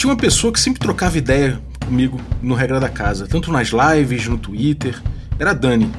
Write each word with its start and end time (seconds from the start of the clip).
tinha 0.00 0.10
uma 0.10 0.16
pessoa 0.16 0.50
que 0.50 0.58
sempre 0.58 0.80
trocava 0.80 1.18
ideia 1.18 1.60
comigo 1.84 2.18
no 2.40 2.54
Regra 2.54 2.80
da 2.80 2.88
Casa, 2.88 3.26
tanto 3.26 3.52
nas 3.52 3.68
lives, 3.68 4.26
no 4.28 4.38
Twitter. 4.38 4.98
Era 5.38 5.50
a 5.50 5.52
Dani. 5.52 5.90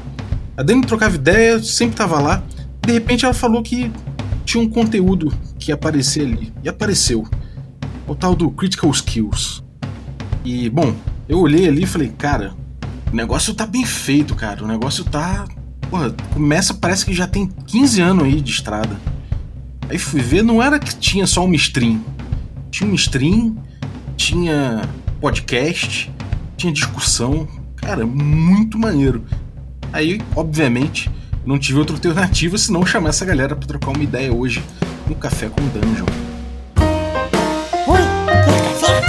A 0.58 0.64
Dani 0.64 0.84
trocava 0.84 1.14
ideia, 1.14 1.62
sempre 1.62 1.96
tava 1.98 2.20
lá. 2.20 2.44
De 2.82 2.92
repente 2.94 3.26
ela 3.26 3.34
falou 3.34 3.62
que 3.62 3.92
tinha 4.44 4.64
um 4.64 4.68
conteúdo 4.68 5.32
que 5.60 5.70
ia 5.70 5.76
aparecer 5.76 6.26
ali. 6.26 6.52
E 6.64 6.70
apareceu. 6.70 7.28
O 8.08 8.16
tal 8.16 8.34
do 8.36 8.50
Critical 8.50 8.90
Skills. 8.90 9.64
E, 10.44 10.68
bom, 10.68 10.96
eu 11.30 11.38
olhei 11.38 11.68
ali 11.68 11.84
e 11.84 11.88
falei, 11.88 12.10
cara, 12.10 12.56
o 13.14 13.16
negócio 13.16 13.54
tá 13.54 13.68
bem 13.68 13.86
feito, 13.86 14.34
cara. 14.34 14.64
O 14.64 14.68
negócio 14.68 15.04
tá. 15.04 15.46
Porra, 15.92 16.10
começa, 16.34 16.74
parece 16.74 17.06
que 17.06 17.14
já 17.14 17.28
tem 17.28 17.46
15 17.68 18.02
anos 18.02 18.24
aí 18.24 18.42
de 18.42 18.50
estrada. 18.50 19.00
Aí 19.88 20.00
fui 20.00 20.22
ver, 20.22 20.42
não 20.42 20.60
era 20.60 20.80
que 20.80 20.96
tinha 20.96 21.28
só 21.28 21.46
uma 21.46 21.56
stream. 21.56 22.04
Tinha 22.72 22.88
uma 22.88 22.96
stream, 22.96 23.56
tinha 24.22 24.82
podcast, 25.20 26.12
tinha 26.56 26.72
discussão. 26.72 27.48
Cara, 27.76 28.06
muito 28.06 28.78
maneiro. 28.78 29.26
Aí, 29.92 30.22
obviamente, 30.36 31.10
não 31.44 31.58
tive 31.58 31.80
outra 31.80 31.96
alternativa 31.96 32.56
senão 32.58 32.86
chamar 32.86 33.10
essa 33.10 33.26
galera 33.26 33.56
para 33.56 33.68
trocar 33.68 33.90
uma 33.90 34.04
ideia 34.04 34.32
hoje 34.32 34.64
no 35.08 35.16
Café 35.16 35.50
com 35.50 35.68
Dungeon. 35.70 36.06
Oi, 37.88 38.02
quer 38.46 38.64
café? 38.64 39.02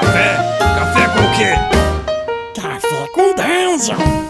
Café? 0.00 0.36
Café 0.58 1.08
com 1.08 1.20
o 1.20 1.32
quê? 1.36 2.60
Café 2.60 3.06
com 3.14 3.34
Dungeon. 3.34 4.29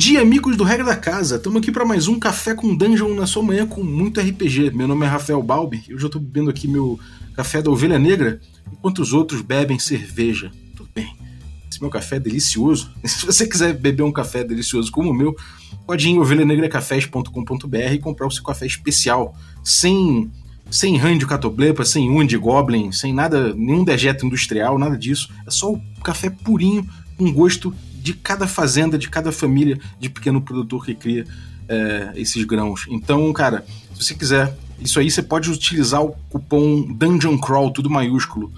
Dia, 0.00 0.22
amigos 0.22 0.56
do 0.56 0.64
Regra 0.64 0.86
da 0.86 0.96
Casa. 0.96 1.36
Estamos 1.36 1.60
aqui 1.60 1.70
para 1.70 1.84
mais 1.84 2.08
um 2.08 2.18
Café 2.18 2.54
com 2.54 2.74
Dungeon 2.74 3.12
na 3.14 3.26
sua 3.26 3.42
manhã 3.42 3.66
com 3.66 3.84
muito 3.84 4.18
RPG. 4.18 4.70
Meu 4.70 4.88
nome 4.88 5.04
é 5.04 5.08
Rafael 5.10 5.42
Balbi 5.42 5.84
e 5.86 5.94
hoje 5.94 6.04
eu 6.04 6.06
estou 6.06 6.18
bebendo 6.18 6.48
aqui 6.48 6.66
meu 6.66 6.98
café 7.34 7.60
da 7.60 7.70
Ovelha 7.70 7.98
Negra, 7.98 8.40
enquanto 8.72 9.00
os 9.00 9.12
outros 9.12 9.42
bebem 9.42 9.78
cerveja. 9.78 10.50
Tudo 10.74 10.88
bem. 10.94 11.14
Esse 11.70 11.82
meu 11.82 11.90
café 11.90 12.16
é 12.16 12.18
delicioso. 12.18 12.90
Se 13.04 13.26
você 13.26 13.46
quiser 13.46 13.74
beber 13.74 14.02
um 14.02 14.10
café 14.10 14.42
delicioso 14.42 14.90
como 14.90 15.10
o 15.10 15.14
meu, 15.14 15.36
pode 15.86 16.08
ir 16.08 16.12
em 16.12 16.18
ovelhanegracafés.com.br 16.18 17.92
e 17.92 17.98
comprar 17.98 18.26
o 18.26 18.30
seu 18.30 18.42
café 18.42 18.64
especial, 18.64 19.34
sem 19.62 20.30
sem 20.70 20.98
de 21.18 21.26
catoblepa, 21.26 21.84
sem 21.84 22.08
unha 22.08 22.26
de 22.26 22.38
goblin, 22.38 22.90
sem 22.90 23.12
nada, 23.12 23.52
nenhum 23.54 23.84
dejeto 23.84 24.24
industrial, 24.24 24.78
nada 24.78 24.96
disso. 24.96 25.28
É 25.46 25.50
só 25.50 25.70
o 25.70 25.82
café 26.02 26.30
purinho, 26.30 26.88
com 27.18 27.30
gosto 27.30 27.74
de 28.00 28.14
cada 28.14 28.46
fazenda, 28.46 28.98
de 28.98 29.08
cada 29.08 29.30
família 29.30 29.78
de 29.98 30.08
pequeno 30.08 30.40
produtor 30.40 30.84
que 30.84 30.94
cria 30.94 31.26
é, 31.68 32.12
esses 32.16 32.44
grãos. 32.44 32.86
Então, 32.88 33.32
cara, 33.32 33.64
se 33.94 34.04
você 34.04 34.14
quiser 34.14 34.56
isso 34.80 34.98
aí, 34.98 35.10
você 35.10 35.22
pode 35.22 35.50
utilizar 35.50 36.02
o 36.02 36.12
cupom 36.28 36.82
Dungeon 36.92 37.38
Crawl, 37.38 37.70
tudo 37.70 37.90
maiúsculo, 37.90 38.50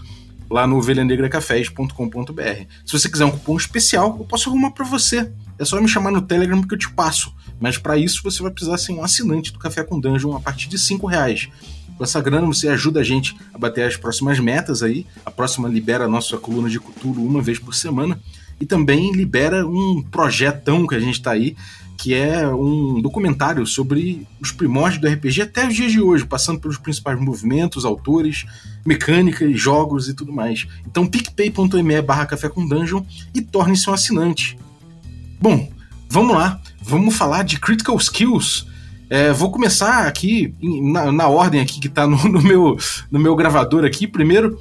lá 0.48 0.66
no 0.66 0.76
ovelhanegracafés.com.br. 0.76 2.66
Se 2.86 2.92
você 2.92 3.08
quiser 3.08 3.24
um 3.24 3.30
cupom 3.30 3.56
especial, 3.56 4.16
eu 4.18 4.24
posso 4.24 4.48
arrumar 4.48 4.70
para 4.70 4.84
você. 4.84 5.30
É 5.58 5.64
só 5.64 5.80
me 5.80 5.88
chamar 5.88 6.12
no 6.12 6.22
Telegram 6.22 6.62
que 6.62 6.74
eu 6.74 6.78
te 6.78 6.90
passo. 6.90 7.34
Mas 7.58 7.76
para 7.78 7.96
isso 7.96 8.22
você 8.22 8.42
vai 8.42 8.50
precisar 8.52 8.78
ser 8.78 8.92
um 8.92 9.02
assinante 9.02 9.52
do 9.52 9.58
Café 9.58 9.82
com 9.82 9.98
Dungeon 9.98 10.36
a 10.36 10.40
partir 10.40 10.68
de 10.68 10.78
5 10.78 11.06
reais. 11.06 11.48
Com 11.96 12.04
essa 12.04 12.20
grana 12.20 12.46
você 12.46 12.68
ajuda 12.68 13.00
a 13.00 13.04
gente 13.04 13.36
a 13.52 13.58
bater 13.58 13.86
as 13.86 13.96
próximas 13.96 14.38
metas 14.38 14.82
aí. 14.82 15.06
A 15.24 15.30
próxima 15.30 15.68
libera 15.68 16.04
a 16.04 16.08
nossa 16.08 16.36
coluna 16.38 16.68
de 16.68 16.80
cultura 16.80 17.20
uma 17.20 17.42
vez 17.42 17.58
por 17.58 17.74
semana. 17.74 18.20
E 18.62 18.64
também 18.64 19.10
libera 19.10 19.66
um 19.66 20.00
projetão 20.00 20.86
que 20.86 20.94
a 20.94 21.00
gente 21.00 21.14
está 21.14 21.32
aí, 21.32 21.56
que 21.98 22.14
é 22.14 22.46
um 22.46 23.00
documentário 23.00 23.66
sobre 23.66 24.24
os 24.40 24.52
primórdios 24.52 25.00
do 25.00 25.08
RPG 25.08 25.42
até 25.42 25.66
os 25.66 25.74
dias 25.74 25.90
de 25.90 26.00
hoje, 26.00 26.24
passando 26.24 26.60
pelos 26.60 26.78
principais 26.78 27.18
movimentos, 27.20 27.84
autores, 27.84 28.44
mecânicas, 28.86 29.60
jogos 29.60 30.08
e 30.08 30.14
tudo 30.14 30.32
mais. 30.32 30.68
Então 30.86 31.08
picpay.me 31.08 32.02
barra 32.02 32.24
café 32.24 32.48
com 32.48 32.64
dungeon 32.64 33.02
e 33.34 33.42
torne-se 33.42 33.90
um 33.90 33.94
assinante. 33.94 34.56
Bom, 35.40 35.68
vamos 36.08 36.36
lá. 36.36 36.60
Vamos 36.80 37.16
falar 37.16 37.42
de 37.42 37.58
Critical 37.58 37.96
Skills. 37.96 38.64
É, 39.10 39.32
vou 39.32 39.50
começar 39.50 40.06
aqui 40.06 40.54
na, 40.62 41.10
na, 41.10 41.26
ordem 41.26 41.60
aqui 41.60 41.80
que 41.80 41.88
está 41.88 42.06
no, 42.06 42.16
no, 42.28 42.40
meu, 42.40 42.76
no 43.10 43.18
meu 43.18 43.34
gravador 43.34 43.84
aqui. 43.84 44.06
Primeiro, 44.06 44.56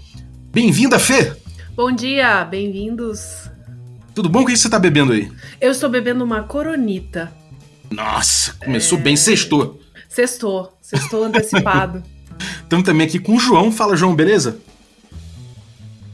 bem-vinda, 0.51 0.97
Fê! 0.97 1.33
Bom 1.75 1.91
dia, 1.91 2.43
bem-vindos. 2.45 3.51
Tudo 4.13 4.27
bom? 4.27 4.41
O 4.41 4.45
que 4.45 4.55
você 4.55 4.67
está 4.67 4.77
bebendo 4.77 5.13
aí? 5.13 5.31
Eu 5.59 5.71
estou 5.71 5.89
bebendo 5.89 6.23
uma 6.23 6.43
coronita. 6.43 7.31
Nossa, 7.89 8.53
começou 8.53 8.97
é... 8.99 9.01
bem, 9.01 9.15
sextou. 9.15 9.81
Sextou, 10.09 10.77
sextou 10.81 11.23
antecipado. 11.23 12.03
Estamos 12.63 12.85
também 12.85 13.07
aqui 13.07 13.19
com 13.19 13.35
o 13.35 13.39
João. 13.39 13.71
Fala, 13.71 13.95
João, 13.95 14.15
beleza? 14.15 14.59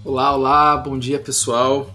Olá, 0.03 0.35
olá, 0.35 0.77
bom 0.77 0.97
dia 0.97 1.19
pessoal. 1.19 1.93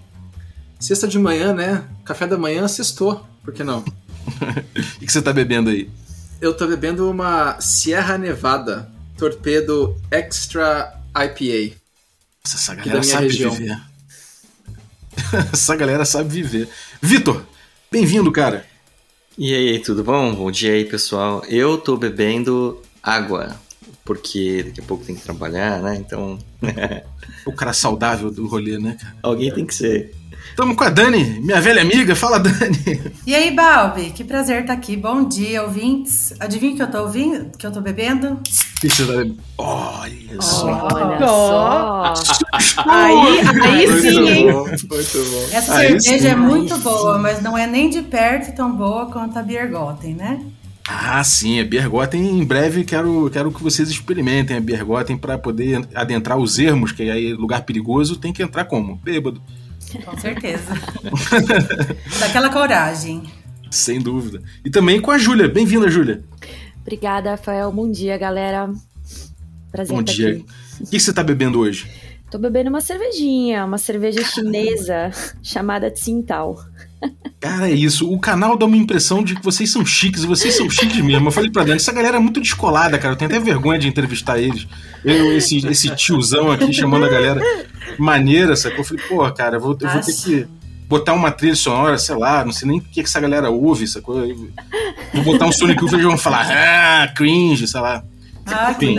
Sexta 0.79 1.07
de 1.07 1.19
manhã, 1.19 1.53
né? 1.53 1.85
Café 2.05 2.27
da 2.27 2.37
manhã, 2.37 2.67
sextou, 2.67 3.25
por 3.45 3.55
que 3.55 3.63
não? 3.63 3.79
o 4.99 5.01
que 5.01 5.11
você 5.11 5.21
está 5.21 5.33
bebendo 5.33 5.71
aí? 5.71 5.89
Eu 6.41 6.53
tô 6.53 6.67
bebendo 6.67 7.09
uma 7.09 7.61
Sierra 7.61 8.19
Nevada 8.19 8.91
Torpedo 9.17 9.97
Extra 10.11 11.01
IPA. 11.15 11.77
Nossa, 12.45 12.57
essa 12.57 12.75
galera 12.75 13.03
sabe 13.05 13.29
região. 13.29 13.53
viver. 13.53 13.92
essa 15.53 15.77
galera 15.77 16.05
sabe 16.05 16.29
viver. 16.29 16.69
Vitor, 17.01 17.45
bem-vindo, 17.91 18.31
cara. 18.33 18.65
E 19.37 19.55
aí, 19.55 19.79
tudo 19.79 20.05
bom? 20.05 20.35
Bom 20.35 20.51
dia 20.51 20.73
aí, 20.73 20.85
pessoal. 20.85 21.43
Eu 21.49 21.79
tô 21.79 21.97
bebendo 21.97 22.81
água, 23.03 23.57
porque 24.05 24.63
daqui 24.65 24.81
a 24.81 24.85
pouco 24.85 25.05
tem 25.05 25.15
que 25.15 25.23
trabalhar, 25.23 25.81
né? 25.83 25.97
Então. 25.97 26.39
o 27.47 27.53
cara 27.53 27.73
saudável 27.73 28.31
do 28.31 28.47
rolê, 28.47 28.79
né, 28.79 28.97
cara? 29.01 29.17
Alguém 29.23 29.53
tem 29.53 29.67
que 29.67 29.75
ser. 29.75 30.15
Estamos 30.53 30.77
com 30.77 30.85
a 30.85 30.91
Dani, 30.91 31.41
minha 31.41 31.63
velha 31.63 31.81
amiga. 31.81 32.15
Fala, 32.15 32.39
Dani. 32.39 33.01
E 33.27 33.35
aí, 33.35 33.51
Balbi? 33.53 34.11
Que 34.11 34.23
prazer 34.23 34.61
estar 34.61 34.75
aqui. 34.75 34.99
Bom 34.99 35.27
dia, 35.27 35.63
ouvintes. 35.63 36.35
Adivinha 36.39 36.75
o 36.75 36.77
que 36.77 36.83
eu 36.83 36.91
tô 36.91 36.99
ouvindo? 37.01 37.51
que 37.57 37.67
eu 37.67 37.73
tô 37.73 37.81
bebendo? 37.81 38.39
tá 38.39 39.05
bebendo? 39.07 39.39
Olha 39.57 40.43
só. 40.43 40.89
Olha 40.93 41.27
só. 41.27 42.15
Aí, 42.87 43.41
aí 43.63 43.87
muito 43.87 44.03
sim, 44.03 44.29
hein? 44.29 44.45
Muito 44.53 45.31
bom. 45.31 45.57
Essa 45.57 45.75
aí 45.75 45.99
cerveja 45.99 46.29
sim. 46.29 46.35
é 46.35 46.37
muito 46.37 46.77
boa, 46.81 47.17
mas 47.17 47.43
não 47.43 47.57
é 47.57 47.67
nem 47.67 47.89
de 47.89 48.03
perto 48.03 48.55
tão 48.55 48.77
boa 48.77 49.07
quanto 49.07 49.39
a 49.39 49.43
Biergotten, 49.43 50.15
né? 50.15 50.45
Ah, 50.87 51.25
sim, 51.25 51.61
a 51.61 51.65
Bergotten 51.65 52.21
em 52.21 52.45
breve 52.45 52.85
quero, 52.85 53.31
quero 53.33 53.51
que 53.51 53.63
vocês 53.63 53.89
experimentem 53.89 54.59
a 54.59 54.61
Bergotten 54.61 55.17
para 55.17 55.39
poder 55.39 55.89
adentrar 55.95 56.37
os 56.37 56.59
ermos, 56.59 56.93
que 56.93 57.09
aí 57.11 57.33
lugar 57.33 57.63
perigoso 57.63 58.17
tem 58.17 58.35
que 58.35 58.43
entrar 58.43 58.67
como? 58.67 58.97
Bêbado. 58.97 59.41
Com 60.05 60.19
certeza. 60.19 60.73
Daquela 62.19 62.51
coragem. 62.51 63.23
Sem 63.71 64.01
dúvida. 64.01 64.43
E 64.65 64.71
também 64.71 65.01
com 65.01 65.11
a 65.11 65.19
Júlia. 65.19 65.49
Bem-vinda, 65.49 65.91
Júlia. 65.91 66.23
Obrigada, 66.81 67.31
Rafael. 67.31 67.71
Bom 67.73 67.91
dia, 67.91 68.17
galera. 68.19 68.71
Prazer 69.71 69.97
Bom 69.97 70.03
dia. 70.03 70.33
Aqui. 70.33 70.47
O 70.81 70.87
que 70.87 71.01
você 71.01 71.11
está 71.11 71.23
bebendo 71.23 71.61
hoje? 71.61 71.91
Tô 72.31 72.39
bebendo 72.39 72.71
uma 72.71 72.81
cervejinha, 72.81 73.65
uma 73.65 73.79
cerveja 73.79 74.23
chinesa 74.25 75.11
chamada 75.43 75.91
Tsingtao. 75.91 76.59
Cara, 77.41 77.69
é 77.69 77.73
isso. 77.73 78.11
O 78.11 78.19
canal 78.19 78.57
dá 78.57 78.65
uma 78.65 78.77
impressão 78.77 79.23
de 79.23 79.35
que 79.35 79.43
vocês 79.43 79.71
são 79.71 79.85
chiques, 79.85 80.23
e 80.23 80.27
vocês 80.27 80.55
são 80.55 80.71
chiques 80.71 81.01
mesmo. 81.01 81.29
Eu 81.29 81.33
falei 81.33 81.51
pra 81.51 81.65
Dani, 81.65 81.77
essa 81.77 81.93
galera 81.93 82.17
é 82.17 82.21
muito 82.21 82.41
descolada, 82.41 82.99
cara. 82.99 83.15
Eu 83.15 83.19
tenho 83.19 83.31
até 83.31 83.41
vergonha 83.41 83.79
de 83.79 83.89
entrevistar 83.89 84.39
eles. 84.39 84.67
Eu, 85.05 85.37
esse, 85.37 85.67
esse 85.67 85.95
tiozão 85.97 86.51
aqui 86.51 86.73
chamando 86.73 87.05
a 87.05 87.09
galera 87.09 87.43
maneira, 88.03 88.57
sacou? 88.57 88.81
Eu 88.81 88.85
falei, 88.85 89.05
pô, 89.09 89.31
cara, 89.33 89.57
eu 89.57 89.61
vou, 89.61 89.77
eu 89.81 89.89
vou 89.89 90.01
ter 90.01 90.13
que 90.13 90.47
botar 90.89 91.15
uma 91.15 91.31
trilha 91.31 91.55
sonora, 91.55 91.97
sei 91.97 92.15
lá, 92.17 92.45
não 92.45 92.53
sei 92.53 92.69
nem 92.69 92.79
o 92.79 92.83
que, 92.83 92.95
que 92.95 93.01
essa 93.01 93.21
galera 93.21 93.49
ouve, 93.49 93.87
sacou? 93.87 94.25
Eu 94.27 94.37
vou 95.15 95.25
botar 95.25 95.47
um 95.47 95.53
Sonic 95.53 95.83
Youth 95.83 95.95
e 95.95 96.03
vão 96.03 96.19
falar, 96.19 96.47
ah, 96.51 97.09
cringe, 97.15 97.67
sei 97.67 97.81
lá. 97.81 98.05
Ah, 98.45 98.75
que 98.75 98.99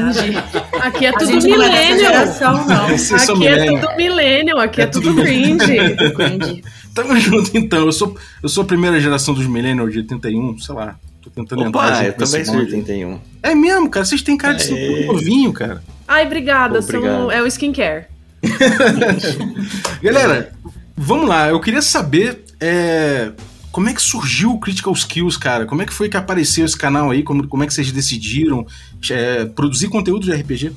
Aqui 0.82 1.06
é 1.06 1.12
tudo 1.12 1.36
millennial. 1.42 2.14
É 2.14 2.26
não. 2.68 2.86
Aqui 2.86 3.48
é 3.48 3.76
tudo 3.76 3.96
millennial, 3.98 4.60
aqui 4.60 4.82
é, 4.82 4.84
é 4.86 4.88
tudo, 4.88 5.10
tudo 5.14 5.22
cringe. 5.22 6.64
Tamo 6.94 7.20
junto 7.20 7.58
então. 7.58 7.86
Eu 7.86 7.92
sou, 7.92 8.16
eu 8.42 8.50
sou 8.50 8.64
a 8.64 8.68
primeira 8.68 9.00
geração 9.00 9.34
dos 9.34 9.46
millennials 9.46 9.92
de 9.92 10.00
81, 10.00 10.60
sei 10.60 10.76
lá. 10.76 10.96
Tô 11.22 11.30
tentando 11.30 11.68
Opa, 11.68 11.88
entrar. 11.88 12.06
Eu 12.06 12.14
também 12.14 12.46
sou 12.46 12.66
de 12.66 12.76
81. 12.76 13.20
É 13.42 13.54
mesmo, 13.54 13.90
cara. 13.90 14.06
Vocês 14.06 14.22
têm 14.22 14.38
cara 14.38 14.56
de 14.56 14.64
ser 14.64 15.06
novinho, 15.06 15.52
cara. 15.52 15.84
Ai, 16.08 16.26
obrigada. 16.26 16.76
Pô, 16.76 16.82
são, 16.82 17.32
é 17.32 17.42
o 17.42 17.48
skincare. 17.48 18.06
Galera, 20.02 20.54
vamos 20.96 21.28
lá. 21.28 21.50
Eu 21.50 21.60
queria 21.60 21.82
saber 21.82 22.44
é, 22.60 23.32
como 23.72 23.90
é 23.90 23.94
que 23.94 24.02
surgiu 24.02 24.52
o 24.52 24.60
Critical 24.60 24.94
Skills, 24.94 25.38
cara? 25.38 25.66
Como 25.66 25.82
é 25.82 25.86
que 25.86 25.94
foi 25.94 26.10
que 26.10 26.18
apareceu 26.18 26.66
esse 26.66 26.78
canal 26.78 27.10
aí? 27.10 27.24
Como, 27.24 27.48
como 27.48 27.64
é 27.64 27.68
que 27.68 27.74
vocês 27.74 27.92
decidiram 27.92 28.66
é, 29.10 29.46
produzir 29.46 29.88
conteúdo 29.88 30.26
de 30.26 30.32
RPG? 30.32 30.72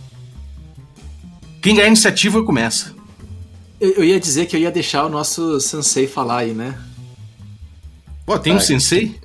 Quem 1.60 1.74
ganhar 1.74 1.86
a 1.86 1.88
iniciativa 1.88 2.42
começa. 2.42 2.94
Eu, 3.80 3.90
eu, 3.90 4.04
ia 4.04 4.18
dizer 4.18 4.46
que 4.46 4.56
eu 4.56 4.60
ia 4.60 4.70
deixar 4.70 5.04
o 5.04 5.08
nosso 5.08 5.60
sensei 5.60 6.06
falar 6.06 6.38
aí, 6.38 6.54
né? 6.54 6.74
Pô, 8.24 8.38
tem 8.38 8.54
Vai. 8.54 8.62
um 8.62 8.64
sensei? 8.64 9.20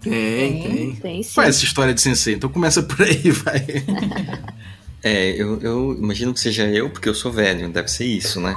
Tem, 0.00 0.62
tem. 0.62 0.96
Tem 0.96 1.22
sim. 1.22 1.30
Qual 1.34 1.46
é 1.46 1.48
essa 1.48 1.64
história 1.64 1.94
de 1.94 2.00
sensei? 2.00 2.34
Então 2.34 2.50
começa 2.50 2.82
por 2.82 3.02
aí, 3.02 3.30
vai. 3.30 3.64
É, 5.06 5.40
eu, 5.40 5.60
eu 5.60 5.96
imagino 5.96 6.34
que 6.34 6.40
seja 6.40 6.64
eu, 6.64 6.90
porque 6.90 7.08
eu 7.08 7.14
sou 7.14 7.30
velho, 7.30 7.68
deve 7.68 7.86
ser 7.86 8.06
isso, 8.06 8.40
né? 8.40 8.56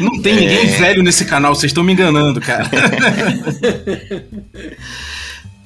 Não 0.00 0.22
tem 0.22 0.36
ninguém 0.36 0.66
velho 0.66 1.02
nesse 1.02 1.24
canal, 1.24 1.52
vocês 1.52 1.70
estão 1.70 1.82
me 1.82 1.94
enganando, 1.94 2.40
cara. 2.40 2.70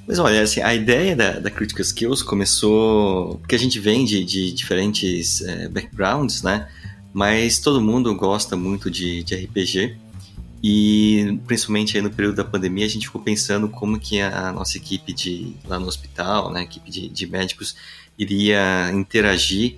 Mas 0.08 0.18
olha, 0.18 0.40
assim, 0.40 0.62
a 0.62 0.74
ideia 0.74 1.14
da, 1.14 1.32
da 1.32 1.50
Critical 1.50 1.82
Skills 1.82 2.22
começou 2.22 3.36
porque 3.40 3.54
a 3.54 3.58
gente 3.58 3.78
vem 3.78 4.06
de, 4.06 4.24
de 4.24 4.50
diferentes 4.50 5.42
eh, 5.42 5.68
backgrounds, 5.68 6.42
né? 6.42 6.68
Mas 7.12 7.58
todo 7.58 7.82
mundo 7.82 8.14
gosta 8.14 8.56
muito 8.56 8.90
de, 8.90 9.22
de 9.24 9.34
RPG 9.34 9.94
e 10.62 11.38
principalmente 11.46 11.98
aí 11.98 12.02
no 12.02 12.10
período 12.10 12.36
da 12.36 12.44
pandemia 12.44 12.86
a 12.86 12.88
gente 12.88 13.08
ficou 13.08 13.20
pensando 13.20 13.68
como 13.68 14.00
que 14.00 14.22
a 14.22 14.50
nossa 14.52 14.78
equipe 14.78 15.12
de 15.12 15.54
lá 15.66 15.78
no 15.78 15.86
hospital, 15.86 16.50
né, 16.50 16.60
a 16.60 16.62
equipe 16.62 16.90
de, 16.90 17.10
de 17.10 17.26
médicos 17.26 17.76
iria 18.19 18.91
interagir 18.93 19.76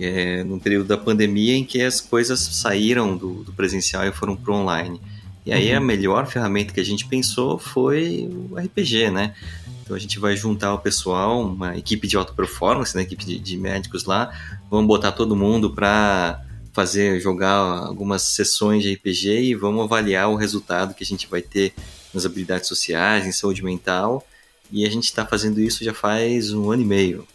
eh, 0.00 0.42
no 0.44 0.58
período 0.58 0.86
da 0.86 0.96
pandemia 0.96 1.54
em 1.54 1.64
que 1.64 1.82
as 1.82 2.00
coisas 2.00 2.40
saíram 2.40 3.16
do, 3.16 3.44
do 3.44 3.52
presencial 3.52 4.06
e 4.06 4.12
foram 4.12 4.34
para 4.34 4.54
online. 4.54 5.00
E 5.46 5.52
aí 5.52 5.72
a 5.72 5.80
melhor 5.80 6.26
ferramenta 6.26 6.72
que 6.72 6.80
a 6.80 6.84
gente 6.84 7.06
pensou 7.06 7.58
foi 7.58 8.28
o 8.50 8.56
RPG, 8.56 9.10
né? 9.10 9.34
Então 9.82 9.94
a 9.94 9.98
gente 9.98 10.18
vai 10.18 10.34
juntar 10.34 10.72
o 10.72 10.78
pessoal, 10.78 11.42
uma 11.42 11.76
equipe 11.76 12.06
de 12.06 12.16
alta 12.16 12.32
performance, 12.32 12.96
né, 12.96 13.02
equipe 13.02 13.22
de, 13.22 13.38
de 13.38 13.58
médicos 13.58 14.06
lá, 14.06 14.32
vamos 14.70 14.86
botar 14.86 15.12
todo 15.12 15.36
mundo 15.36 15.70
para 15.70 16.42
fazer 16.72 17.20
jogar 17.20 17.54
algumas 17.86 18.22
sessões 18.22 18.82
de 18.82 18.94
RPG 18.94 19.42
e 19.42 19.54
vamos 19.54 19.84
avaliar 19.84 20.30
o 20.30 20.36
resultado 20.36 20.94
que 20.94 21.04
a 21.04 21.06
gente 21.06 21.28
vai 21.28 21.42
ter 21.42 21.74
nas 22.14 22.24
habilidades 22.24 22.66
sociais, 22.66 23.26
em 23.26 23.32
saúde 23.32 23.62
mental. 23.62 24.26
E 24.72 24.86
a 24.86 24.90
gente 24.90 25.04
está 25.04 25.26
fazendo 25.26 25.60
isso 25.60 25.84
já 25.84 25.92
faz 25.92 26.52
um 26.52 26.70
ano 26.70 26.82
e 26.82 26.86
meio. 26.86 27.28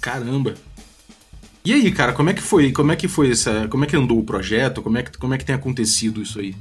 Caramba. 0.00 0.54
E 1.64 1.72
aí, 1.72 1.90
cara, 1.92 2.12
como 2.12 2.30
é 2.30 2.34
que 2.34 2.40
foi? 2.40 2.72
Como 2.72 2.92
é 2.92 2.96
que 2.96 3.08
foi 3.08 3.30
essa. 3.30 3.68
Como 3.68 3.84
é 3.84 3.86
que 3.86 3.96
andou 3.96 4.18
o 4.18 4.24
projeto? 4.24 4.80
Como 4.82 4.96
é 4.96 5.02
que, 5.02 5.18
como 5.18 5.34
é 5.34 5.38
que 5.38 5.44
tem 5.44 5.54
acontecido 5.54 6.22
isso 6.22 6.38
aí? 6.38 6.54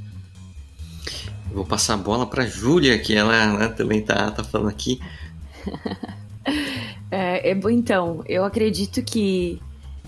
Eu 1.50 1.56
vou 1.56 1.66
passar 1.66 1.94
a 1.94 1.98
bola 1.98 2.26
para 2.26 2.46
Júlia, 2.46 3.00
que 3.00 3.16
ela 3.16 3.58
né, 3.58 3.68
também 3.70 4.02
tá, 4.02 4.32
tá 4.32 4.44
falando 4.44 4.70
aqui. 4.70 5.00
É, 7.10 7.52
é 7.52 7.56
bom, 7.56 7.70
então, 7.70 8.22
eu 8.26 8.44
acredito 8.44 9.02
que 9.02 9.62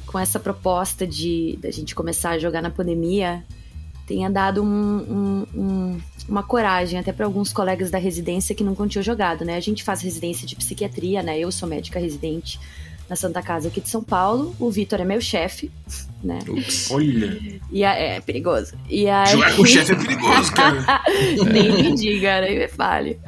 com 0.06 0.20
essa 0.20 0.40
proposta 0.40 1.08
de 1.08 1.58
da 1.62 1.72
gente 1.72 1.96
começar 1.96 2.32
a 2.32 2.40
jogar 2.40 2.62
na 2.62 2.70
pandemia 2.70 3.44
tenha 4.06 4.30
dado 4.30 4.64
um- 4.64 4.68
um- 4.68 5.48
um- 5.56 6.02
uma 6.28 6.44
coragem 6.44 7.00
até 7.00 7.14
para 7.14 7.26
alguns 7.26 7.54
colegas 7.54 7.92
da 7.92 7.98
residência 7.98 8.56
que 8.56 8.64
nunca 8.64 8.86
tinham 8.88 9.04
jogado, 9.04 9.46
né? 9.46 9.56
A 9.56 9.60
gente 9.60 9.84
faz 9.84 10.02
residência 10.02 10.48
de 10.48 10.56
psiquiatria, 10.56 11.22
né? 11.22 11.40
Eu 11.40 11.52
sou 11.52 11.70
médica 11.70 12.00
residente 12.00 12.60
na 13.10 13.16
Santa 13.16 13.42
Casa 13.42 13.68
aqui 13.70 13.82
de 13.82 13.90
São 13.90 14.04
Paulo. 14.04 14.56
O 14.60 14.70
Vitor 14.70 15.02
é 15.02 15.06
meu 15.06 15.20
chefe, 15.20 15.72
né? 16.24 16.40
Ups. 16.48 16.92
Olha. 16.92 17.60
E 17.72 17.84
a- 17.84 17.94
é 17.96 18.22
perigoso. 18.22 18.74
E 18.88 19.08
aí... 19.10 19.32
Jogar 19.32 19.56
com 19.56 19.62
o 19.64 19.66
chefe 19.66 19.92
é 19.92 19.96
perigoso, 19.96 20.54
cara. 20.54 21.02
Nem 21.52 21.72
me 21.72 21.96
diga, 21.96 22.42
nem 22.42 22.60
me 22.60 22.68
fale. 22.68 23.20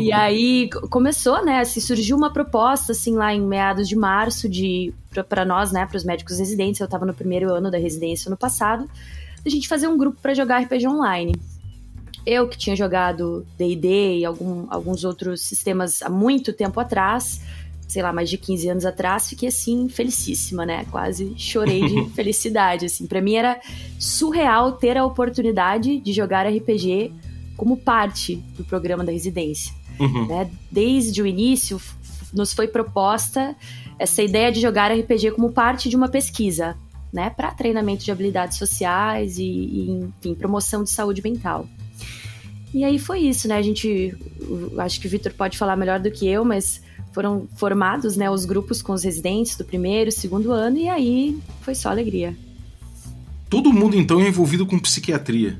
E 0.00 0.10
aí 0.12 0.70
começou, 0.90 1.44
né? 1.44 1.60
Assim, 1.60 1.80
surgiu 1.80 2.16
uma 2.16 2.32
proposta, 2.32 2.92
assim, 2.92 3.14
lá 3.14 3.34
em 3.34 3.40
meados 3.40 3.88
de 3.88 3.96
março, 3.96 4.48
de 4.48 4.94
para 5.28 5.44
nós, 5.44 5.70
né, 5.72 5.84
para 5.84 5.96
os 5.98 6.04
médicos 6.04 6.38
residentes. 6.38 6.80
Eu 6.80 6.86
estava 6.86 7.04
no 7.04 7.12
primeiro 7.12 7.52
ano 7.52 7.70
da 7.70 7.76
residência 7.78 8.28
ano 8.30 8.36
passado, 8.36 8.88
a 9.44 9.48
gente 9.48 9.68
fazer 9.68 9.86
um 9.88 9.98
grupo 9.98 10.18
para 10.22 10.32
jogar 10.32 10.60
RPG 10.62 10.86
online. 10.88 11.34
Eu 12.24 12.48
que 12.48 12.56
tinha 12.56 12.76
jogado 12.76 13.44
D&D 13.58 14.20
e 14.20 14.24
algum- 14.24 14.66
alguns 14.70 15.02
outros 15.04 15.42
sistemas 15.42 16.00
há 16.02 16.08
muito 16.08 16.52
tempo 16.52 16.78
atrás, 16.78 17.42
sei 17.92 18.02
lá, 18.02 18.12
mais 18.12 18.30
de 18.30 18.38
15 18.38 18.68
anos 18.70 18.86
atrás, 18.86 19.28
fiquei 19.28 19.48
assim 19.48 19.86
felicíssima, 19.88 20.64
né? 20.64 20.86
Quase 20.90 21.34
chorei 21.36 21.86
de 21.86 22.08
felicidade, 22.16 22.86
assim. 22.86 23.06
Para 23.06 23.20
mim 23.20 23.34
era 23.34 23.60
surreal 23.98 24.72
ter 24.72 24.96
a 24.96 25.04
oportunidade 25.04 25.98
de 25.98 26.12
jogar 26.12 26.46
RPG 26.46 27.12
como 27.54 27.76
parte 27.76 28.36
do 28.56 28.64
programa 28.64 29.04
da 29.04 29.12
residência. 29.12 29.74
Uhum. 30.00 30.26
né? 30.26 30.50
Desde 30.70 31.20
o 31.20 31.26
início, 31.26 31.78
nos 32.32 32.54
foi 32.54 32.66
proposta 32.66 33.54
essa 33.98 34.22
ideia 34.22 34.50
de 34.50 34.58
jogar 34.58 34.90
RPG 34.90 35.32
como 35.32 35.52
parte 35.52 35.90
de 35.90 35.94
uma 35.94 36.08
pesquisa, 36.08 36.76
né? 37.12 37.28
Para 37.28 37.50
treinamento 37.50 38.02
de 38.02 38.10
habilidades 38.10 38.56
sociais 38.56 39.38
e, 39.38 39.44
e, 39.44 39.90
enfim, 39.90 40.34
promoção 40.34 40.82
de 40.82 40.88
saúde 40.88 41.22
mental. 41.22 41.68
E 42.72 42.84
aí 42.84 42.98
foi 42.98 43.20
isso, 43.20 43.46
né? 43.46 43.56
A 43.58 43.62
gente, 43.62 44.16
acho 44.78 44.98
que 44.98 45.06
o 45.06 45.10
Vitor 45.10 45.32
pode 45.34 45.58
falar 45.58 45.76
melhor 45.76 46.00
do 46.00 46.10
que 46.10 46.26
eu, 46.26 46.42
mas 46.42 46.81
foram 47.12 47.46
formados, 47.56 48.16
né, 48.16 48.30
os 48.30 48.44
grupos 48.44 48.80
com 48.82 48.92
os 48.92 49.02
residentes 49.04 49.56
do 49.56 49.64
primeiro, 49.64 50.10
segundo 50.10 50.50
ano, 50.52 50.78
e 50.78 50.88
aí 50.88 51.38
foi 51.62 51.74
só 51.74 51.90
alegria. 51.90 52.34
Todo 53.50 53.72
mundo, 53.72 53.96
então, 53.96 54.20
é 54.20 54.28
envolvido 54.28 54.64
com 54.64 54.78
psiquiatria. 54.78 55.58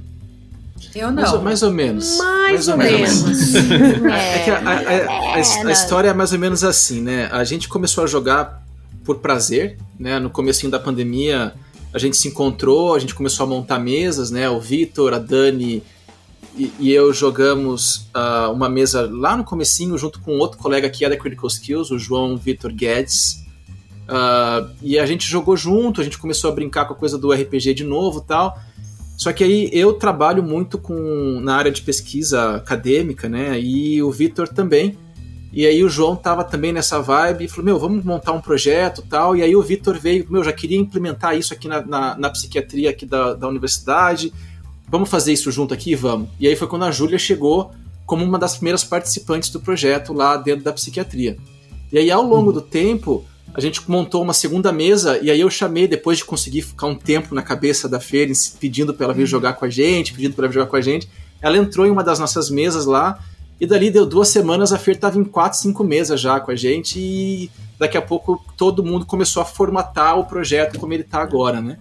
Eu 0.94 1.12
Mais, 1.12 1.28
ou- 1.30 1.36
não. 1.38 1.44
mais 1.44 1.62
ou 1.62 1.70
menos. 1.72 2.18
Mais 2.18 2.68
ou 2.68 2.76
menos. 2.76 3.22
menos. 3.22 3.54
É 4.12 4.38
que 4.44 4.50
a, 4.50 4.58
a- 4.58 4.72
a- 4.72 5.34
a 5.34 5.68
a 5.68 5.72
história 5.72 6.08
é 6.08 6.12
mais 6.14 6.32
ou 6.32 6.38
menos 6.38 6.64
assim, 6.64 7.00
né? 7.00 7.28
A 7.30 7.44
gente 7.44 7.68
começou 7.68 8.02
a 8.04 8.06
jogar 8.06 8.62
por 9.04 9.18
prazer, 9.18 9.78
né? 9.98 10.18
No 10.18 10.28
comecinho 10.30 10.70
da 10.72 10.78
pandemia, 10.78 11.52
a 11.94 11.98
gente 11.98 12.16
se 12.16 12.28
encontrou, 12.28 12.94
a 12.94 12.98
gente 12.98 13.14
começou 13.14 13.44
a 13.44 13.48
montar 13.48 13.78
mesas, 13.78 14.30
né? 14.30 14.48
O 14.50 14.60
Vitor, 14.60 15.12
a 15.14 15.18
Dani 15.18 15.82
e, 16.56 16.72
e 16.78 16.92
eu 16.92 17.12
jogamos 17.12 18.08
ah, 18.12 18.50
uma 18.50 18.68
mesa 18.68 19.08
lá 19.10 19.36
no 19.36 19.44
comecinho 19.44 19.96
junto 19.96 20.20
com 20.20 20.38
outro 20.38 20.58
colega 20.58 20.88
que 20.90 21.04
é 21.04 21.08
da 21.08 21.16
Critical 21.16 21.48
Skills, 21.48 21.90
o 21.90 21.98
João 21.98 22.36
Vitor 22.36 22.72
Guedes. 22.72 23.44
Ah, 24.08 24.68
e 24.82 24.98
a 24.98 25.06
gente 25.06 25.26
jogou 25.26 25.56
junto, 25.56 26.00
a 26.00 26.04
gente 26.04 26.18
começou 26.18 26.50
a 26.50 26.54
brincar 26.54 26.84
com 26.86 26.92
a 26.92 26.96
coisa 26.96 27.16
do 27.16 27.32
RPG 27.32 27.74
de 27.74 27.84
novo 27.84 28.20
tal. 28.20 28.58
Só 29.16 29.32
que 29.32 29.44
aí 29.44 29.70
eu 29.72 29.92
trabalho 29.92 30.42
muito 30.42 30.78
com 30.78 31.40
na 31.40 31.56
área 31.56 31.70
de 31.70 31.82
pesquisa 31.82 32.56
acadêmica, 32.56 33.28
né? 33.28 33.58
E 33.60 34.02
o 34.02 34.10
Vitor 34.10 34.48
também. 34.48 34.98
E 35.52 35.66
aí 35.66 35.84
o 35.84 35.88
João 35.88 36.16
tava 36.16 36.42
também 36.42 36.72
nessa 36.72 37.00
vibe 37.00 37.44
e 37.44 37.48
falou: 37.48 37.64
Meu, 37.64 37.78
vamos 37.78 38.04
montar 38.04 38.32
um 38.32 38.40
projeto 38.40 39.02
tal. 39.02 39.36
E 39.36 39.42
aí 39.42 39.54
o 39.54 39.62
Vitor 39.62 39.98
veio: 39.98 40.26
Meu, 40.28 40.42
já 40.42 40.52
queria 40.52 40.78
implementar 40.78 41.36
isso 41.36 41.52
aqui 41.52 41.68
na, 41.68 41.84
na, 41.84 42.16
na 42.16 42.30
psiquiatria 42.30 42.90
aqui 42.90 43.06
da, 43.06 43.34
da 43.34 43.46
universidade. 43.46 44.32
Vamos 44.92 45.08
fazer 45.08 45.32
isso 45.32 45.50
junto 45.50 45.72
aqui? 45.72 45.94
Vamos. 45.94 46.28
E 46.38 46.46
aí 46.46 46.54
foi 46.54 46.68
quando 46.68 46.84
a 46.84 46.90
Júlia 46.90 47.18
chegou 47.18 47.70
como 48.04 48.22
uma 48.22 48.38
das 48.38 48.56
primeiras 48.56 48.84
participantes 48.84 49.48
do 49.48 49.58
projeto 49.58 50.12
lá 50.12 50.36
dentro 50.36 50.62
da 50.62 50.70
psiquiatria. 50.70 51.38
E 51.90 51.96
aí 51.96 52.10
ao 52.10 52.22
longo 52.22 52.52
do 52.52 52.60
tempo, 52.60 53.24
a 53.54 53.60
gente 53.60 53.90
montou 53.90 54.20
uma 54.22 54.34
segunda 54.34 54.70
mesa 54.70 55.18
e 55.22 55.30
aí 55.30 55.40
eu 55.40 55.48
chamei, 55.48 55.88
depois 55.88 56.18
de 56.18 56.26
conseguir 56.26 56.60
ficar 56.60 56.88
um 56.88 56.94
tempo 56.94 57.34
na 57.34 57.40
cabeça 57.40 57.88
da 57.88 57.98
Fer, 57.98 58.30
pedindo 58.60 58.92
para 58.92 59.04
ela 59.06 59.14
vir 59.14 59.24
jogar 59.24 59.54
com 59.54 59.64
a 59.64 59.70
gente, 59.70 60.12
pedindo 60.12 60.34
para 60.34 60.44
ela 60.44 60.52
vir 60.52 60.54
jogar 60.56 60.70
com 60.70 60.76
a 60.76 60.82
gente. 60.82 61.08
Ela 61.40 61.56
entrou 61.56 61.86
em 61.86 61.90
uma 61.90 62.04
das 62.04 62.18
nossas 62.18 62.50
mesas 62.50 62.84
lá 62.84 63.18
e 63.58 63.66
dali 63.66 63.90
deu 63.90 64.04
duas 64.04 64.28
semanas 64.28 64.74
a 64.74 64.78
Fer 64.78 64.98
tava 64.98 65.18
em 65.18 65.24
quatro, 65.24 65.58
cinco 65.58 65.82
mesas 65.82 66.20
já 66.20 66.38
com 66.38 66.50
a 66.50 66.56
gente 66.56 66.98
e 66.98 67.50
daqui 67.78 67.96
a 67.96 68.02
pouco 68.02 68.44
todo 68.58 68.84
mundo 68.84 69.06
começou 69.06 69.40
a 69.40 69.46
formatar 69.46 70.18
o 70.18 70.26
projeto 70.26 70.78
como 70.78 70.92
ele 70.92 71.02
tá 71.02 71.22
agora, 71.22 71.62
né? 71.62 71.78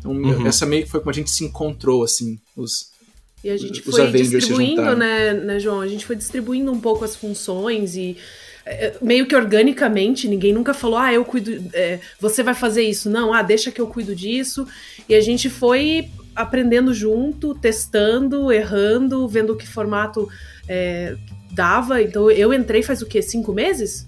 Então, 0.00 0.12
Uhum. 0.12 0.46
essa 0.46 0.66
meio 0.66 0.84
que 0.84 0.90
foi 0.90 1.00
como 1.00 1.10
a 1.10 1.14
gente 1.14 1.30
se 1.30 1.44
encontrou, 1.44 2.02
assim, 2.02 2.38
os, 2.56 2.90
E 3.44 3.48
a 3.48 3.56
gente 3.56 3.80
Os 3.80 3.94
foi 3.94 4.02
Avengers 4.02 4.30
distribuindo, 4.30 4.96
né, 4.96 5.32
né, 5.32 5.60
João? 5.60 5.80
A 5.80 5.86
gente 5.86 6.04
foi 6.04 6.16
distribuindo 6.16 6.72
um 6.72 6.80
pouco 6.80 7.04
as 7.04 7.14
funções 7.16 7.96
e 7.96 8.16
é, 8.66 8.94
meio 9.00 9.26
que 9.26 9.34
organicamente, 9.34 10.28
ninguém 10.28 10.52
nunca 10.52 10.74
falou, 10.74 10.98
ah, 10.98 11.12
eu 11.12 11.24
cuido, 11.24 11.50
é, 11.72 12.00
você 12.20 12.42
vai 12.42 12.54
fazer 12.54 12.82
isso. 12.82 13.08
Não, 13.08 13.32
ah, 13.32 13.42
deixa 13.42 13.70
que 13.70 13.80
eu 13.80 13.86
cuido 13.86 14.14
disso. 14.14 14.66
E 15.08 15.14
a 15.14 15.20
gente 15.20 15.48
foi 15.48 16.10
aprendendo 16.34 16.92
junto, 16.92 17.54
testando, 17.54 18.52
errando, 18.52 19.26
vendo 19.26 19.56
que 19.56 19.66
formato 19.66 20.28
é, 20.68 21.16
dava. 21.52 22.02
Então 22.02 22.30
eu 22.30 22.52
entrei 22.52 22.82
faz 22.82 23.02
o 23.02 23.06
quê? 23.06 23.22
Cinco 23.22 23.52
meses? 23.52 24.06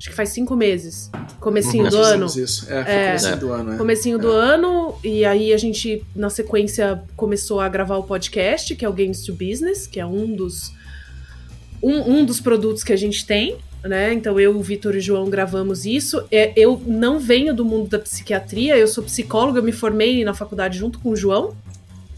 Acho 0.00 0.08
que 0.08 0.16
faz 0.16 0.30
cinco 0.30 0.56
meses. 0.56 1.10
Comecinho 1.38 1.84
nós 1.84 1.92
do 1.92 2.00
ano. 2.00 2.24
isso. 2.24 2.64
É, 2.72 2.84
foi 2.84 2.92
É. 2.94 3.06
comecinho 3.12 3.36
do 3.38 3.52
ano, 3.52 3.72
é. 3.72 3.76
Comecinho 3.76 4.18
do 4.18 4.28
ano, 4.30 4.94
e 5.04 5.24
aí 5.26 5.52
a 5.52 5.58
gente, 5.58 6.02
na 6.16 6.30
sequência, 6.30 7.02
começou 7.14 7.60
a 7.60 7.68
gravar 7.68 7.98
o 7.98 8.02
podcast, 8.04 8.74
que 8.74 8.82
é 8.82 8.88
o 8.88 8.92
Games 8.94 9.20
to 9.24 9.34
Business, 9.34 9.86
que 9.86 10.00
é 10.00 10.06
um 10.06 10.34
dos, 10.34 10.72
um, 11.82 11.98
um 12.16 12.24
dos 12.24 12.40
produtos 12.40 12.82
que 12.82 12.94
a 12.94 12.96
gente 12.96 13.26
tem, 13.26 13.58
né? 13.84 14.14
Então 14.14 14.40
eu, 14.40 14.56
o 14.56 14.62
Vitor 14.62 14.94
e 14.94 14.98
o 14.98 15.00
João 15.02 15.28
gravamos 15.28 15.84
isso. 15.84 16.24
É, 16.32 16.54
eu 16.56 16.82
não 16.86 17.18
venho 17.20 17.52
do 17.54 17.62
mundo 17.64 17.90
da 17.90 17.98
psiquiatria, 17.98 18.78
eu 18.78 18.88
sou 18.88 19.04
psicóloga, 19.04 19.58
eu 19.58 19.62
me 19.62 19.72
formei 19.72 20.24
na 20.24 20.32
faculdade 20.32 20.78
junto 20.78 20.98
com 20.98 21.10
o 21.10 21.16
João, 21.16 21.54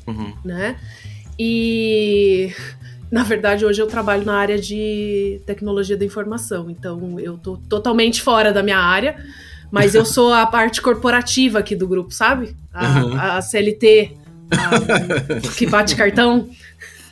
Uhum. 0.06 0.32
né? 0.44 0.78
E 1.36 2.52
na 3.12 3.22
verdade 3.22 3.64
hoje 3.64 3.80
eu 3.80 3.86
trabalho 3.86 4.24
na 4.24 4.34
área 4.36 4.58
de 4.58 5.40
tecnologia 5.46 5.96
da 5.96 6.04
informação, 6.04 6.68
então 6.70 7.20
eu 7.20 7.36
tô 7.38 7.56
totalmente 7.68 8.22
fora 8.22 8.52
da 8.52 8.62
minha 8.62 8.78
área, 8.78 9.14
mas 9.70 9.94
eu 9.94 10.04
sou 10.04 10.32
a 10.32 10.46
parte 10.46 10.80
corporativa 10.82 11.58
aqui 11.58 11.76
do 11.76 11.86
grupo, 11.86 12.10
sabe? 12.12 12.56
A, 12.72 13.04
Uhum. 13.04 13.20
a 13.20 13.42
CLT, 13.42 14.12
a- 14.50 15.38
que 15.56 15.66
bate 15.66 15.94
cartão. 15.94 16.48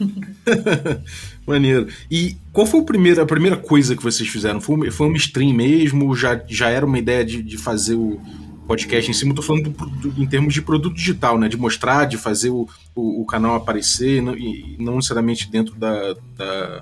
Maneiro. 1.47 1.89
E 2.11 2.37
qual 2.53 2.67
foi 2.67 2.81
o 2.81 2.85
primeiro, 2.85 3.21
a 3.21 3.27
primeira 3.27 3.57
coisa 3.57 3.97
que 3.97 4.03
vocês 4.03 4.29
fizeram? 4.29 4.61
Foi, 4.61 4.91
foi 4.91 5.07
uma 5.07 5.17
stream 5.17 5.53
mesmo? 5.55 6.15
Já, 6.15 6.41
já 6.49 6.69
era 6.69 6.87
uma 6.87 6.99
ideia 6.99 7.25
de, 7.25 7.43
de 7.43 7.59
fazer 7.59 7.95
o 7.95 8.21
podcast 8.71 9.11
em 9.11 9.15
cima? 9.15 9.33
Eu 9.33 9.35
tô 9.35 9.43
falando 9.43 9.69
do- 9.71 9.87
do- 10.11 10.23
em 10.23 10.27
termos 10.29 10.55
de 10.55 10.63
produto 10.63 10.95
digital, 10.95 11.37
né? 11.37 11.49
De 11.49 11.57
mostrar, 11.57 12.05
de 12.05 12.17
fazer 12.17 12.51
o, 12.51 12.69
o, 12.95 13.23
o 13.23 13.27
canal 13.27 13.57
aparecer, 13.57 14.19
e 14.19 14.21
não, 14.21 14.37
e 14.37 14.77
não 14.79 14.95
necessariamente 14.97 15.51
dentro 15.51 15.75
da, 15.75 16.15
da- 16.37 16.81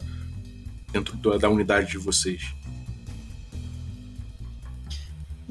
dentro 0.92 1.16
da, 1.16 1.38
da 1.38 1.48
unidade 1.48 1.90
de 1.90 1.96
vocês. 1.96 2.42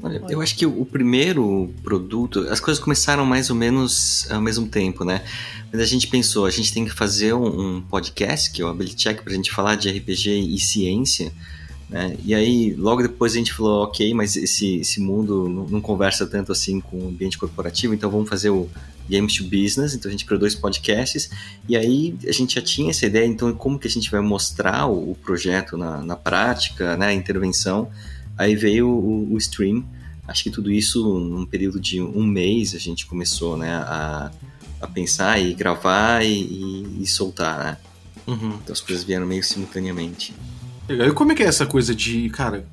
Olha, 0.00 0.22
eu 0.28 0.40
acho 0.40 0.56
que 0.56 0.64
o 0.64 0.80
o 0.82 0.86
primeiro 0.86 1.74
produto, 1.82 2.46
as 2.50 2.60
coisas 2.60 2.80
começaram 2.80 3.26
mais 3.26 3.50
ou 3.50 3.56
menos 3.56 4.30
ao 4.30 4.40
mesmo 4.40 4.68
tempo, 4.68 5.04
né? 5.04 5.24
Mas 5.72 5.80
a 5.80 5.84
gente 5.86 6.06
pensou, 6.06 6.46
a 6.46 6.50
gente 6.50 6.72
tem 6.72 6.84
que 6.84 6.92
fazer 6.92 7.34
um, 7.34 7.78
um 7.78 7.80
podcast, 7.82 8.52
que 8.52 8.62
é 8.62 8.64
o 8.64 8.68
Ability 8.68 8.94
Check, 8.94 9.22
pra 9.24 9.34
gente 9.34 9.50
falar 9.50 9.74
de 9.74 9.90
RPG 9.90 10.30
e 10.38 10.58
ciência, 10.60 11.32
né? 11.88 12.16
E 12.24 12.34
aí, 12.34 12.74
logo 12.74 13.02
depois 13.02 13.32
a 13.32 13.36
gente 13.36 13.52
falou, 13.52 13.84
ok, 13.84 14.12
mas 14.14 14.36
esse, 14.36 14.76
esse 14.76 15.00
mundo 15.00 15.48
não, 15.48 15.66
não 15.66 15.80
conversa 15.80 16.26
tanto 16.26 16.52
assim 16.52 16.80
com 16.80 16.98
o 16.98 17.08
ambiente 17.08 17.38
corporativo, 17.38 17.94
então 17.94 18.10
vamos 18.10 18.28
fazer 18.28 18.50
o 18.50 18.68
Games 19.08 19.34
to 19.36 19.44
Business, 19.44 19.94
então 19.94 20.08
a 20.08 20.12
gente 20.12 20.26
criou 20.26 20.38
dois 20.38 20.54
podcasts, 20.54 21.30
e 21.66 21.76
aí 21.76 22.14
a 22.26 22.32
gente 22.32 22.56
já 22.56 22.62
tinha 22.62 22.90
essa 22.90 23.06
ideia, 23.06 23.26
então 23.26 23.52
como 23.54 23.78
que 23.78 23.88
a 23.88 23.90
gente 23.90 24.10
vai 24.10 24.20
mostrar 24.20 24.86
o, 24.86 25.12
o 25.12 25.14
projeto 25.14 25.78
na, 25.78 26.02
na 26.02 26.14
prática, 26.16 26.96
né, 26.96 27.06
a 27.06 27.14
intervenção, 27.14 27.88
Aí 28.38 28.54
veio 28.54 28.88
o, 28.88 29.34
o 29.34 29.36
stream. 29.36 29.84
Acho 30.26 30.44
que 30.44 30.50
tudo 30.50 30.70
isso 30.70 31.18
num 31.18 31.44
período 31.44 31.80
de 31.80 32.00
um 32.00 32.24
mês 32.24 32.74
a 32.74 32.78
gente 32.78 33.04
começou, 33.04 33.56
né, 33.56 33.72
a, 33.72 34.30
a 34.80 34.86
pensar 34.86 35.40
e 35.40 35.52
gravar 35.54 36.24
e, 36.24 36.38
e- 36.38 37.02
e 37.02 37.06
soltar, 37.06 37.58
né? 37.58 37.76
Uhum. 38.28 38.58
Então 38.62 38.72
as 38.72 38.80
coisas 38.80 39.02
vieram 39.04 39.26
meio 39.26 39.42
simultaneamente. 39.42 40.32
Legal. 40.88 41.08
E 41.08 41.12
como 41.12 41.32
é 41.32 41.34
que 41.34 41.42
é 41.42 41.46
essa 41.46 41.66
coisa 41.66 41.94
de, 41.94 42.30
cara, 42.30 42.66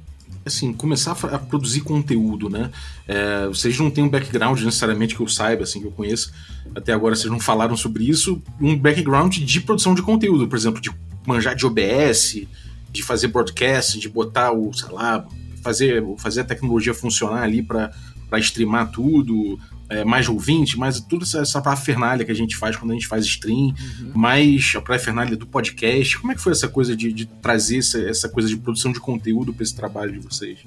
assim, 0.45 0.71
começar 0.71 1.11
a, 1.11 1.39
produzir 1.39 1.81
conteúdo, 1.81 2.49
né? 2.49 2.71
É, 3.07 3.47
vocês 3.47 3.77
não 3.79 3.89
têm 3.89 4.03
um 4.03 4.09
background 4.09 4.61
necessariamente 4.61 5.15
que 5.15 5.21
eu 5.21 5.27
saiba, 5.27 5.63
assim, 5.63 5.81
que 5.81 5.87
eu 5.87 5.91
conheço. 5.91 6.31
Até 6.75 6.93
agora 6.93 7.15
vocês 7.15 7.31
não 7.31 7.39
falaram 7.39 7.75
sobre 7.75 8.07
isso. 8.07 8.41
Um 8.61 8.77
background 8.77 9.37
de 9.37 9.61
produção 9.61 9.95
de 9.95 10.01
conteúdo, 10.01 10.47
por 10.47 10.57
exemplo, 10.57 10.79
de 10.79 10.91
manjar 11.25 11.55
de 11.55 11.65
OBS, 11.65 12.43
de 12.91 13.03
fazer 13.03 13.27
broadcast, 13.27 13.99
de 13.99 14.07
botar 14.07 14.51
o, 14.51 14.71
sei 14.73 14.89
lá, 14.91 15.25
fazer, 15.61 16.03
fazer 16.17 16.41
a 16.41 16.45
tecnologia 16.45 16.93
funcionar 16.93 17.41
ali 17.41 17.63
para 17.63 17.91
streamar 18.39 18.91
tudo. 18.91 19.59
É, 19.87 20.03
mais 20.03 20.27
ouvinte, 20.27 20.79
mais 20.79 20.99
tudo 20.99 21.23
essa, 21.23 21.39
essa 21.41 21.61
parafernália 21.61 22.25
que 22.25 22.31
a 22.31 22.35
gente 22.35 22.55
faz 22.55 22.75
quando 22.75 22.89
a 22.89 22.93
gente 22.95 23.07
faz 23.07 23.23
stream, 23.23 23.71
mais 24.15 24.73
a 24.75 24.81
parafernália 24.81 25.37
do 25.37 25.45
podcast. 25.45 26.17
Como 26.17 26.31
é 26.31 26.35
que 26.35 26.41
foi 26.41 26.53
essa 26.53 26.67
coisa 26.67 26.95
de, 26.95 27.13
de 27.13 27.27
trazer 27.27 27.77
essa, 27.77 27.99
essa 27.99 28.27
coisa 28.27 28.49
de 28.49 28.57
produção 28.57 28.91
de 28.91 28.99
conteúdo 28.99 29.53
para 29.53 29.63
esse 29.63 29.75
trabalho 29.75 30.11
de 30.13 30.19
vocês? 30.19 30.59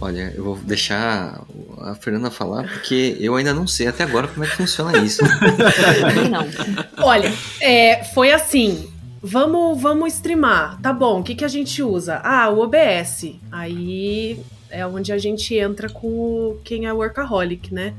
Olha, 0.00 0.32
eu 0.36 0.44
vou 0.44 0.56
deixar 0.56 1.42
a 1.80 1.94
Fernanda 1.94 2.30
falar, 2.30 2.64
porque 2.64 3.16
eu 3.18 3.34
ainda 3.34 3.54
não 3.54 3.66
sei 3.66 3.86
até 3.86 4.04
agora 4.04 4.28
como 4.28 4.44
é 4.44 4.48
que 4.48 4.56
funciona 4.56 4.98
isso. 4.98 5.22
Não. 6.30 7.04
Olha, 7.04 7.32
é, 7.60 8.04
foi 8.04 8.30
assim. 8.30 8.90
Vamos, 9.22 9.80
vamos 9.80 10.12
streamar. 10.14 10.78
Tá 10.82 10.92
bom, 10.92 11.20
o 11.20 11.22
que, 11.22 11.34
que 11.34 11.44
a 11.44 11.48
gente 11.48 11.82
usa? 11.82 12.20
Ah, 12.22 12.48
o 12.50 12.60
OBS. 12.60 13.36
Aí 13.50 14.38
é 14.70 14.86
onde 14.86 15.12
a 15.12 15.18
gente 15.18 15.54
entra 15.54 15.88
com 15.88 16.08
o- 16.08 16.60
quem 16.64 16.86
é 16.86 16.92
workaholic, 16.92 17.72
né? 17.72 17.94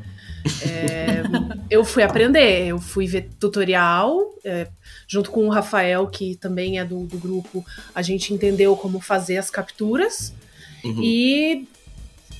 É, 0.61 1.23
eu 1.69 1.83
fui 1.83 2.03
aprender, 2.03 2.67
eu 2.67 2.79
fui 2.79 3.05
ver 3.05 3.29
tutorial, 3.39 4.33
é, 4.45 4.67
junto 5.07 5.29
com 5.31 5.45
o 5.45 5.49
Rafael, 5.49 6.07
que 6.07 6.35
também 6.35 6.79
é 6.79 6.85
do, 6.85 7.05
do 7.05 7.17
grupo, 7.17 7.65
a 7.93 8.01
gente 8.01 8.33
entendeu 8.33 8.75
como 8.75 8.99
fazer 8.99 9.37
as 9.37 9.49
capturas 9.49 10.33
Uhum. 10.83 11.01
e 11.01 11.67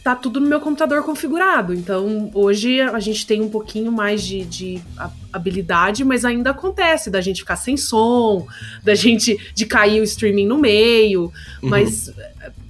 tá 0.04 0.16
tudo 0.16 0.40
no 0.40 0.48
meu 0.48 0.62
computador 0.62 1.04
configurado. 1.04 1.74
Então, 1.74 2.32
hoje 2.34 2.80
a 2.80 3.00
gente 3.00 3.28
tem 3.28 3.42
um 3.42 3.50
pouquinho 3.50 3.92
mais 3.92 4.24
de, 4.24 4.46
de 4.46 4.82
ha- 4.98 5.12
habilidade, 5.34 6.06
mas 6.06 6.24
ainda 6.24 6.52
acontece 6.52 7.10
da 7.10 7.20
gente 7.20 7.42
ficar 7.42 7.58
sem 7.58 7.76
som, 7.76 8.48
da 8.84 8.96
gente 8.96 9.38
de 9.54 9.66
cair 9.66 10.00
o 10.00 10.04
streaming 10.06 10.46
no 10.46 10.58
meio. 10.58 11.24
Uhum. 11.62 11.70
Mas 11.70 12.10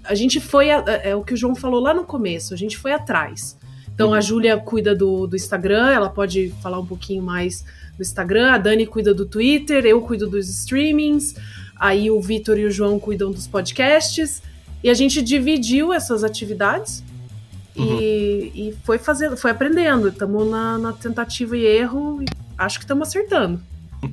a 0.07 0.15
gente 0.15 0.39
foi. 0.39 0.71
a- 0.71 0.83
É 1.03 1.15
o 1.15 1.23
que 1.23 1.33
o 1.33 1.37
João 1.37 1.55
falou 1.55 1.79
lá 1.81 1.93
no 1.93 2.03
começo, 2.03 2.53
a 2.53 2.57
gente 2.57 2.77
foi 2.77 2.91
atrás. 2.93 3.57
Então 3.93 4.09
Uhum. 4.09 4.13
a 4.13 4.21
Júlia 4.21 4.57
cuida 4.57 4.95
do, 4.95 5.27
do 5.27 5.35
Instagram, 5.35 5.89
ela 5.91 6.09
pode 6.09 6.53
falar 6.61 6.79
um 6.79 6.85
pouquinho 6.85 7.23
mais 7.23 7.63
do 7.97 8.01
Instagram, 8.01 8.51
a 8.51 8.57
Dani 8.57 8.85
cuida 8.85 9.13
do 9.13 9.25
Twitter, 9.25 9.85
eu 9.85 10.01
cuido 10.01 10.27
dos 10.27 10.47
streamings, 10.49 11.35
aí 11.75 12.11
o 12.11 12.21
Vitor 12.21 12.59
e 12.59 12.65
o 12.65 12.71
João 12.71 12.99
cuidam 12.99 13.31
dos 13.31 13.47
podcasts. 13.47 14.41
E 14.83 14.89
a 14.89 14.93
gente 14.93 15.21
dividiu 15.23 15.91
essas 15.91 16.23
atividades 16.23 17.03
Uhum. 17.75 17.99
e, 17.99 18.51
e 18.55 18.77
foi 18.83 18.97
fazendo, 18.99 19.35
foi 19.35 19.49
aprendendo. 19.51 20.07
Estamos 20.09 20.47
na, 20.49 20.77
na 20.77 20.93
tentativa 20.93 21.57
e 21.57 21.65
erro 21.65 22.21
e 22.21 22.25
acho 22.57 22.77
que 22.79 22.85
estamos 22.85 23.07
acertando. 23.07 23.59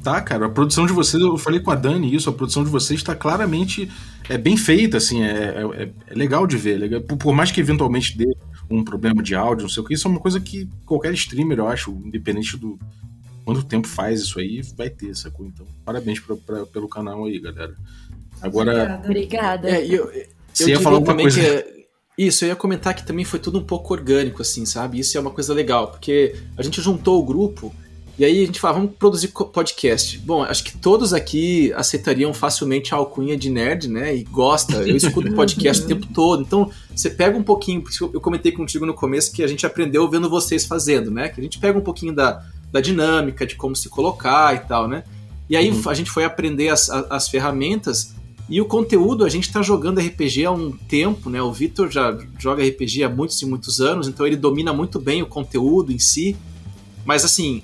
Tá, 0.02 0.20
cara, 0.22 0.46
a 0.46 0.48
produção 0.50 0.86
de 0.86 0.92
vocês, 0.92 1.22
eu 1.22 1.36
falei 1.36 1.60
com 1.60 1.70
a 1.70 1.74
Dani 1.74 2.14
isso, 2.14 2.28
a 2.30 2.32
produção 2.32 2.64
de 2.64 2.70
vocês 2.70 3.00
está 3.00 3.14
claramente 3.14 3.90
é 4.28 4.38
bem 4.38 4.56
feita, 4.56 4.96
assim, 4.96 5.22
é, 5.22 5.54
é, 5.76 5.90
é 6.08 6.14
legal 6.14 6.46
de 6.46 6.56
ver. 6.56 6.76
é 6.76 6.78
legal. 6.78 7.00
Por, 7.02 7.16
por 7.18 7.34
mais 7.34 7.50
que 7.50 7.60
eventualmente 7.60 8.16
dê 8.16 8.34
um 8.70 8.82
problema 8.82 9.22
de 9.22 9.34
áudio, 9.34 9.64
não 9.64 9.68
sei 9.68 9.82
o 9.82 9.86
que, 9.86 9.92
isso 9.94 10.08
é 10.08 10.10
uma 10.10 10.20
coisa 10.20 10.40
que 10.40 10.68
qualquer 10.86 11.12
streamer, 11.14 11.58
eu 11.58 11.68
acho, 11.68 11.90
independente 12.04 12.56
do 12.56 12.78
quanto 13.44 13.62
tempo 13.62 13.86
faz 13.86 14.20
isso 14.22 14.38
aí, 14.40 14.62
vai 14.74 14.88
ter, 14.88 15.14
sacou? 15.14 15.46
Então, 15.46 15.66
parabéns 15.84 16.18
pra, 16.18 16.34
pra- 16.36 16.66
pelo 16.66 16.88
canal 16.88 17.26
aí, 17.26 17.38
galera. 17.38 17.74
Agora, 18.40 18.72
Obrigada. 18.72 19.04
Obrigada. 19.06 19.68
É, 19.70 19.84
eu, 19.86 20.10
eu 20.10 20.26
Você 20.52 20.62
ia 20.64 20.66
diria 20.68 20.80
falar 20.80 20.96
alguma 20.96 21.12
também 21.12 21.24
coisa? 21.26 21.40
que 21.40 21.46
é- 21.46 21.74
isso, 22.16 22.44
eu 22.44 22.48
ia 22.48 22.56
comentar 22.56 22.94
que 22.94 23.04
também 23.04 23.24
foi 23.24 23.38
tudo 23.38 23.58
um 23.58 23.64
pouco 23.64 23.92
orgânico, 23.92 24.40
assim, 24.40 24.64
sabe? 24.64 24.98
Isso 25.00 25.18
é 25.18 25.20
uma 25.20 25.30
coisa 25.30 25.52
legal, 25.52 25.88
porque 25.90 26.34
a 26.56 26.62
gente 26.62 26.80
juntou 26.80 27.20
o 27.20 27.24
grupo 27.24 27.74
e 28.16 28.25
aí 28.25 28.42
a 28.42 28.47
gente 28.47 28.61
falava, 28.61 28.78
vamos 28.80 28.94
produzir 28.97 29.28
podcast. 29.28 30.18
Bom, 30.18 30.42
acho 30.42 30.62
que 30.62 30.76
todos 30.78 31.12
aqui 31.12 31.73
aceitariam 31.75 32.33
facilmente 32.33 32.94
a 32.94 32.97
alcunha 32.97 33.37
de 33.37 33.50
nerd, 33.50 33.88
né? 33.88 34.14
E 34.14 34.23
gosta. 34.25 34.76
Eu 34.76 34.97
escuto 34.97 35.33
podcast 35.35 35.85
o 35.85 35.88
tempo 35.88 36.06
todo. 36.14 36.42
Então, 36.42 36.71
você 36.94 37.11
pega 37.11 37.37
um 37.37 37.42
pouquinho, 37.42 37.83
por 37.83 37.90
isso 37.90 38.11
eu 38.14 38.21
comentei 38.21 38.52
contigo 38.52 38.87
no 38.87 38.94
começo 38.94 39.33
que 39.33 39.42
a 39.42 39.47
gente 39.49 39.66
aprendeu 39.66 40.09
vendo 40.09 40.30
vocês 40.30 40.64
fazendo, 40.64 41.11
né? 41.11 41.28
Que 41.28 41.40
a 41.40 41.42
gente 41.42 41.59
pega 41.59 41.76
um 41.76 41.83
pouquinho 41.83 42.12
da, 42.14 42.44
da 42.71 42.80
dinâmica, 42.80 43.44
de 43.44 43.56
como 43.56 43.75
se 43.75 43.88
colocar 43.88 44.54
e 44.54 44.61
tal, 44.61 44.87
né? 44.87 45.02
E 45.50 45.56
aí 45.56 45.71
Uhum. 45.71 45.83
a 45.87 45.94
gente 45.94 46.11
foi 46.11 46.25
aprender 46.25 46.68
as, 46.68 46.88
as 46.88 47.28
ferramentas 47.28 48.14
e 48.49 48.61
o 48.61 48.64
conteúdo, 48.66 49.25
a 49.25 49.28
gente 49.28 49.50
tá 49.50 49.62
jogando 49.62 50.00
RPG 50.00 50.44
há 50.44 50.50
um 50.50 50.71
tempo, 50.71 51.30
né? 51.30 51.40
O 51.40 51.50
Vitor 51.52 51.90
já 51.90 52.16
joga 52.38 52.62
RPG 52.62 53.02
há 53.02 53.09
muitos 53.09 53.40
e 53.40 53.47
muitos 53.47 53.80
anos, 53.80 54.06
então 54.06 54.26
ele 54.26 54.37
domina 54.37 54.73
muito 54.73 55.00
bem 55.00 55.23
o 55.23 55.26
conteúdo 55.26 55.90
em 55.90 55.99
si. 55.99 56.37
Mas 57.06 57.25
assim, 57.25 57.62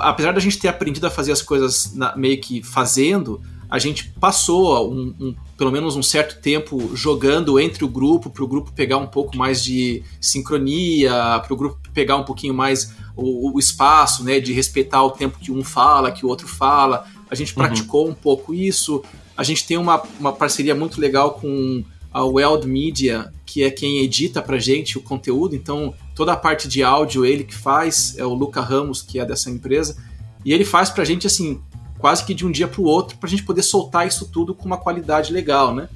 apesar 0.00 0.32
da 0.32 0.40
gente 0.40 0.58
ter 0.58 0.68
aprendido 0.68 1.06
a 1.06 1.10
fazer 1.10 1.32
as 1.32 1.42
coisas 1.42 1.94
na- 1.94 2.16
meio 2.16 2.40
que 2.40 2.62
fazendo, 2.62 3.40
a 3.68 3.78
gente 3.78 4.10
passou 4.20 4.92
um, 4.92 5.14
um- 5.20 5.34
pelo 5.56 5.70
menos 5.70 5.94
um 5.94 6.02
certo 6.02 6.40
tempo 6.42 6.90
jogando 6.96 7.60
entre 7.60 7.84
o 7.84 7.88
grupo, 7.88 8.28
para 8.30 8.42
o 8.42 8.48
grupo 8.48 8.72
pegar 8.72 8.96
um 8.96 9.06
pouco 9.06 9.36
mais 9.36 9.62
de 9.62 10.02
sincronia, 10.20 11.12
para 11.44 11.52
o 11.52 11.56
grupo 11.56 11.78
pegar 11.94 12.16
um 12.16 12.24
pouquinho 12.24 12.54
mais 12.54 12.92
o, 13.16 13.54
o 13.54 13.58
espaço, 13.58 14.24
né? 14.24 14.40
De 14.40 14.52
respeitar 14.52 15.02
o 15.04 15.10
tempo 15.10 15.38
que 15.38 15.52
um 15.52 15.62
fala, 15.62 16.10
que 16.10 16.24
o 16.24 16.28
outro 16.28 16.48
fala. 16.48 17.04
A 17.30 17.34
gente 17.34 17.50
Uhum. 17.56 17.62
praticou 17.62 18.08
um 18.08 18.14
pouco 18.14 18.52
isso. 18.54 19.02
A 19.36 19.42
gente 19.44 19.66
tem 19.66 19.76
uma, 19.76 20.02
uma 20.18 20.32
parceria 20.32 20.74
muito 20.74 21.00
legal 21.00 21.32
com 21.34 21.84
a 22.12 22.24
Weld 22.24 22.66
Media, 22.66 23.32
que 23.46 23.62
é 23.62 23.70
quem 23.70 23.98
edita 23.98 24.42
pra 24.42 24.58
gente 24.58 24.98
o 24.98 25.02
conteúdo. 25.02 25.54
Então, 25.54 25.94
toda 26.20 26.34
a 26.34 26.36
parte 26.36 26.68
de 26.68 26.82
áudio 26.82 27.24
ele 27.24 27.44
que 27.44 27.54
faz, 27.54 28.14
é 28.18 28.24
o 28.26 28.34
Luca 28.34 28.60
Ramos, 28.60 29.00
que 29.00 29.18
é 29.18 29.24
dessa 29.24 29.48
empresa. 29.48 29.96
E 30.44 30.52
ele 30.52 30.66
faz 30.66 30.90
pra 30.90 31.02
gente, 31.02 31.26
assim, 31.26 31.62
quase 31.98 32.26
que 32.26 32.34
de 32.34 32.46
um 32.46 32.50
dia 32.50 32.68
pro 32.68 32.82
outro, 32.82 33.16
pra 33.16 33.26
gente 33.26 33.42
poder 33.42 33.62
soltar 33.62 34.06
isso 34.06 34.28
tudo 34.30 34.54
com 34.54 34.66
uma 34.66 34.76
qualidade 34.76 35.32
legal, 35.32 35.74
né? 35.74 35.88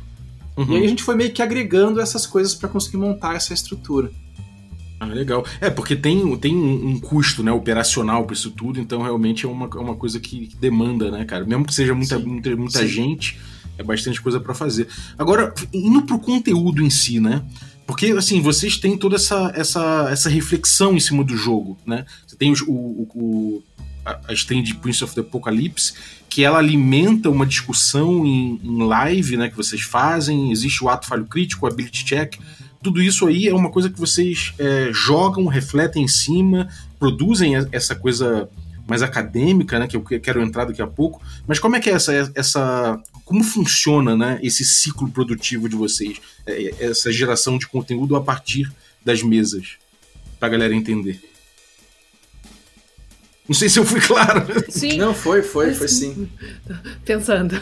uhum. 0.57 0.64
E 0.71 0.76
aí 0.76 0.85
a 0.87 0.88
gente 0.88 1.02
foi 1.02 1.14
meio 1.14 1.31
que 1.31 1.43
agregando 1.43 2.00
essas 2.00 2.26
coisas 2.26 2.54
pra 2.54 2.71
conseguir 2.71 2.97
montar 2.97 3.37
essa 3.37 3.52
estrutura. 3.52 4.11
Ah, 4.99 5.04
legal. 5.04 5.45
É, 5.61 5.69
porque 5.69 5.95
tem, 5.95 6.35
tem 6.38 6.57
um, 6.57 6.99
custo 6.99 7.43
né, 7.43 7.52
operacional 7.52 8.25
para 8.25 8.33
isso 8.33 8.50
tudo, 8.50 8.81
então 8.81 9.02
realmente 9.02 9.45
é 9.45 9.49
uma, 9.49 9.66
é 9.66 9.78
uma 9.78 9.95
coisa 9.95 10.19
que, 10.19 10.47
que 10.47 10.57
demanda, 10.57 11.11
né, 11.11 11.26
cara? 11.26 11.45
Mesmo 11.45 11.66
que 11.66 11.75
seja 11.75 11.95
muita, 11.95 12.19
Sim. 12.19 12.25
muita, 12.25 12.57
muita 12.57 12.78
Sim. 12.78 12.87
gente, 12.87 13.38
é 13.76 13.83
bastante 13.83 14.23
coisa 14.23 14.40
para 14.40 14.54
fazer. 14.54 14.88
Agora, 15.19 15.52
indo 15.71 16.00
pro 16.00 16.19
conteúdo 16.19 16.83
em 16.83 16.88
si, 16.88 17.21
né? 17.21 17.45
Porque, 17.87 18.07
assim, 18.07 18.41
vocês 18.41 18.79
têm 18.79 18.97
toda 18.97 19.17
essa, 19.17 19.53
essa, 19.55 20.09
essa 20.11 20.29
reflexão 20.31 20.97
em 20.97 21.00
cima 21.00 21.23
do 21.23 21.37
jogo, 21.37 21.79
né? 21.85 22.07
Você 22.26 22.37
tem 22.37 22.53
o, 22.53 23.09
o, 23.14 23.62
a, 24.05 24.21
a 24.29 24.33
stream 24.33 24.62
de 24.62 24.75
Prince 24.75 25.05
of 25.05 25.14
the 25.14 25.21
Apocalypse, 25.21 25.93
que 26.29 26.43
ela 26.43 26.59
alimenta 26.59 27.31
uma 27.31 27.47
discussão 27.47 28.25
em, 28.26 28.61
em 28.62 28.83
live, 28.83 29.37
né, 29.37 29.49
que 29.49 29.57
vocês 29.57 29.83
fazem, 29.83 30.50
existe 30.50 30.83
o 30.83 30.88
ato 30.88 31.07
falho 31.07 31.26
crítico, 31.26 31.64
o 31.64 31.69
ability 31.69 32.05
check, 32.05 32.38
tudo 32.83 33.00
isso 33.00 33.26
aí 33.26 33.49
é 33.49 33.55
uma 33.55 33.71
coisa 33.71 33.88
que 33.88 33.99
vocês 33.99 34.53
é, 34.59 34.91
jogam, 34.93 35.47
refletem 35.47 36.03
em 36.05 36.09
cima, 36.09 36.69
produzem 36.99 37.55
essa 37.73 37.95
coisa 37.95 38.49
mais 38.87 39.03
acadêmica, 39.03 39.79
né, 39.79 39.87
que 39.87 39.97
eu 39.97 40.03
quero 40.03 40.43
entrar 40.43 40.64
daqui 40.67 40.83
a 40.83 40.87
pouco. 40.87 41.23
Mas 41.47 41.59
como 41.59 41.76
é 41.76 41.81
que 41.81 41.88
é 41.88 41.95
essa, 41.95 42.33
essa 42.35 43.00
como 43.25 43.43
funciona, 43.43 44.17
né, 44.17 44.38
esse 44.43 44.64
ciclo 44.64 45.09
produtivo 45.11 45.69
de 45.69 45.76
vocês, 45.76 46.19
é, 46.47 46.64
é, 46.64 46.85
essa 46.91 47.11
geração 47.11 47.57
de 47.57 47.67
conteúdo 47.67 48.14
a 48.17 48.23
partir 48.23 48.71
das 49.05 49.23
mesas, 49.23 49.76
para 50.38 50.49
a 50.49 50.50
galera 50.50 50.75
entender? 50.75 51.21
Não 53.49 53.55
sei 53.55 53.69
se 53.69 53.79
eu 53.79 53.85
fui 53.85 54.00
claro. 54.00 54.47
Sim. 54.71 54.97
Não, 54.97 55.14
foi, 55.14 55.43
foi, 55.43 55.75
foi 55.75 55.88
sim. 55.88 56.29
Pensando. 57.05 57.61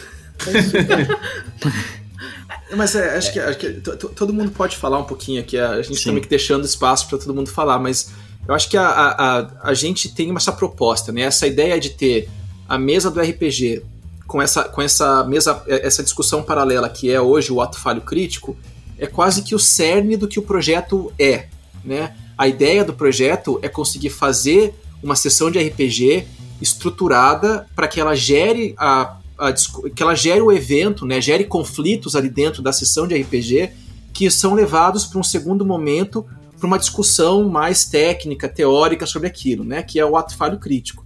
Mas 2.76 2.94
é, 2.94 3.16
acho 3.16 3.32
que, 3.32 3.38
acho 3.38 3.58
que 3.58 3.70
to- 3.74 3.96
to- 3.96 4.08
todo 4.10 4.32
mundo 4.32 4.50
pode 4.50 4.76
falar 4.76 4.98
um 4.98 5.04
pouquinho 5.04 5.40
aqui. 5.40 5.58
A 5.58 5.82
gente 5.82 5.98
Sim. 5.98 6.04
também 6.06 6.22
que 6.22 6.28
deixando 6.28 6.64
espaço 6.64 7.08
para 7.08 7.18
todo 7.18 7.34
mundo 7.34 7.50
falar, 7.50 7.78
mas 7.78 8.10
eu 8.46 8.54
acho 8.54 8.68
que 8.68 8.76
a, 8.76 8.88
a, 8.88 9.70
a, 9.70 9.74
gente 9.74 10.08
tem 10.08 10.34
essa 10.34 10.52
proposta, 10.52 11.12
né? 11.12 11.22
Essa 11.22 11.46
ideia 11.46 11.78
de 11.78 11.90
ter 11.90 12.28
a 12.68 12.76
mesa 12.76 13.10
do 13.10 13.20
RPG 13.20 13.82
com 14.26 14.42
essa, 14.42 14.64
com 14.64 14.82
essa 14.82 15.24
mesa, 15.24 15.62
essa 15.66 16.02
discussão 16.02 16.42
paralela 16.42 16.88
que 16.88 17.10
é 17.10 17.20
hoje 17.20 17.52
o 17.52 17.60
ato 17.60 17.78
falho 17.78 18.00
crítico, 18.00 18.56
é 18.98 19.06
quase 19.06 19.42
que 19.42 19.54
o 19.54 19.58
cerne 19.58 20.16
do 20.16 20.26
que 20.26 20.38
o 20.38 20.42
projeto 20.42 21.12
é, 21.18 21.46
né? 21.84 22.14
A 22.36 22.48
ideia 22.48 22.84
do 22.84 22.92
projeto 22.92 23.58
é 23.62 23.68
conseguir 23.68 24.10
fazer 24.10 24.74
uma 25.02 25.14
sessão 25.14 25.50
de 25.50 25.58
RPG 25.58 26.26
estruturada 26.60 27.66
para 27.74 27.88
que 27.88 28.00
ela 28.00 28.14
gere 28.14 28.74
a, 28.78 29.18
a 29.38 29.52
que 29.52 30.02
ela 30.02 30.14
gere 30.14 30.40
o 30.40 30.52
evento, 30.52 31.04
né, 31.04 31.20
gere 31.20 31.44
conflitos 31.44 32.14
ali 32.14 32.28
dentro 32.28 32.62
da 32.62 32.72
sessão 32.72 33.06
de 33.06 33.20
RPG 33.20 33.70
que 34.12 34.30
são 34.30 34.54
levados 34.54 35.04
para 35.04 35.18
um 35.18 35.22
segundo 35.24 35.64
momento 35.64 36.24
para 36.62 36.68
uma 36.68 36.78
discussão 36.78 37.48
mais 37.48 37.84
técnica, 37.84 38.48
teórica 38.48 39.04
sobre 39.04 39.26
aquilo, 39.26 39.64
né, 39.64 39.82
que 39.82 39.98
é 39.98 40.06
o 40.06 40.16
ato 40.16 40.36
falho 40.36 40.60
crítico. 40.60 41.04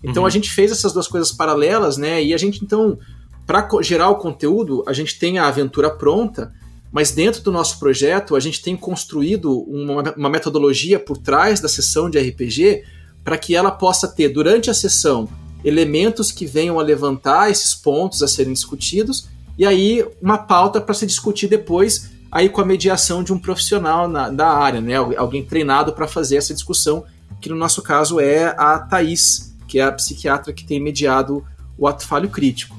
Então 0.00 0.22
Uhum. 0.22 0.28
a 0.28 0.30
gente 0.30 0.48
fez 0.48 0.70
essas 0.70 0.92
duas 0.92 1.08
coisas 1.08 1.32
paralelas, 1.32 1.96
né, 1.96 2.22
e 2.22 2.32
a 2.32 2.38
gente 2.38 2.64
então 2.64 2.96
para 3.44 3.68
gerar 3.82 4.10
o 4.10 4.14
conteúdo 4.14 4.84
a 4.86 4.92
gente 4.92 5.18
tem 5.18 5.40
a 5.40 5.48
aventura 5.48 5.90
pronta, 5.90 6.52
mas 6.92 7.10
dentro 7.10 7.42
do 7.42 7.50
nosso 7.50 7.80
projeto 7.80 8.36
a 8.36 8.40
gente 8.40 8.62
tem 8.62 8.76
construído 8.76 9.62
uma, 9.62 10.14
uma 10.16 10.30
metodologia 10.30 11.00
por 11.00 11.18
trás 11.18 11.58
da 11.58 11.68
sessão 11.68 12.08
de 12.08 12.20
RPG 12.20 12.84
para 13.24 13.36
que 13.36 13.56
ela 13.56 13.72
possa 13.72 14.06
ter 14.06 14.28
durante 14.28 14.70
a 14.70 14.74
sessão 14.74 15.28
elementos 15.64 16.30
que 16.30 16.46
venham 16.46 16.78
a 16.78 16.82
levantar 16.82 17.50
esses 17.50 17.74
pontos 17.74 18.22
a 18.22 18.28
serem 18.28 18.52
discutidos 18.52 19.28
e 19.58 19.66
aí 19.66 20.06
uma 20.20 20.38
pauta 20.38 20.80
para 20.80 20.94
se 20.94 21.06
discutir 21.06 21.48
depois 21.48 22.11
aí 22.32 22.48
com 22.48 22.60
a 22.60 22.64
mediação 22.64 23.22
de 23.22 23.32
um 23.32 23.38
profissional 23.38 24.08
na, 24.08 24.28
da 24.30 24.48
área, 24.48 24.80
né? 24.80 24.96
Al- 24.96 25.12
Alguém 25.18 25.44
treinado 25.44 25.92
para 25.92 26.08
fazer 26.08 26.36
essa 26.36 26.54
discussão, 26.54 27.04
que 27.40 27.48
no 27.50 27.54
nosso 27.56 27.82
caso 27.82 28.18
é 28.18 28.46
a 28.58 28.78
Thaís, 28.78 29.54
que 29.68 29.78
é 29.78 29.82
a 29.84 29.92
psiquiatra 29.92 30.52
que 30.52 30.64
tem 30.64 30.80
mediado 30.80 31.44
o 31.78 31.86
ato 31.86 32.06
falho 32.06 32.28
crítico. 32.30 32.74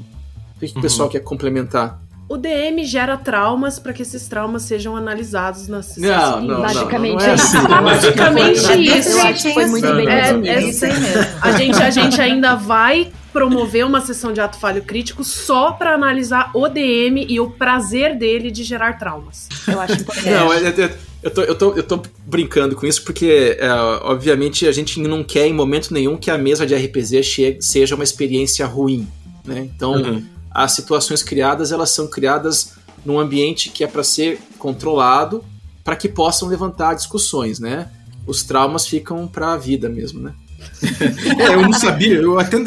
O 0.56 0.60
que, 0.60 0.68
que 0.68 0.74
o 0.74 0.76
Uhum. 0.78 0.82
pessoal 0.82 1.10
quer 1.10 1.20
complementar? 1.20 2.02
O 2.30 2.38
DM 2.38 2.84
gera 2.86 3.18
traumas 3.18 3.78
para 3.78 3.94
que 3.94 4.02
esses 4.02 4.28
traumas 4.28 4.64
sejam 4.64 4.96
analisados 4.96 5.68
na 5.68 5.82
sessão. 5.84 6.42
Não, 6.42 6.42
não, 6.42 6.62
Basicamente 6.62 7.14
não, 7.14 7.20
não 7.20 7.30
é 7.30 7.36
isso. 7.36 7.58
assim. 7.58 7.68
Basicamente 7.68 8.98
isso. 9.00 9.10
Eu 9.10 9.22
acho 9.24 9.44
que 9.44 9.54
foi 9.54 9.66
muito 9.68 9.94
bem 9.96 10.08
É, 10.08 10.22
resumido. 10.22 10.48
é 10.50 10.64
isso 10.64 10.86
aí 10.86 11.00
mesmo. 11.00 11.26
A 11.42 11.52
gente, 11.52 11.84
a 11.84 11.90
gente 11.90 12.22
ainda 12.22 12.56
vai 12.56 13.12
promover 13.32 13.86
uma 13.86 14.00
sessão 14.02 14.32
de 14.32 14.40
ato 14.40 14.58
falho 14.58 14.82
crítico 14.84 15.24
só 15.24 15.72
para 15.74 15.94
analisar 15.94 16.50
o 16.54 16.68
DM 16.70 17.26
e 17.30 17.40
o 17.40 17.50
prazer 17.52 18.16
dele 18.18 18.50
de 18.52 18.64
gerar 18.64 18.98
traumas. 18.98 19.50
Eu 19.68 19.80
acho 19.82 19.94
importante. 20.02 20.30
Não, 20.30 20.54
é- 20.54 20.68
é- 20.70 20.96
eu 21.24 21.32
tô, 21.32 21.42
eu, 21.42 21.56
tô, 21.56 21.74
eu 21.74 21.84
tô 21.84 22.02
brincando 22.26 22.76
com 22.76 22.86
isso 22.86 23.04
porque, 23.04 23.58
é, 23.60 23.70
obviamente, 24.04 24.68
a 24.68 24.72
gente 24.72 25.00
não 25.00 25.24
quer 25.24 25.46
em 25.48 25.54
momento 25.54 25.94
nenhum 25.94 26.18
que 26.18 26.30
a 26.32 26.38
mesa 26.38 26.66
de 26.66 26.74
RPG 26.76 27.22
che- 27.24 27.58
seja 27.62 27.96
uma 27.96 28.04
experiência 28.04 28.66
ruim. 28.66 29.08
Né? 29.46 29.70
Então, 29.76 29.94
Uhum. 29.94 30.24
As 30.54 30.74
situações 30.74 31.24
criadas, 31.24 31.72
elas 31.72 31.90
são 31.90 32.08
criadas 32.08 32.74
num 33.06 33.20
ambiente 33.20 33.70
que 33.70 33.84
é 33.84 33.88
para 33.88 34.04
ser 34.04 34.40
controlado 34.58 35.44
para 35.84 35.96
que 35.96 36.08
possam 36.08 36.48
levantar 36.48 36.94
discussões, 36.94 37.60
né? 37.60 37.90
Os 38.26 38.44
traumas 38.44 38.88
ficam 38.88 39.28
para 39.28 39.54
a 39.54 39.58
vida 39.58 39.90
mesmo, 39.90 40.22
né? 40.22 40.34
É, 41.40 41.56
eu 41.56 41.62
não 41.62 41.74
sabia, 41.74 42.16
eu 42.16 42.40
até. 42.40 42.58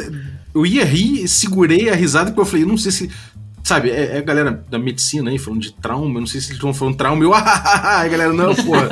Eu 0.55 0.66
ia 0.66 0.85
rir, 0.85 1.27
segurei 1.29 1.88
a 1.88 1.94
risada 1.94 2.31
porque 2.31 2.40
eu 2.40 2.46
falei, 2.46 2.66
não 2.66 2.77
sei 2.77 2.92
se. 2.92 3.11
Sabe, 3.66 3.90
é, 3.90 4.14
é 4.14 4.18
a 4.18 4.22
galera 4.22 4.64
da 4.70 4.79
medicina 4.79 5.29
aí 5.29 5.40
falando 5.40 5.61
de 5.61 5.72
trauma, 5.72 6.18
eu 6.18 6.20
não 6.20 6.26
sei 6.29 6.40
se 6.40 6.46
eles 6.50 6.59
estão 6.59 6.72
falando 6.72 6.96
trauma, 6.96 7.24
eu, 7.24 7.35
ah, 7.35 7.40
ah, 7.42 7.81
ah, 7.83 8.00
a 8.02 8.07
galera, 8.07 8.33
não, 8.33 8.55
porra. 8.55 8.88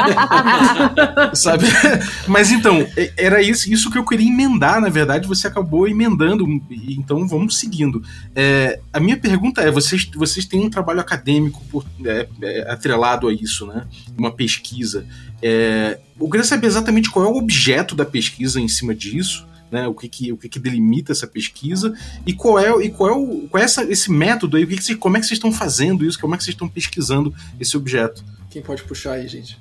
Sabe? 1.32 1.66
Mas 2.26 2.50
então, 2.50 2.84
é- 2.96 3.12
era 3.16 3.40
isso, 3.40 3.72
isso 3.72 3.88
que 3.88 3.96
eu 3.96 4.04
queria 4.04 4.26
emendar, 4.28 4.80
na 4.80 4.88
verdade, 4.88 5.28
você 5.28 5.46
acabou 5.46 5.86
emendando, 5.86 6.44
então 6.88 7.24
vamos 7.28 7.56
seguindo. 7.56 8.02
É, 8.34 8.80
a 8.92 8.98
minha 8.98 9.16
pergunta 9.16 9.60
é: 9.62 9.70
vocês, 9.70 10.10
vocês 10.12 10.44
têm 10.44 10.66
um 10.66 10.70
trabalho 10.70 10.98
acadêmico 10.98 11.62
por- 11.70 11.86
é, 12.04 12.26
é, 12.42 12.72
atrelado 12.72 13.28
a 13.28 13.32
isso, 13.32 13.68
né? 13.68 13.86
Uma 14.18 14.32
pesquisa. 14.32 15.06
É, 15.40 16.00
eu 16.20 16.28
queria 16.28 16.42
saber 16.44 16.66
exatamente 16.66 17.12
qual 17.12 17.24
é 17.24 17.28
o 17.28 17.36
objeto 17.36 17.94
da 17.94 18.04
pesquisa 18.04 18.60
em 18.60 18.66
cima 18.66 18.92
disso. 18.92 19.46
Né, 19.70 19.88
o 19.88 19.94
que, 19.94 20.08
que, 20.08 20.30
o 20.32 20.36
que, 20.36 20.48
que 20.48 20.58
delimita 20.58 21.10
essa 21.10 21.26
pesquisa 21.26 21.92
e 22.24 22.32
qual 22.32 22.58
é, 22.60 22.84
e 22.84 22.90
qual 22.90 23.10
é, 23.10 23.12
o, 23.12 23.48
qual 23.48 23.60
é 23.60 23.64
essa, 23.64 23.82
esse 23.82 24.08
método 24.10 24.56
aí, 24.56 24.62
o 24.62 24.68
que 24.68 24.76
que 24.76 24.94
como 24.94 25.16
é 25.16 25.20
que 25.20 25.26
vocês 25.26 25.36
estão 25.38 25.50
fazendo 25.50 26.04
isso, 26.04 26.20
como 26.20 26.34
é 26.34 26.38
que 26.38 26.44
vocês 26.44 26.54
estão 26.54 26.68
pesquisando 26.68 27.34
esse 27.58 27.76
objeto? 27.76 28.22
Quem 28.50 28.62
pode 28.62 28.84
puxar 28.84 29.14
aí, 29.14 29.26
gente? 29.26 29.58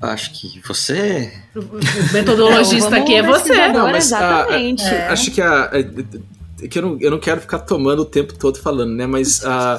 Acho 0.00 0.30
que 0.32 0.60
você. 0.66 1.32
O 1.54 2.12
metodologista 2.12 2.96
aqui 2.96 3.14
é 3.14 3.22
você. 3.22 3.68
Não, 3.68 3.90
mas, 3.90 4.06
exatamente. 4.06 4.84
É. 4.84 5.08
Acho 5.08 5.30
que 5.30 5.40
a. 5.40 5.64
a- 5.64 5.78
é 6.62 6.68
que 6.68 6.78
eu 6.78 6.82
não, 6.82 6.98
eu 7.00 7.10
não 7.10 7.18
quero 7.18 7.40
ficar 7.40 7.58
tomando 7.58 8.00
o 8.00 8.04
tempo 8.06 8.32
todo 8.34 8.58
falando, 8.58 8.94
né? 8.94 9.06
Mas 9.06 9.44
a, 9.44 9.78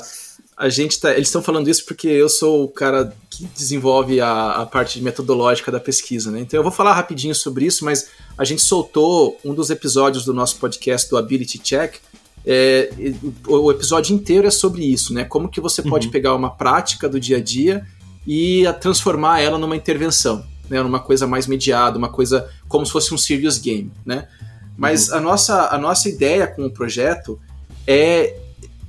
a 0.57 0.69
gente 0.69 0.99
tá. 0.99 1.11
Eles 1.13 1.27
estão 1.27 1.41
falando 1.43 1.69
isso 1.69 1.85
porque 1.85 2.07
eu 2.07 2.27
sou 2.27 2.63
o 2.63 2.67
cara 2.67 3.13
que 3.29 3.45
desenvolve 3.55 4.19
a, 4.19 4.53
a 4.53 4.65
parte 4.65 4.99
metodológica 5.01 5.71
da 5.71 5.79
pesquisa, 5.79 6.31
né? 6.31 6.39
Então 6.39 6.57
eu 6.57 6.63
vou 6.63 6.71
falar 6.71 6.93
rapidinho 6.93 7.35
sobre 7.35 7.65
isso, 7.65 7.85
mas 7.85 8.09
a 8.37 8.43
gente 8.43 8.61
soltou 8.63 9.39
um 9.45 9.53
dos 9.53 9.69
episódios 9.69 10.25
do 10.25 10.33
nosso 10.33 10.57
podcast 10.57 11.09
do 11.09 11.17
Ability 11.17 11.59
Check. 11.59 11.95
é, 12.45 12.89
o, 13.47 13.69
episódio 13.71 14.15
inteiro 14.15 14.47
é 14.47 14.51
sobre 14.51 14.83
isso, 14.85 15.13
né? 15.13 15.23
Como 15.25 15.47
que 15.49 15.61
você 15.61 15.81
pode 15.83 16.07
Uhum. 16.07 16.11
pegar 16.11 16.33
uma 16.33 16.49
prática 16.49 17.07
do 17.07 17.19
dia 17.19 17.37
a 17.37 17.41
dia 17.41 17.85
e 18.25 18.65
a 18.65 18.73
transformar 18.73 19.41
ela 19.41 19.57
numa 19.59 19.75
intervenção, 19.75 20.43
né? 20.69 20.81
Numa 20.81 20.99
coisa 20.99 21.27
mais 21.27 21.45
mediada, 21.45 21.97
uma 21.97 22.09
coisa 22.09 22.49
como 22.67 22.85
se 22.85 22.91
fosse 22.91 23.13
um 23.13 23.17
serious 23.17 23.57
game, 23.59 23.91
né? 24.05 24.27
Mas 24.75 25.11
a, 25.11 25.19
nossa, 25.19 25.67
a 25.69 25.77
nossa 25.77 26.07
ideia 26.09 26.47
com 26.47 26.65
o 26.65 26.71
projeto 26.71 27.39
é 27.85 28.35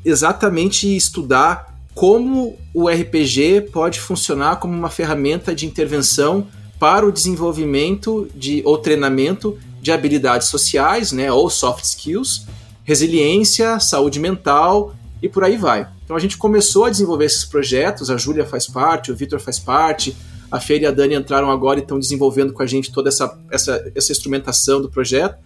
exatamente 0.08 0.94
estudar 0.96 1.74
como 1.94 2.56
o 2.72 2.88
RPG 2.88 3.70
pode 3.72 3.98
funcionar 3.98 4.56
como 4.56 4.72
uma 4.72 4.88
ferramenta 4.88 5.54
de 5.54 5.66
intervenção 5.66 6.46
para 6.78 7.04
o 7.04 7.10
desenvolvimento 7.10 8.28
de, 8.34 8.62
ou 8.64 8.78
treinamento 8.78 9.58
de 9.80 9.90
habilidades 9.90 10.48
sociais, 10.48 11.12
né, 11.12 11.30
ou 11.32 11.50
soft 11.50 11.84
skills, 11.84 12.46
resiliência, 12.84 13.80
saúde 13.80 14.20
mental 14.20 14.94
e 15.22 15.28
por 15.28 15.42
aí 15.44 15.56
vai. 15.56 15.88
Então 16.04 16.16
a 16.16 16.20
gente 16.20 16.36
começou 16.36 16.84
a 16.84 16.90
desenvolver 16.90 17.24
esses 17.24 17.44
projetos, 17.44 18.10
a 18.10 18.16
Júlia 18.16 18.46
faz 18.46 18.66
parte, 18.66 19.10
o 19.10 19.16
Vitor 19.16 19.40
faz 19.40 19.58
parte, 19.58 20.16
a 20.50 20.58
Feira 20.60 20.84
e 20.84 20.86
a 20.86 20.90
Dani 20.90 21.14
entraram 21.14 21.50
agora 21.50 21.80
e 21.80 21.82
estão 21.82 21.98
desenvolvendo 21.98 22.52
com 22.52 22.62
a 22.62 22.66
gente 22.66 22.90
toda 22.90 23.08
essa, 23.08 23.38
essa, 23.50 23.92
essa 23.94 24.12
instrumentação 24.12 24.80
do 24.80 24.88
projeto. 24.88 25.36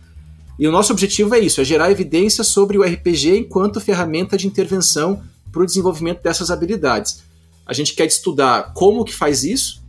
E 0.58 0.68
o 0.68 0.72
nosso 0.72 0.92
objetivo 0.92 1.34
é 1.34 1.40
isso, 1.40 1.60
é 1.60 1.64
gerar 1.64 1.90
evidência 1.90 2.44
sobre 2.44 2.78
o 2.78 2.82
RPG 2.82 3.38
enquanto 3.38 3.80
ferramenta 3.80 4.36
de 4.36 4.46
intervenção 4.46 5.22
para 5.50 5.62
o 5.62 5.66
desenvolvimento 5.66 6.22
dessas 6.22 6.50
habilidades. 6.50 7.22
A 7.66 7.72
gente 7.72 7.94
quer 7.94 8.06
estudar 8.06 8.72
como 8.74 9.04
que 9.04 9.14
faz 9.14 9.44
isso, 9.44 9.82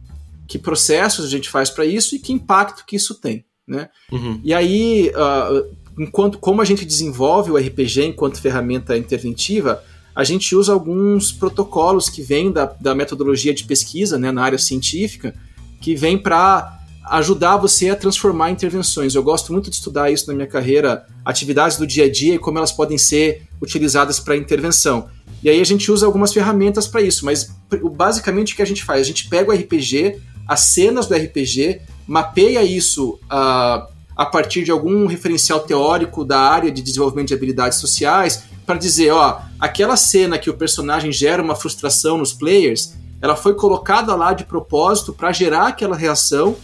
que 0.47 0.59
processos 0.59 1.25
a 1.25 1.29
gente 1.29 1.49
faz 1.49 1.69
para 1.69 1.85
isso 1.85 2.15
e 2.15 2.19
que 2.19 2.33
impacto 2.33 2.85
que 2.85 2.95
isso 2.95 3.15
tem, 3.15 3.45
né? 3.67 3.89
Uhum. 4.11 4.39
E 4.43 4.53
aí, 4.53 5.11
uh, 5.15 5.75
enquanto 5.97 6.37
como 6.37 6.61
a 6.61 6.65
gente 6.65 6.85
desenvolve 6.85 7.51
o 7.51 7.57
RPG 7.57 8.05
enquanto 8.05 8.39
ferramenta 8.39 8.97
interventiva, 8.97 9.83
a 10.15 10.23
gente 10.23 10.55
usa 10.55 10.71
alguns 10.71 11.31
protocolos 11.31 12.09
que 12.09 12.21
vêm 12.21 12.51
da, 12.51 12.65
da 12.65 12.93
metodologia 12.93 13.53
de 13.53 13.63
pesquisa, 13.63 14.17
né, 14.17 14.31
na 14.31 14.43
área 14.43 14.59
científica, 14.59 15.33
que 15.81 15.95
vem 15.95 16.17
para 16.17 16.79
ajudar 17.05 17.57
você 17.57 17.89
a 17.89 17.95
transformar 17.95 18.49
intervenções. 18.49 19.15
Eu 19.15 19.23
gosto 19.23 19.51
muito 19.51 19.69
de 19.69 19.75
estudar 19.75 20.11
isso 20.11 20.27
na 20.27 20.33
minha 20.33 20.47
carreira, 20.47 21.05
atividades 21.25 21.77
do 21.77 21.85
dia 21.85 22.05
a 22.05 22.11
dia 22.11 22.35
e 22.35 22.39
como 22.39 22.57
elas 22.57 22.71
podem 22.71 22.97
ser 22.97 23.43
utilizadas 23.61 24.19
para 24.19 24.37
intervenção. 24.37 25.07
E 25.43 25.49
aí 25.49 25.59
a 25.59 25.65
gente 25.65 25.91
usa 25.91 26.05
algumas 26.05 26.33
ferramentas 26.33 26.87
para 26.87 27.01
isso, 27.01 27.25
mas 27.25 27.53
basicamente 27.95 28.53
o 28.53 28.55
que 28.55 28.61
a 28.61 28.65
gente 28.65 28.83
faz? 28.83 29.01
A 29.01 29.03
gente 29.03 29.27
pega 29.27 29.51
o 29.51 29.53
RPG, 29.53 30.19
as 30.47 30.61
cenas 30.61 31.05
do 31.07 31.15
RPG, 31.15 31.81
mapeia 32.07 32.63
isso 32.63 33.19
uh, 33.25 33.91
a 34.15 34.25
partir 34.25 34.63
de 34.63 34.71
algum 34.71 35.05
referencial 35.05 35.59
teórico 35.59 36.23
da 36.23 36.39
área 36.39 36.71
de 36.71 36.81
desenvolvimento 36.81 37.29
de 37.29 37.33
habilidades 37.33 37.79
sociais, 37.79 38.43
para 38.65 38.77
dizer, 38.77 39.11
ó, 39.11 39.41
aquela 39.59 39.97
cena 39.97 40.37
que 40.37 40.49
o 40.49 40.53
personagem 40.53 41.11
gera 41.11 41.43
uma 41.43 41.55
frustração 41.55 42.17
nos 42.17 42.31
players, 42.31 42.93
ela 43.21 43.35
foi 43.35 43.53
colocada 43.53 44.15
lá 44.15 44.33
de 44.33 44.45
propósito 44.45 45.13
para 45.13 45.31
gerar 45.31 45.67
aquela 45.67 45.95
reação, 45.95 46.55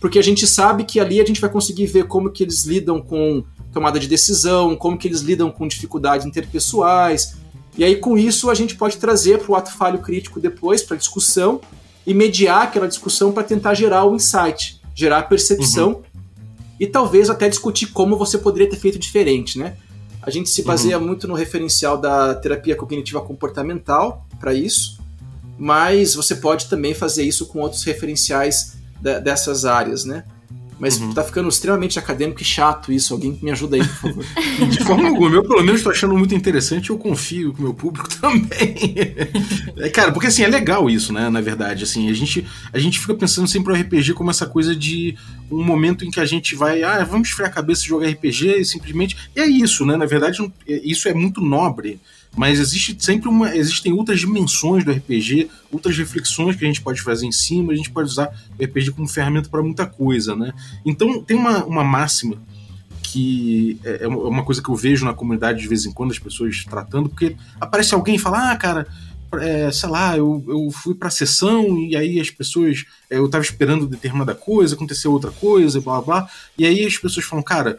porque 0.00 0.18
a 0.18 0.22
gente 0.22 0.46
sabe 0.46 0.84
que 0.84 1.00
ali 1.00 1.20
a 1.20 1.24
gente 1.24 1.40
vai 1.40 1.50
conseguir 1.50 1.86
ver 1.86 2.06
como 2.06 2.30
que 2.30 2.42
eles 2.42 2.64
lidam 2.64 3.00
com 3.00 3.44
tomada 3.72 3.98
de 3.98 4.06
decisão, 4.06 4.76
como 4.76 4.96
que 4.96 5.08
eles 5.08 5.20
lidam 5.20 5.50
com 5.50 5.66
dificuldades 5.66 6.26
interpessoais. 6.26 7.36
E 7.76 7.84
aí, 7.84 7.96
com 7.96 8.16
isso, 8.16 8.48
a 8.48 8.54
gente 8.54 8.74
pode 8.74 8.96
trazer 8.96 9.38
para 9.38 9.52
o 9.52 9.54
ato 9.54 9.70
falho 9.72 9.98
crítico 9.98 10.40
depois, 10.40 10.82
para 10.82 10.96
discussão, 10.96 11.60
e 12.06 12.14
mediar 12.14 12.62
aquela 12.62 12.86
discussão 12.86 13.32
para 13.32 13.42
tentar 13.42 13.74
gerar 13.74 14.04
o 14.04 14.14
insight, 14.14 14.80
gerar 14.94 15.18
a 15.18 15.22
percepção 15.22 15.88
uhum. 15.88 16.02
e 16.78 16.86
talvez 16.86 17.28
até 17.28 17.48
discutir 17.48 17.88
como 17.88 18.16
você 18.16 18.38
poderia 18.38 18.70
ter 18.70 18.76
feito 18.76 18.98
diferente, 18.98 19.58
né? 19.58 19.76
A 20.22 20.30
gente 20.30 20.48
se 20.48 20.62
baseia 20.62 20.98
uhum. 20.98 21.06
muito 21.06 21.28
no 21.28 21.34
referencial 21.34 21.98
da 21.98 22.34
terapia 22.34 22.74
cognitiva 22.74 23.20
comportamental 23.20 24.26
para 24.40 24.54
isso, 24.54 24.98
mas 25.58 26.14
você 26.14 26.34
pode 26.36 26.66
também 26.66 26.94
fazer 26.94 27.24
isso 27.24 27.46
com 27.46 27.60
outros 27.60 27.82
referenciais 27.84 28.75
dessas 29.00 29.64
áreas, 29.64 30.04
né? 30.04 30.24
Mas 30.78 30.98
uhum. 30.98 31.12
tá 31.12 31.24
ficando 31.24 31.48
extremamente 31.48 31.98
acadêmico 31.98 32.42
e 32.42 32.44
chato 32.44 32.92
isso. 32.92 33.14
Alguém 33.14 33.38
me 33.40 33.50
ajuda 33.50 33.76
aí, 33.76 33.82
por 33.82 33.96
favor. 33.96 34.24
De 34.68 34.84
forma 34.84 35.08
alguma. 35.08 35.34
Eu, 35.34 35.42
pelo 35.42 35.62
menos, 35.62 35.82
tô 35.82 35.90
achando 35.90 36.16
muito 36.16 36.34
interessante 36.34 36.86
e 36.86 36.90
eu 36.90 36.98
confio 36.98 37.52
com 37.52 37.60
o 37.60 37.62
meu 37.62 37.74
público 37.74 38.08
também. 38.20 38.94
é, 39.78 39.88
cara, 39.88 40.12
porque 40.12 40.26
assim, 40.26 40.42
é 40.42 40.48
legal 40.48 40.90
isso, 40.90 41.12
né? 41.12 41.30
Na 41.30 41.40
verdade, 41.40 41.84
assim, 41.84 42.10
a 42.10 42.12
gente, 42.12 42.46
a 42.72 42.78
gente 42.78 42.98
fica 43.00 43.14
pensando 43.14 43.48
sempre 43.48 43.72
o 43.72 43.76
RPG 43.76 44.12
como 44.12 44.30
essa 44.30 44.46
coisa 44.46 44.76
de 44.76 45.16
um 45.50 45.64
momento 45.64 46.04
em 46.04 46.10
que 46.10 46.20
a 46.20 46.26
gente 46.26 46.54
vai, 46.54 46.82
ah, 46.82 47.02
vamos 47.04 47.28
esfriar 47.28 47.50
a 47.50 47.54
cabeça 47.54 47.84
e 47.84 47.88
jogar 47.88 48.08
RPG 48.08 48.60
e 48.60 48.64
simplesmente. 48.64 49.16
E 49.34 49.40
é 49.40 49.46
isso, 49.46 49.86
né? 49.86 49.96
Na 49.96 50.06
verdade, 50.06 50.42
é, 50.68 50.80
isso 50.84 51.08
é 51.08 51.14
muito 51.14 51.40
nobre 51.40 51.98
mas 52.36 52.60
existe 52.60 52.94
sempre 53.00 53.28
uma. 53.28 53.56
Existem 53.56 53.92
outras 53.92 54.20
dimensões 54.20 54.84
do 54.84 54.92
RPG, 54.92 55.48
outras 55.72 55.96
reflexões 55.96 56.54
que 56.54 56.64
a 56.64 56.68
gente 56.68 56.82
pode 56.82 57.00
fazer 57.00 57.26
em 57.26 57.32
cima, 57.32 57.72
a 57.72 57.76
gente 57.76 57.90
pode 57.90 58.10
usar 58.10 58.30
o 58.58 58.62
RPG 58.62 58.92
como 58.92 59.08
ferramenta 59.08 59.48
para 59.48 59.62
muita 59.62 59.86
coisa, 59.86 60.36
né? 60.36 60.52
Então 60.84 61.22
tem 61.22 61.36
uma, 61.36 61.64
uma 61.64 61.82
máxima 61.82 62.36
que 63.02 63.78
é, 63.82 64.04
é 64.04 64.08
uma 64.08 64.44
coisa 64.44 64.62
que 64.62 64.68
eu 64.68 64.74
vejo 64.74 65.04
na 65.04 65.14
comunidade 65.14 65.60
de 65.60 65.68
vez 65.68 65.86
em 65.86 65.92
quando, 65.92 66.10
as 66.10 66.18
pessoas 66.18 66.64
tratando, 66.64 67.08
porque 67.08 67.34
aparece 67.58 67.94
alguém 67.94 68.16
e 68.16 68.18
fala, 68.18 68.52
ah, 68.52 68.56
cara, 68.56 68.86
é, 69.34 69.70
sei 69.70 69.88
lá, 69.88 70.16
eu, 70.16 70.44
eu 70.46 70.70
fui 70.70 70.94
pra 70.94 71.10
sessão 71.10 71.78
e 71.78 71.96
aí 71.96 72.20
as 72.20 72.30
pessoas. 72.30 72.84
É, 73.10 73.16
eu 73.18 73.28
tava 73.28 73.42
esperando 73.42 73.86
determinada 73.86 74.34
coisa, 74.34 74.74
aconteceu 74.74 75.10
outra 75.10 75.30
coisa, 75.30 75.80
blá 75.80 76.00
blá. 76.00 76.28
E 76.58 76.66
aí 76.66 76.84
as 76.84 76.98
pessoas 76.98 77.24
falam, 77.24 77.42
cara, 77.42 77.78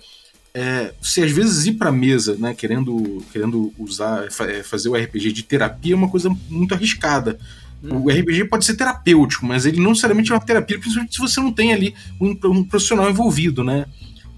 é, 0.59 0.91
se 0.99 1.21
às 1.21 1.29
vezes 1.29 1.67
ir 1.67 1.73
para 1.73 1.91
mesa, 1.91 2.35
né, 2.39 2.51
querendo, 2.51 3.23
querendo 3.31 3.71
usar, 3.77 4.25
é, 4.25 4.63
fazer 4.63 4.89
o 4.89 4.95
RPG 4.95 5.31
de 5.31 5.43
terapia 5.43 5.93
é 5.93 5.95
uma 5.95 6.09
coisa 6.09 6.35
muito 6.49 6.73
arriscada. 6.73 7.37
Hum. 7.83 8.05
O 8.05 8.09
RPG 8.09 8.45
pode 8.45 8.65
ser 8.65 8.75
terapêutico, 8.75 9.45
mas 9.45 9.67
ele 9.67 9.79
não 9.79 9.91
necessariamente 9.91 10.31
é 10.31 10.33
uma 10.33 10.43
terapia, 10.43 10.79
principalmente 10.79 11.13
se 11.13 11.21
você 11.21 11.39
não 11.39 11.53
tem 11.53 11.73
ali 11.73 11.93
um, 12.19 12.35
um 12.45 12.63
profissional 12.63 13.07
envolvido, 13.07 13.63
né? 13.63 13.85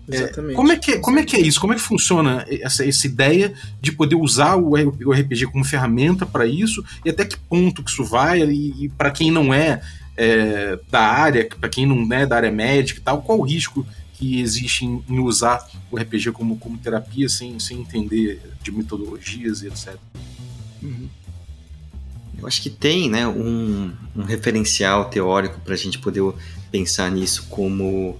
É, 0.10 0.16
Exatamente. 0.16 0.52
É, 0.52 0.56
como, 0.58 0.72
é 0.74 0.76
que, 0.76 1.00
como 1.00 1.20
é 1.20 1.24
que 1.24 1.38
é 1.38 1.40
isso? 1.40 1.62
Como 1.62 1.72
é 1.72 1.78
que 1.78 1.82
funciona 1.82 2.46
essa, 2.50 2.86
essa 2.86 3.08
ideia 3.08 3.54
de 3.82 3.94
poder 3.94 4.16
usar 4.16 4.58
o, 4.58 4.74
o 4.74 5.14
RPG 5.14 5.46
como 5.46 5.64
ferramenta 5.64 6.26
para 6.26 6.46
isso? 6.46 6.84
E 7.06 7.10
até 7.10 7.24
que 7.24 7.38
ponto 7.38 7.82
que 7.82 7.92
isso 7.92 8.04
vai? 8.04 8.42
E, 8.42 8.84
e 8.84 8.90
para 8.90 9.10
quem 9.10 9.32
não 9.32 9.54
é, 9.54 9.82
é 10.18 10.78
da 10.92 11.00
área, 11.00 11.48
para 11.48 11.70
quem 11.70 11.86
não 11.86 12.06
é 12.14 12.26
da 12.26 12.36
área 12.36 12.52
médica 12.52 13.00
e 13.00 13.04
tal, 13.04 13.22
qual 13.22 13.40
o 13.40 13.44
risco 13.44 13.88
que 14.20 14.42
existe 14.42 14.86
em, 14.86 15.02
em, 15.08 15.20
usar 15.20 15.66
o 15.90 15.98
RPG 15.98 16.34
como, 16.34 16.58
como 16.58 16.78
terapia 16.78 17.30
sem, 17.30 17.58
sem 17.58 17.80
entender 17.80 18.42
de 18.62 18.70
metodologias 18.70 19.62
e 19.62 19.68
etc. 19.68 19.96
Uhum. 20.84 21.08
Eu 22.38 22.46
acho 22.46 22.62
que 22.62 22.70
tem 22.70 23.10
né, 23.10 23.26
um, 23.26 23.94
um 24.14 24.24
referencial 24.24 25.10
teórico 25.10 25.62
para 25.62 25.74
a 25.74 25.78
gente 25.78 25.98
poder 26.00 26.22
pensar 26.70 27.10
nisso 27.10 27.48
como 27.50 28.20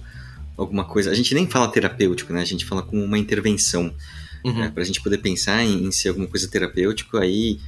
alguma 0.56 0.84
coisa. 0.84 1.10
A 1.10 1.14
gente 1.14 1.34
nem 1.34 1.46
fala 1.46 1.68
terapêutico, 1.68 2.32
né? 2.32 2.40
A 2.40 2.46
gente 2.46 2.64
fala 2.64 2.82
como 2.82 3.04
uma 3.04 3.18
intervenção. 3.18 3.94
Uhum. 4.42 4.54
Né, 4.54 4.70
para 4.70 4.82
a 4.82 4.86
gente 4.86 5.02
poder 5.02 5.18
pensar 5.18 5.62
em, 5.62 5.84
em 5.84 5.92
ser 5.92 6.08
alguma 6.08 6.26
coisa 6.26 6.48
terapêutica, 6.48 7.20
aí 7.20 7.60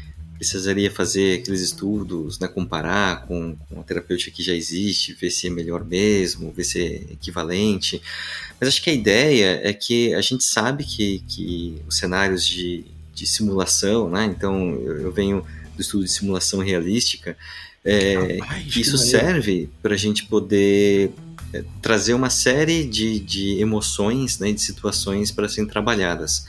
precisaria 0.42 0.90
fazer 0.90 1.38
aqueles 1.38 1.60
estudos, 1.60 2.36
né, 2.40 2.48
comparar 2.48 3.26
com, 3.26 3.54
com 3.68 3.78
a 3.78 3.84
terapêutica 3.84 4.32
que 4.32 4.42
já 4.42 4.52
existe, 4.52 5.12
ver 5.12 5.30
se 5.30 5.46
é 5.46 5.50
melhor 5.50 5.84
mesmo, 5.84 6.50
ver 6.50 6.64
se 6.64 6.80
é 6.80 6.94
equivalente. 7.12 8.02
Mas 8.58 8.70
acho 8.70 8.82
que 8.82 8.90
a 8.90 8.92
ideia 8.92 9.60
é 9.62 9.72
que 9.72 10.12
a 10.14 10.20
gente 10.20 10.42
sabe 10.42 10.82
que, 10.82 11.20
que 11.28 11.80
os 11.86 11.96
cenários 11.96 12.44
de, 12.44 12.84
de 13.14 13.24
simulação, 13.24 14.10
né, 14.10 14.24
então 14.36 14.74
eu, 14.74 15.02
eu 15.02 15.12
venho 15.12 15.46
do 15.76 15.80
estudo 15.80 16.02
de 16.02 16.10
simulação 16.10 16.58
realística, 16.58 17.36
é, 17.84 18.38
Rapaz, 18.40 18.76
isso 18.76 18.98
serve 18.98 19.70
para 19.80 19.94
a 19.94 19.98
gente 19.98 20.24
poder 20.24 21.12
é, 21.52 21.64
trazer 21.80 22.14
uma 22.14 22.30
série 22.30 22.84
de, 22.84 23.20
de 23.20 23.60
emoções, 23.60 24.40
né, 24.40 24.50
de 24.50 24.60
situações 24.60 25.30
para 25.30 25.48
serem 25.48 25.70
trabalhadas. 25.70 26.44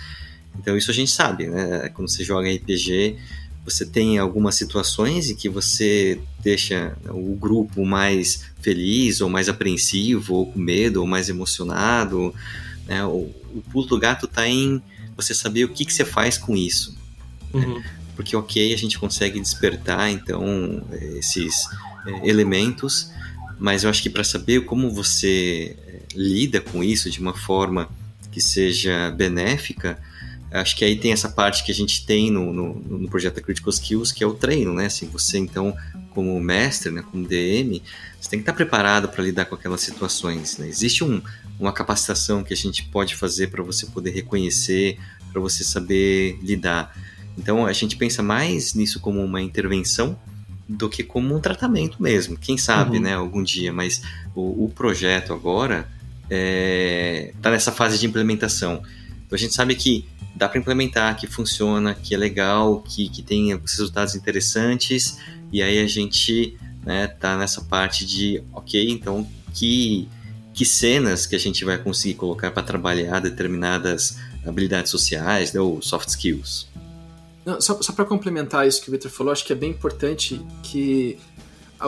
Então 0.60 0.77
isso 0.77 0.91
a 0.91 0.93
gente 0.93 1.12
sabe, 1.12 1.47
né? 1.47 1.89
Quando 1.89 2.10
você 2.10 2.23
joga 2.23 2.51
RPG, 2.51 3.17
você 3.65 3.86
tem 3.86 4.17
algumas 4.17 4.56
situações 4.56 5.30
em 5.30 5.36
que 5.36 5.47
você 5.47 6.19
deixa 6.41 6.97
o 7.08 7.36
grupo 7.36 7.86
mais 7.86 8.45
feliz, 8.62 9.21
ou 9.21 9.30
mais 9.30 9.47
apreensivo, 9.47 10.36
ou 10.36 10.52
com 10.52 10.60
medo, 10.60 10.99
ou 10.99 11.08
mais 11.08 11.30
emocionado. 11.30 12.36
Né? 12.86 13.06
O, 13.06 13.32
o 13.54 13.63
pulo 13.71 13.88
do 13.88 13.99
gato 13.99 14.26
está 14.26 14.47
em 14.47 14.82
você 15.15 15.34
saber 15.34 15.63
o 15.63 15.69
que, 15.69 15.86
que 15.86 15.93
você 15.93 16.04
faz 16.04 16.38
com 16.38 16.56
isso. 16.56 16.97
Né? 17.54 17.65
Uhum. 17.65 17.80
Né? 17.80 17.86
Porque, 18.15 18.36
ok, 18.36 18.73
a 18.73 18.78
gente 18.78 18.99
consegue 18.99 19.39
despertar, 19.39 20.12
então, 20.12 20.86
esses 21.17 21.67
é, 22.06 22.30
elementos, 22.30 23.12
mas 23.58 23.84
eu 23.84 23.89
acho 23.89 24.04
que 24.04 24.10
para 24.10 24.23
saber 24.23 24.65
como 24.65 24.91
você 24.91 25.76
é, 25.88 25.99
lida 26.15 26.62
com 26.62 26.84
isso 26.84 27.10
de 27.10 27.19
uma 27.19 27.34
forma 27.34 27.89
que 28.32 28.41
seja 28.41 29.10
benéfica, 29.12 29.99
acho 30.60 30.76
que 30.76 30.86
aí 30.86 30.96
tem 30.96 31.12
essa 31.12 31.30
parte 31.30 31.63
que 31.63 31.72
a 31.72 31.76
gente 31.76 32.06
tem 32.06 32.30
no, 32.30 32.54
no, 32.54 32.74
no, 32.76 33.10
projeto 33.10 33.36
da 33.36 33.42
Critical 33.42 33.72
Skills, 33.72 34.12
que 34.12 34.24
é 34.24 34.28
o 34.28 34.34
treino, 34.34 34.74
né? 34.74 34.86
Assim, 34.86 35.08
você 35.08 35.38
então, 35.38 35.76
como 36.12 36.39
mestre, 36.39 36.92
né, 36.92 37.04
como 37.10 37.28
DM, 37.28 37.82
você 38.20 38.30
tem 38.30 38.39
que 38.39 38.44
estar 38.44 38.54
preparado 38.54 39.10
para 39.10 39.24
lidar 39.24 39.46
com 39.46 39.56
aquelas 39.56 39.82
situações. 39.82 40.58
Né? 40.58 40.68
Existe 40.68 41.04
um, 41.04 41.22
uma 41.60 41.74
capacitação 41.74 42.44
que 42.44 42.54
a 42.54 42.58
gente 42.58 42.86
pode 42.86 43.16
fazer 43.16 43.48
para 43.48 43.63
você 43.63 43.88
poder 43.88 44.12
reconhecer, 44.12 45.00
para 45.32 45.42
você 45.42 45.63
saber 45.63 46.38
lidar. 46.42 46.96
Então 47.38 47.66
a 47.66 47.74
gente 47.74 47.98
pensa 47.98 48.22
mais 48.22 48.74
nisso 48.76 49.00
como 49.00 49.24
uma 49.24 49.42
intervenção 49.42 50.18
do 50.70 50.88
que 50.88 51.04
como 51.04 51.36
um 51.36 51.39
tratamento 51.39 52.02
mesmo. 52.02 52.38
Quem 52.38 52.58
sabe, 52.58 52.98
uhum. 52.98 53.04
né, 53.04 53.16
algum 53.16 53.44
dia. 53.44 53.74
Mas 53.74 54.02
o, 54.36 54.66
o 54.66 54.70
projeto 54.70 55.34
agora 55.34 55.89
está 56.24 56.28
é, 56.30 57.34
tá 57.42 57.52
nessa 57.52 57.72
fase 57.72 57.98
de 58.00 58.06
implementação. 58.06 58.84
A 59.34 59.38
gente 59.38 59.54
sabe 59.54 59.76
que 59.76 60.06
dá 60.36 60.50
para 60.50 60.60
implementar, 60.60 61.15
que 61.17 61.28
funciona, 61.28 61.93
que 61.93 62.13
é 62.13 62.17
legal, 62.17 62.82
que, 62.82 63.10
que 63.10 63.22
tem 63.22 63.56
resultados 63.58 64.15
interessantes, 64.15 65.17
e 65.52 65.62
aí 65.62 65.80
a 65.80 65.88
gente 65.88 66.58
né, 66.84 67.08
tá 67.08 67.38
nessa 67.38 67.62
parte 67.62 68.06
de, 68.06 68.43
ok, 68.52 68.89
então 68.89 69.28
que, 69.54 70.08
que 70.54 70.65
cenas 70.65 71.26
que 71.26 71.36
a 71.36 71.39
gente 71.39 71.63
vai 71.63 71.78
conseguir 71.78 72.15
colocar 72.15 72.52
para 72.52 72.63
trabalhar 72.63 73.19
determinadas 73.19 74.17
habilidades 74.46 74.91
sociais 74.91 75.54
né, 75.54 75.60
ou 75.60 75.82
soft 75.82 76.10
skills. 76.10 76.67
Não, 77.46 77.60
só 77.62 77.82
só 77.82 77.93
para 77.93 78.06
complementar 78.06 78.67
isso 78.67 78.82
que 78.82 78.89
o 78.89 78.91
Victor 78.91 79.12
falou, 79.12 79.32
acho 79.32 79.46
que 79.46 79.54
é 79.54 79.56
bem 79.56 79.69
importante 79.69 80.41
que 80.63 81.17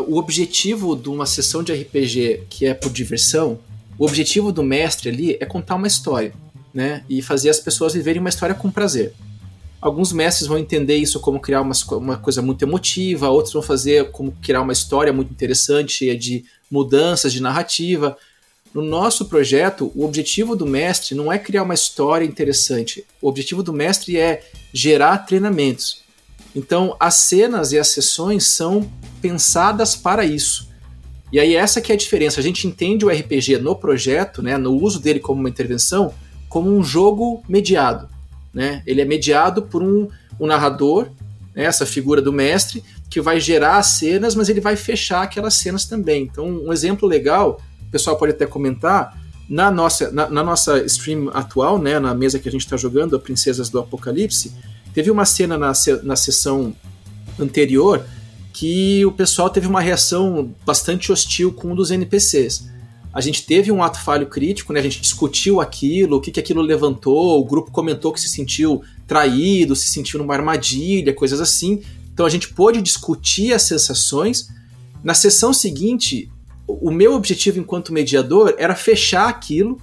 o 0.08 0.18
objetivo 0.18 0.96
de 0.96 1.10
uma 1.10 1.26
sessão 1.26 1.64
de 1.64 1.74
RPG 1.74 2.44
que 2.50 2.66
é 2.66 2.74
por 2.74 2.92
diversão, 2.92 3.60
o 3.98 4.06
objetivo 4.06 4.52
do 4.52 4.62
mestre 4.62 5.10
ali 5.10 5.38
é 5.40 5.46
contar 5.46 5.76
uma 5.76 5.88
história 5.88 6.34
né? 6.76 7.06
E 7.10 7.22
fazer 7.22 7.50
as 7.50 7.60
pessoas 7.60 7.94
viverem 7.94 8.20
uma 8.20 8.30
história 8.30 8.54
com 8.54 8.70
prazer. 8.70 9.14
Alguns 9.80 10.12
mestres 10.12 10.48
vão 10.48 10.58
entender 10.58 10.98
isso 10.98 11.20
como 11.22 11.40
criar 11.40 11.62
uma, 11.62 11.74
uma 11.92 12.18
coisa 12.18 12.42
muito 12.42 12.64
emotiva, 12.64 13.30
outros 13.30 13.54
vão 13.54 13.62
fazer 13.62 14.12
como 14.12 14.34
criar 14.42 14.62
uma 14.62 14.74
história 14.74 15.14
muito 15.14 15.32
interessante, 15.32 15.94
cheia 15.94 16.18
de 16.18 16.44
mudanças 16.70 17.32
de 17.32 17.42
narrativa. 17.42 18.18
No 18.74 18.82
nosso 18.82 19.26
projeto, 19.26 19.92
o 19.96 20.04
objetivo 20.04 20.54
do 20.56 20.66
mestre 20.66 21.16
não 21.16 21.32
é 21.32 21.40
criar 21.40 21.64
uma 21.64 21.74
história 21.74 22.26
interessante. 22.26 23.06
O 23.22 23.30
objetivo 23.30 23.64
do 23.64 23.72
mestre 23.72 24.18
é 24.18 24.44
gerar 24.74 25.20
treinamentos. 25.20 26.04
Então, 26.54 26.96
as 27.00 27.16
cenas 27.16 27.72
e 27.72 27.80
as 27.80 27.88
sessões 27.90 28.46
são 28.48 28.92
pensadas 29.22 29.96
para 29.96 30.26
isso. 30.26 30.68
E 31.32 31.40
aí 31.40 31.56
essa 31.56 31.80
que 31.80 31.92
é 31.92 31.96
a 31.96 31.98
diferença. 31.98 32.40
A 32.40 32.44
gente 32.44 32.68
entende 32.68 33.06
o 33.06 33.10
RPG 33.10 33.58
no 33.60 33.76
projeto, 33.76 34.42
né, 34.42 34.58
no 34.58 34.74
uso 34.74 35.00
dele 35.00 35.20
como 35.20 35.40
uma 35.40 35.50
intervenção, 35.50 36.14
como 36.56 36.74
um 36.74 36.82
jogo 36.82 37.44
mediado. 37.50 38.08
Né? 38.54 38.82
Ele 38.88 39.02
é 39.02 39.06
mediado 39.06 39.64
por 39.64 39.84
um, 39.84 40.08
um 40.40 40.48
narrador, 40.48 41.10
né? 41.54 41.66
essa 41.66 41.86
figura 41.86 42.22
do 42.22 42.32
mestre, 42.32 42.82
que 43.10 43.20
vai 43.20 43.42
gerar 43.42 43.76
as 43.76 43.88
cenas, 43.88 44.36
mas 44.36 44.48
ele 44.48 44.62
vai 44.62 44.78
fechar 44.78 45.24
aquelas 45.24 45.56
cenas 45.56 45.84
também. 45.84 46.24
Então, 46.24 46.48
um 46.48 46.72
exemplo 46.72 47.10
legal, 47.10 47.60
o 47.86 47.92
pessoal 47.92 48.16
pode 48.16 48.32
até 48.32 48.46
comentar, 48.46 49.22
na 49.50 49.70
nossa, 49.70 50.10
na, 50.14 50.30
na 50.30 50.42
nossa 50.46 50.82
stream 50.86 51.30
atual, 51.34 51.78
né, 51.78 52.00
na 52.00 52.16
mesa 52.16 52.40
que 52.40 52.48
a 52.48 52.52
gente 52.54 52.64
está 52.64 52.78
jogando, 52.78 53.18
a 53.18 53.20
Princesas 53.20 53.68
do 53.68 53.78
Apocalipse, 53.78 54.54
teve 54.94 55.12
uma 55.12 55.26
cena 55.26 55.58
na, 55.58 55.74
na 56.04 56.16
sessão 56.16 56.74
anterior 57.38 58.02
que 58.54 59.06
o 59.06 59.12
pessoal 59.12 59.50
teve 59.50 59.68
uma 59.68 59.82
reação 59.82 60.56
bastante 60.66 61.12
hostil 61.12 61.52
com 61.52 61.74
um 61.74 61.76
dos 61.76 61.92
NPCs. 61.92 62.74
A 63.16 63.22
gente 63.22 63.46
teve 63.46 63.72
um 63.72 63.82
ato 63.82 63.98
falho 64.02 64.28
crítico, 64.28 64.74
né? 64.74 64.82
A 64.82 64.84
gente 64.84 65.00
discutiu 65.00 65.62
aquilo, 65.62 66.18
o 66.18 66.22
que, 66.22 66.32
que 66.32 66.40
aquilo 66.40 66.62
levantou, 66.62 67.40
o 67.40 67.46
grupo 67.46 67.72
comentou 67.72 68.12
que 68.12 68.20
se 68.20 68.28
sentiu 68.28 68.84
traído, 69.08 69.74
se 69.74 69.88
sentiu 69.88 70.20
numa 70.20 70.34
armadilha, 70.34 71.14
coisas 71.14 71.40
assim. 71.40 71.82
Então 72.14 72.26
a 72.26 72.30
gente 72.30 72.50
pôde 72.50 72.82
discutir 72.82 73.54
as 73.54 73.62
sensações. 73.62 74.50
Na 75.02 75.14
sessão 75.14 75.54
seguinte, 75.54 76.30
o 76.68 76.92
meu 76.92 77.14
objetivo 77.14 77.58
enquanto 77.58 77.94
mediador 77.94 78.54
era 78.58 78.76
fechar 78.76 79.30
aquilo 79.30 79.80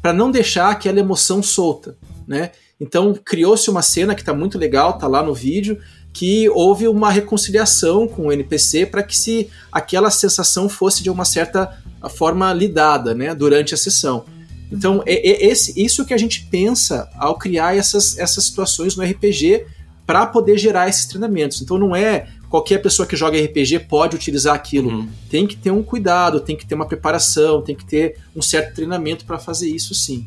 para 0.00 0.14
não 0.14 0.30
deixar 0.30 0.70
aquela 0.70 1.00
emoção 1.00 1.42
solta, 1.42 1.98
né? 2.26 2.52
Então 2.80 3.12
criou-se 3.12 3.68
uma 3.68 3.82
cena 3.82 4.14
que 4.14 4.22
está 4.22 4.32
muito 4.32 4.56
legal, 4.56 4.96
tá 4.96 5.06
lá 5.06 5.22
no 5.22 5.34
vídeo, 5.34 5.78
que 6.12 6.48
houve 6.50 6.88
uma 6.88 7.10
reconciliação 7.10 8.06
com 8.08 8.26
o 8.26 8.32
NPC 8.32 8.86
para 8.86 9.02
que 9.02 9.16
se 9.16 9.48
aquela 9.70 10.10
sensação 10.10 10.68
fosse 10.68 11.02
de 11.02 11.10
uma 11.10 11.24
certa 11.24 11.78
forma 12.16 12.52
lidada, 12.52 13.14
né, 13.14 13.34
durante 13.34 13.74
a 13.74 13.76
sessão. 13.76 14.24
Então 14.72 15.02
é, 15.06 15.14
é 15.14 15.46
esse, 15.46 15.80
isso 15.80 16.04
que 16.04 16.14
a 16.14 16.18
gente 16.18 16.46
pensa 16.50 17.08
ao 17.16 17.36
criar 17.36 17.76
essas, 17.76 18.18
essas 18.18 18.44
situações 18.44 18.96
no 18.96 19.04
RPG 19.04 19.66
para 20.06 20.26
poder 20.26 20.58
gerar 20.58 20.88
esses 20.88 21.06
treinamentos. 21.06 21.60
Então 21.62 21.78
não 21.78 21.94
é 21.94 22.28
qualquer 22.48 22.78
pessoa 22.78 23.06
que 23.06 23.16
joga 23.16 23.40
RPG 23.40 23.80
pode 23.80 24.16
utilizar 24.16 24.54
aquilo. 24.54 24.90
Uhum. 24.90 25.08
Tem 25.28 25.46
que 25.46 25.56
ter 25.56 25.70
um 25.70 25.82
cuidado, 25.82 26.40
tem 26.40 26.56
que 26.56 26.66
ter 26.66 26.74
uma 26.74 26.86
preparação, 26.86 27.62
tem 27.62 27.76
que 27.76 27.84
ter 27.84 28.16
um 28.34 28.42
certo 28.42 28.74
treinamento 28.74 29.24
para 29.24 29.38
fazer 29.38 29.68
isso 29.68 29.94
sim. 29.94 30.26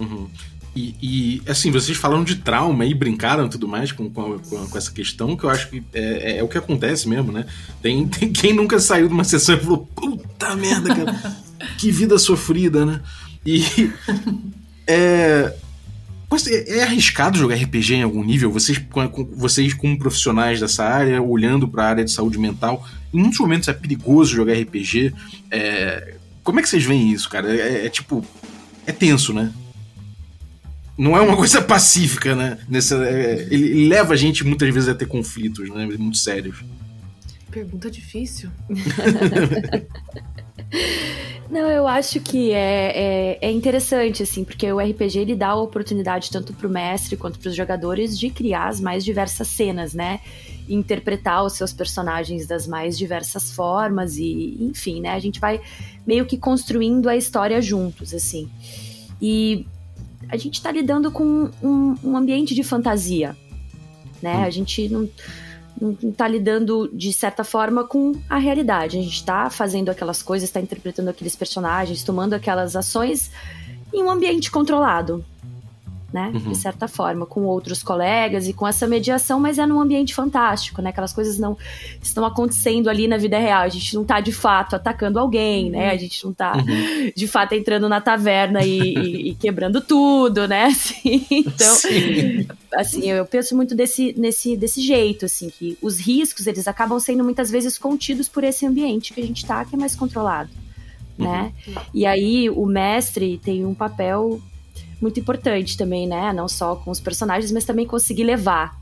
Uhum. 0.00 0.28
E, 0.74 0.94
e, 1.00 1.42
assim, 1.48 1.70
vocês 1.70 1.96
falaram 1.96 2.24
de 2.24 2.36
trauma 2.36 2.84
e 2.84 2.92
brincaram 2.92 3.46
e 3.46 3.48
tudo 3.48 3.68
mais 3.68 3.92
com, 3.92 4.10
com, 4.10 4.38
com, 4.40 4.76
essa 4.76 4.90
questão, 4.90 5.36
que 5.36 5.44
eu 5.44 5.50
acho 5.50 5.70
que 5.70 5.82
é, 5.94 6.00
é, 6.00 6.38
é, 6.38 6.42
o 6.42 6.48
que 6.48 6.58
acontece 6.58 7.08
mesmo, 7.08 7.30
né? 7.30 7.46
Tem, 7.80 8.06
tem 8.08 8.32
quem 8.32 8.52
nunca 8.52 8.80
saiu 8.80 9.06
de 9.06 9.14
uma 9.14 9.22
sessão 9.22 9.54
e 9.54 9.60
falou, 9.60 9.88
puta 9.94 10.56
merda, 10.56 10.94
cara, 10.94 11.36
que 11.78 11.92
vida 11.92 12.18
sofrida, 12.18 12.84
né? 12.84 13.00
E 13.46 13.64
é, 14.84 15.54
é 16.66 16.82
arriscado 16.82 17.38
jogar 17.38 17.54
RPG 17.54 17.94
em 17.94 18.02
algum 18.02 18.24
nível? 18.24 18.50
Vocês, 18.50 18.80
vocês 19.36 19.74
como 19.74 19.96
profissionais 19.96 20.58
dessa 20.58 20.84
área, 20.84 21.22
olhando 21.22 21.68
para 21.68 21.84
a 21.84 21.88
área 21.88 22.04
de 22.04 22.10
saúde 22.10 22.36
mental, 22.36 22.84
em 23.12 23.18
muitos 23.18 23.38
momentos 23.38 23.68
é 23.68 23.72
perigoso 23.72 24.34
jogar 24.34 24.54
RPG. 24.54 25.14
É, 25.52 26.14
como 26.42 26.58
é 26.58 26.62
que 26.62 26.68
vocês 26.68 26.84
veem 26.84 27.12
isso, 27.12 27.30
cara? 27.30 27.54
É, 27.54 27.86
é 27.86 27.88
tipo. 27.88 28.26
É 28.86 28.92
tenso, 28.92 29.32
né? 29.32 29.50
Não 30.96 31.16
é 31.16 31.20
uma 31.20 31.36
coisa 31.36 31.60
pacífica, 31.60 32.34
né? 32.34 32.58
Nessa, 32.68 32.96
é, 33.06 33.46
ele, 33.50 33.88
leva 33.88 34.14
a 34.14 34.16
gente 34.16 34.44
muitas 34.44 34.72
vezes 34.72 34.88
a 34.88 34.94
ter 34.94 35.06
conflitos, 35.06 35.68
né? 35.70 35.86
Muito 35.98 36.18
sérios. 36.18 36.64
Pergunta 37.50 37.90
difícil. 37.90 38.50
Não, 41.50 41.70
eu 41.70 41.86
acho 41.86 42.20
que 42.20 42.52
é, 42.52 43.38
é, 43.38 43.38
é, 43.40 43.50
interessante, 43.50 44.22
assim, 44.22 44.44
porque 44.44 44.72
o 44.72 44.80
RPG 44.80 45.18
ele 45.18 45.36
dá 45.36 45.48
a 45.48 45.56
oportunidade 45.56 46.30
tanto 46.30 46.52
para 46.54 46.66
o 46.66 46.70
mestre 46.70 47.16
quanto 47.16 47.38
para 47.38 47.48
os 47.50 47.54
jogadores 47.54 48.18
de 48.18 48.30
criar 48.30 48.68
as 48.68 48.80
mais 48.80 49.04
diversas 49.04 49.48
cenas, 49.48 49.92
né? 49.94 50.20
Interpretar 50.68 51.44
os 51.44 51.52
seus 51.52 51.72
personagens 51.72 52.46
das 52.46 52.66
mais 52.66 52.96
diversas 52.96 53.52
formas 53.52 54.16
e, 54.16 54.56
enfim, 54.58 55.00
né? 55.02 55.10
A 55.10 55.18
gente 55.18 55.38
vai 55.38 55.60
meio 56.06 56.24
que 56.24 56.38
construindo 56.38 57.08
a 57.08 57.16
história 57.16 57.60
juntos, 57.60 58.14
assim. 58.14 58.48
E 59.20 59.66
a 60.28 60.36
gente 60.36 60.54
está 60.54 60.70
lidando 60.70 61.10
com 61.10 61.50
um, 61.62 61.94
um, 62.02 62.16
ambiente 62.16 62.54
de 62.54 62.62
fantasia, 62.62 63.36
né? 64.22 64.38
Hum. 64.38 64.44
A 64.44 64.50
gente 64.50 64.88
não 64.88 65.08
não 65.80 65.96
está 66.10 66.28
lidando 66.28 66.88
de 66.92 67.12
certa 67.12 67.42
forma 67.42 67.84
com 67.84 68.12
a 68.30 68.38
realidade. 68.38 68.96
A 68.96 69.02
gente 69.02 69.16
está 69.16 69.50
fazendo 69.50 69.90
aquelas 69.90 70.22
coisas, 70.22 70.48
está 70.48 70.60
interpretando 70.60 71.08
aqueles 71.08 71.34
personagens, 71.34 72.04
tomando 72.04 72.32
aquelas 72.32 72.76
ações 72.76 73.32
em 73.92 74.02
um 74.02 74.08
ambiente 74.08 74.52
controlado 74.52 75.24
né? 76.14 76.30
Uhum. 76.32 76.52
De 76.52 76.56
certa 76.56 76.86
forma, 76.86 77.26
com 77.26 77.42
outros 77.42 77.82
colegas 77.82 78.46
e 78.46 78.52
com 78.52 78.68
essa 78.68 78.86
mediação, 78.86 79.40
mas 79.40 79.58
é 79.58 79.66
num 79.66 79.80
ambiente 79.80 80.14
fantástico, 80.14 80.80
né? 80.80 80.90
Aquelas 80.90 81.12
coisas 81.12 81.40
não 81.40 81.58
estão 82.00 82.24
acontecendo 82.24 82.88
ali 82.88 83.08
na 83.08 83.16
vida 83.16 83.36
real. 83.36 83.62
A 83.62 83.68
gente 83.68 83.96
não 83.96 84.04
tá 84.04 84.20
de 84.20 84.30
fato 84.30 84.76
atacando 84.76 85.18
alguém, 85.18 85.70
né? 85.70 85.90
A 85.90 85.96
gente 85.96 86.24
não 86.24 86.32
tá 86.32 86.56
uhum. 86.56 87.10
de 87.16 87.26
fato 87.26 87.54
entrando 87.54 87.88
na 87.88 88.00
taverna 88.00 88.62
e, 88.62 88.78
e, 88.78 89.30
e 89.30 89.34
quebrando 89.34 89.80
tudo, 89.80 90.46
né? 90.46 90.66
Assim, 90.84 91.26
então, 91.30 91.74
Sim. 91.74 92.46
assim, 92.72 93.10
eu 93.10 93.26
penso 93.26 93.56
muito 93.56 93.74
desse, 93.74 94.14
nesse, 94.16 94.56
desse 94.56 94.80
jeito, 94.80 95.24
assim, 95.24 95.48
que 95.50 95.76
os 95.80 95.98
riscos 95.98 96.46
eles 96.46 96.68
acabam 96.68 96.98
sendo 97.00 97.24
muitas 97.24 97.50
vezes 97.50 97.76
contidos 97.78 98.28
por 98.28 98.44
esse 98.44 98.66
ambiente 98.66 99.12
que 99.12 99.20
a 99.20 99.26
gente 99.26 99.44
tá, 99.44 99.64
que 99.64 99.74
é 99.74 99.78
mais 99.78 99.96
controlado. 99.96 100.50
Né? 101.18 101.52
Uhum. 101.66 101.74
E 101.92 102.06
aí 102.06 102.50
o 102.50 102.66
mestre 102.66 103.38
tem 103.38 103.64
um 103.64 103.74
papel 103.74 104.40
muito 105.04 105.20
importante 105.20 105.76
também, 105.76 106.06
né? 106.06 106.32
Não 106.32 106.48
só 106.48 106.74
com 106.76 106.90
os 106.90 106.98
personagens, 106.98 107.52
mas 107.52 107.64
também 107.64 107.86
conseguir 107.86 108.24
levar 108.24 108.74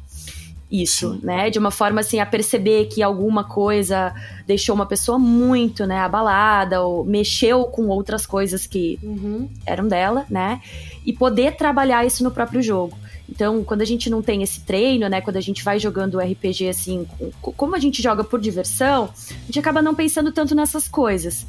isso, 0.71 1.15
Sim. 1.15 1.21
né? 1.23 1.51
De 1.51 1.59
uma 1.59 1.73
forma 1.73 2.01
assim 2.01 2.21
a 2.21 2.25
perceber 2.25 2.87
que 2.87 3.03
alguma 3.03 3.45
coisa 3.45 4.15
deixou 4.47 4.75
uma 4.75 4.87
pessoa 4.87 5.19
muito, 5.19 5.85
né, 5.85 5.99
abalada 5.99 6.81
ou 6.81 7.05
mexeu 7.05 7.65
com 7.65 7.89
outras 7.89 8.25
coisas 8.25 8.67
que 8.67 8.99
uhum. 9.03 9.49
eram 9.67 9.87
dela, 9.89 10.25
né? 10.31 10.63
E 11.05 11.13
poder 11.13 11.57
trabalhar 11.57 12.07
isso 12.07 12.23
no 12.23 12.31
próprio 12.31 12.63
jogo. 12.63 12.97
Então, 13.29 13.65
quando 13.65 13.83
a 13.83 13.85
gente 13.85 14.09
não 14.09 14.23
tem 14.23 14.43
esse 14.43 14.61
treino, 14.61 15.09
né, 15.09 15.21
quando 15.21 15.39
a 15.39 15.41
gente 15.41 15.65
vai 15.65 15.79
jogando 15.79 16.19
RPG 16.21 16.69
assim, 16.69 17.07
como 17.41 17.75
a 17.75 17.79
gente 17.79 18.03
joga 18.03 18.23
por 18.23 18.41
diversão, 18.41 19.11
a 19.31 19.47
gente 19.47 19.59
acaba 19.59 19.83
não 19.83 19.95
pensando 19.95 20.31
tanto 20.31 20.55
nessas 20.55 20.87
coisas. 20.87 21.47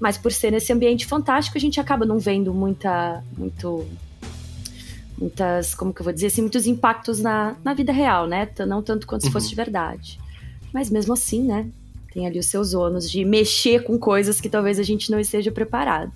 Mas 0.00 0.16
por 0.16 0.32
ser 0.32 0.52
nesse 0.52 0.72
ambiente 0.72 1.06
fantástico, 1.06 1.58
a 1.58 1.60
gente 1.60 1.80
acaba 1.80 2.06
não 2.06 2.18
vendo 2.18 2.54
muita, 2.54 3.22
muito, 3.36 3.86
muitas, 5.18 5.74
como 5.74 5.92
que 5.92 6.00
eu 6.00 6.04
vou 6.04 6.12
dizer 6.12 6.28
assim, 6.28 6.40
muitos 6.40 6.66
impactos 6.66 7.20
na, 7.20 7.56
na 7.64 7.74
vida 7.74 7.92
real, 7.92 8.26
né? 8.26 8.48
Não 8.66 8.82
tanto 8.82 9.06
quanto 9.06 9.24
se 9.24 9.30
fosse 9.30 9.46
uhum. 9.46 9.50
de 9.50 9.56
verdade. 9.56 10.20
Mas 10.72 10.90
mesmo 10.90 11.12
assim, 11.12 11.42
né? 11.42 11.68
Tem 12.12 12.26
ali 12.26 12.38
os 12.38 12.46
seus 12.46 12.74
ônus 12.74 13.10
de 13.10 13.24
mexer 13.24 13.82
com 13.82 13.98
coisas 13.98 14.40
que 14.40 14.48
talvez 14.48 14.78
a 14.78 14.82
gente 14.82 15.10
não 15.10 15.18
esteja 15.18 15.50
preparado. 15.50 16.12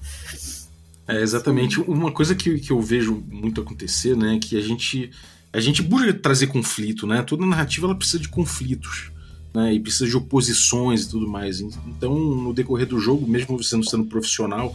É 1.06 1.20
exatamente 1.20 1.80
uma 1.80 2.12
coisa 2.12 2.34
que, 2.34 2.58
que 2.58 2.72
eu 2.72 2.80
vejo 2.80 3.22
muito 3.28 3.60
acontecer, 3.60 4.16
né? 4.16 4.38
Que 4.40 4.56
a 4.56 4.60
gente 4.60 5.10
a 5.52 5.60
gente 5.60 5.82
busca 5.82 6.14
trazer 6.14 6.46
conflito, 6.46 7.06
né? 7.06 7.22
Toda 7.22 7.44
narrativa 7.44 7.86
ela 7.86 7.94
precisa 7.94 8.18
de 8.18 8.28
conflitos 8.28 9.11
né, 9.54 9.74
e 9.74 9.80
precisa 9.80 10.06
de 10.06 10.16
oposições 10.16 11.04
e 11.04 11.10
tudo 11.10 11.28
mais. 11.28 11.60
Então, 11.60 12.14
no 12.18 12.52
decorrer 12.54 12.86
do 12.86 12.98
jogo, 12.98 13.26
mesmo 13.26 13.56
você 13.56 13.76
não 13.76 13.82
sendo 13.82 14.04
profissional 14.04 14.74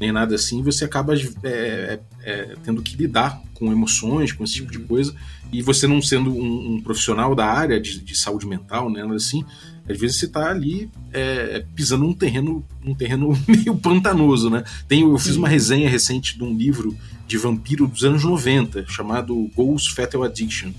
nem 0.00 0.12
nada 0.12 0.34
assim, 0.34 0.62
você 0.62 0.84
acaba 0.84 1.14
é, 1.14 1.18
é, 1.42 2.00
é, 2.22 2.56
tendo 2.62 2.82
que 2.82 2.96
lidar 2.96 3.42
com 3.54 3.72
emoções, 3.72 4.32
com 4.32 4.44
esse 4.44 4.54
tipo 4.54 4.70
de 4.70 4.78
coisa, 4.78 5.14
e 5.52 5.60
você 5.60 5.86
não 5.86 6.00
sendo 6.00 6.30
um, 6.30 6.74
um 6.74 6.80
profissional 6.80 7.34
da 7.34 7.46
área 7.46 7.80
de, 7.80 7.98
de, 7.98 8.16
saúde 8.16 8.46
mental, 8.46 8.88
né, 8.90 9.02
assim, 9.14 9.44
às 9.88 9.98
vezes 9.98 10.18
você 10.18 10.26
está 10.26 10.50
ali 10.50 10.90
é, 11.12 11.64
pisando 11.74 12.04
num 12.04 12.12
terreno, 12.12 12.64
num 12.84 12.94
terreno 12.94 13.36
meio 13.48 13.74
pantanoso, 13.76 14.50
né? 14.50 14.62
Tem, 14.86 15.00
eu 15.00 15.18
fiz 15.18 15.34
uma 15.34 15.48
resenha 15.48 15.88
recente 15.88 16.36
de 16.36 16.44
um 16.44 16.54
livro 16.54 16.96
de 17.26 17.38
vampiro 17.38 17.86
dos 17.86 18.04
anos 18.04 18.22
90, 18.22 18.84
chamado 18.86 19.50
Ghost 19.56 19.94
Fatal 19.94 20.22
Addiction. 20.22 20.72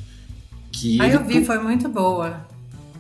Que 0.72 1.02
ah, 1.02 1.10
eu 1.10 1.26
vi, 1.26 1.44
foi 1.44 1.58
muito 1.58 1.90
boa. 1.90 2.48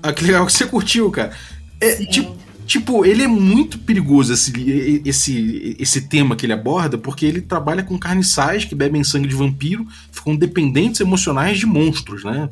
Ah, 0.01 0.13
que 0.13 0.23
legal 0.23 0.45
que 0.45 0.53
você 0.53 0.65
curtiu, 0.65 1.09
cara. 1.11 1.31
É, 1.79 2.05
tipo, 2.05 2.35
tipo, 2.65 3.05
ele 3.05 3.23
é 3.23 3.27
muito 3.27 3.79
perigoso 3.79 4.33
esse, 4.33 5.01
esse, 5.05 5.75
esse 5.79 6.01
tema 6.01 6.35
que 6.35 6.45
ele 6.45 6.53
aborda, 6.53 6.97
porque 6.97 7.25
ele 7.25 7.41
trabalha 7.41 7.83
com 7.83 7.97
carniçais 7.97 8.63
que 8.63 8.75
bebem 8.75 9.03
sangue 9.03 9.27
de 9.27 9.35
vampiro, 9.35 9.87
ficam 10.11 10.35
dependentes 10.35 11.01
emocionais 11.01 11.57
de 11.57 11.65
monstros, 11.65 12.23
né? 12.23 12.49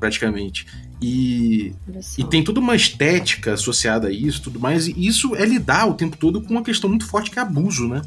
Praticamente. 0.00 0.66
E, 1.00 1.74
e 2.16 2.24
tem 2.24 2.44
toda 2.44 2.60
uma 2.60 2.76
estética 2.76 3.54
associada 3.54 4.08
a 4.08 4.12
isso 4.12 4.42
tudo 4.42 4.60
mais, 4.60 4.86
e 4.86 4.94
isso 4.96 5.34
é 5.34 5.44
lidar 5.44 5.86
o 5.86 5.94
tempo 5.94 6.16
todo 6.16 6.40
com 6.40 6.50
uma 6.50 6.62
questão 6.62 6.88
muito 6.88 7.06
forte 7.06 7.30
que 7.30 7.38
é 7.38 7.42
abuso, 7.42 7.88
né? 7.88 8.02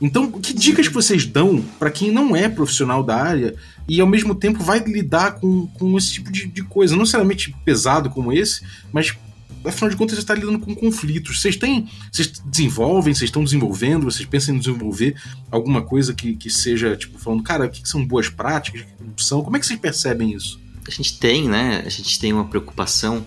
Então, 0.00 0.30
que 0.30 0.52
dicas 0.52 0.88
que 0.88 0.94
vocês 0.94 1.24
dão 1.24 1.62
para 1.78 1.90
quem 1.90 2.10
não 2.10 2.34
é 2.34 2.48
profissional 2.48 3.02
da 3.02 3.16
área 3.16 3.54
e 3.88 4.00
ao 4.00 4.06
mesmo 4.06 4.34
tempo 4.34 4.62
vai 4.62 4.80
lidar 4.80 5.32
com, 5.32 5.66
com 5.68 5.96
esse 5.96 6.12
tipo 6.12 6.30
de, 6.30 6.46
de 6.46 6.62
coisa? 6.62 6.94
Não 6.94 7.00
necessariamente 7.00 7.54
pesado 7.64 8.10
como 8.10 8.32
esse, 8.32 8.62
mas 8.92 9.16
afinal 9.64 9.90
de 9.90 9.96
contas 9.96 10.16
você 10.16 10.22
está 10.22 10.34
lidando 10.34 10.58
com 10.58 10.74
conflitos. 10.74 11.40
Vocês 11.40 11.56
têm. 11.56 11.88
Vocês 12.10 12.32
desenvolvem, 12.44 13.14
vocês 13.14 13.28
estão 13.28 13.44
desenvolvendo, 13.44 14.04
vocês 14.04 14.28
pensam 14.28 14.54
em 14.54 14.58
desenvolver 14.58 15.14
alguma 15.50 15.82
coisa 15.82 16.14
que, 16.14 16.34
que 16.34 16.50
seja, 16.50 16.96
tipo, 16.96 17.18
falando, 17.18 17.42
cara, 17.42 17.66
o 17.66 17.68
que, 17.68 17.82
que 17.82 17.88
são 17.88 18.04
boas 18.04 18.28
práticas, 18.28 18.82
que 18.82 19.04
não 19.04 19.16
são? 19.18 19.42
Como 19.42 19.56
é 19.56 19.60
que 19.60 19.66
vocês 19.66 19.78
percebem 19.78 20.32
isso? 20.32 20.60
A 20.86 20.90
gente 20.90 21.18
tem, 21.18 21.48
né? 21.48 21.82
A 21.84 21.88
gente 21.88 22.18
tem 22.18 22.32
uma 22.32 22.46
preocupação 22.46 23.26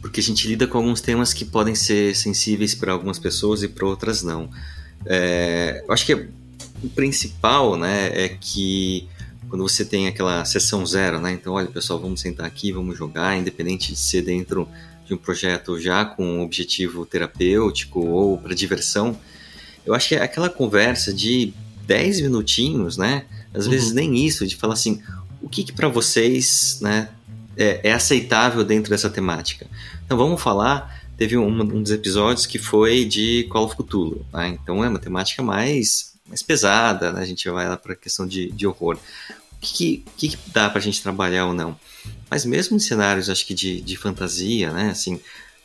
porque 0.00 0.20
a 0.20 0.22
gente 0.22 0.46
lida 0.46 0.66
com 0.66 0.76
alguns 0.76 1.00
temas 1.00 1.32
que 1.32 1.46
podem 1.46 1.74
ser 1.74 2.14
sensíveis 2.14 2.74
para 2.74 2.92
algumas 2.92 3.18
pessoas 3.18 3.62
e 3.62 3.68
para 3.68 3.86
outras 3.86 4.22
não. 4.22 4.50
É, 5.06 5.82
eu 5.86 5.94
acho 5.94 6.04
que 6.04 6.14
o 6.14 6.88
principal, 6.94 7.74
né, 7.74 8.10
é 8.12 8.28
que 8.28 9.08
quando 9.54 9.68
você 9.68 9.84
tem 9.84 10.08
aquela 10.08 10.44
sessão 10.44 10.84
zero, 10.84 11.20
né, 11.20 11.30
então 11.30 11.52
olha 11.52 11.68
pessoal, 11.68 12.00
vamos 12.00 12.20
sentar 12.20 12.44
aqui, 12.44 12.72
vamos 12.72 12.98
jogar, 12.98 13.38
independente 13.38 13.92
de 13.92 13.98
ser 14.00 14.22
dentro 14.22 14.68
de 15.06 15.14
um 15.14 15.16
projeto 15.16 15.78
já 15.78 16.04
com 16.04 16.24
um 16.24 16.42
objetivo 16.42 17.06
terapêutico 17.06 18.00
ou 18.00 18.36
para 18.36 18.52
diversão, 18.52 19.16
eu 19.86 19.94
acho 19.94 20.08
que 20.08 20.16
é 20.16 20.22
aquela 20.24 20.50
conversa 20.50 21.14
de 21.14 21.54
10 21.86 22.22
minutinhos, 22.22 22.96
né? 22.96 23.26
Às 23.54 23.68
vezes 23.68 23.90
Uhum. 23.90 23.94
nem 23.94 24.26
isso, 24.26 24.44
de 24.44 24.56
falar 24.56 24.74
assim, 24.74 25.00
o 25.40 25.48
que, 25.48 25.62
que 25.62 25.72
para 25.72 25.86
vocês 25.86 26.80
né, 26.80 27.10
é, 27.56 27.90
é 27.90 27.92
aceitável 27.92 28.64
dentro 28.64 28.90
dessa 28.90 29.08
temática? 29.08 29.68
Então 30.04 30.18
vamos 30.18 30.42
falar, 30.42 31.00
teve 31.16 31.38
um, 31.38 31.46
um 31.46 31.80
dos 31.80 31.92
episódios 31.92 32.44
que 32.44 32.58
foi 32.58 33.04
de 33.04 33.46
Call 33.50 33.66
of 33.66 33.76
Cthulhu, 33.76 34.26
né? 34.32 34.48
então 34.48 34.84
é 34.84 34.88
uma 34.88 34.98
temática 34.98 35.44
mais, 35.44 36.12
mais 36.26 36.42
pesada, 36.42 37.12
né? 37.12 37.20
a 37.20 37.24
gente 37.24 37.48
vai 37.48 37.68
lá 37.68 37.76
para 37.76 37.92
a 37.92 37.96
questão 37.96 38.26
de, 38.26 38.50
de 38.50 38.66
horror. 38.66 38.98
O 39.64 39.76
que, 39.76 40.04
que, 40.16 40.38
dá 40.52 40.68
para 40.68 40.78
a 40.78 40.82
gente 40.82 41.02
trabalhar 41.02 41.46
ou 41.46 41.54
não? 41.54 41.76
Mas 42.30 42.44
mesmo 42.44 42.76
em 42.76 42.80
cenários, 42.80 43.30
acho 43.30 43.46
que 43.46 43.54
de, 43.54 43.80
de 43.80 43.96
fantasia, 43.96 44.72
né? 44.72 44.90
Assim, 44.90 45.18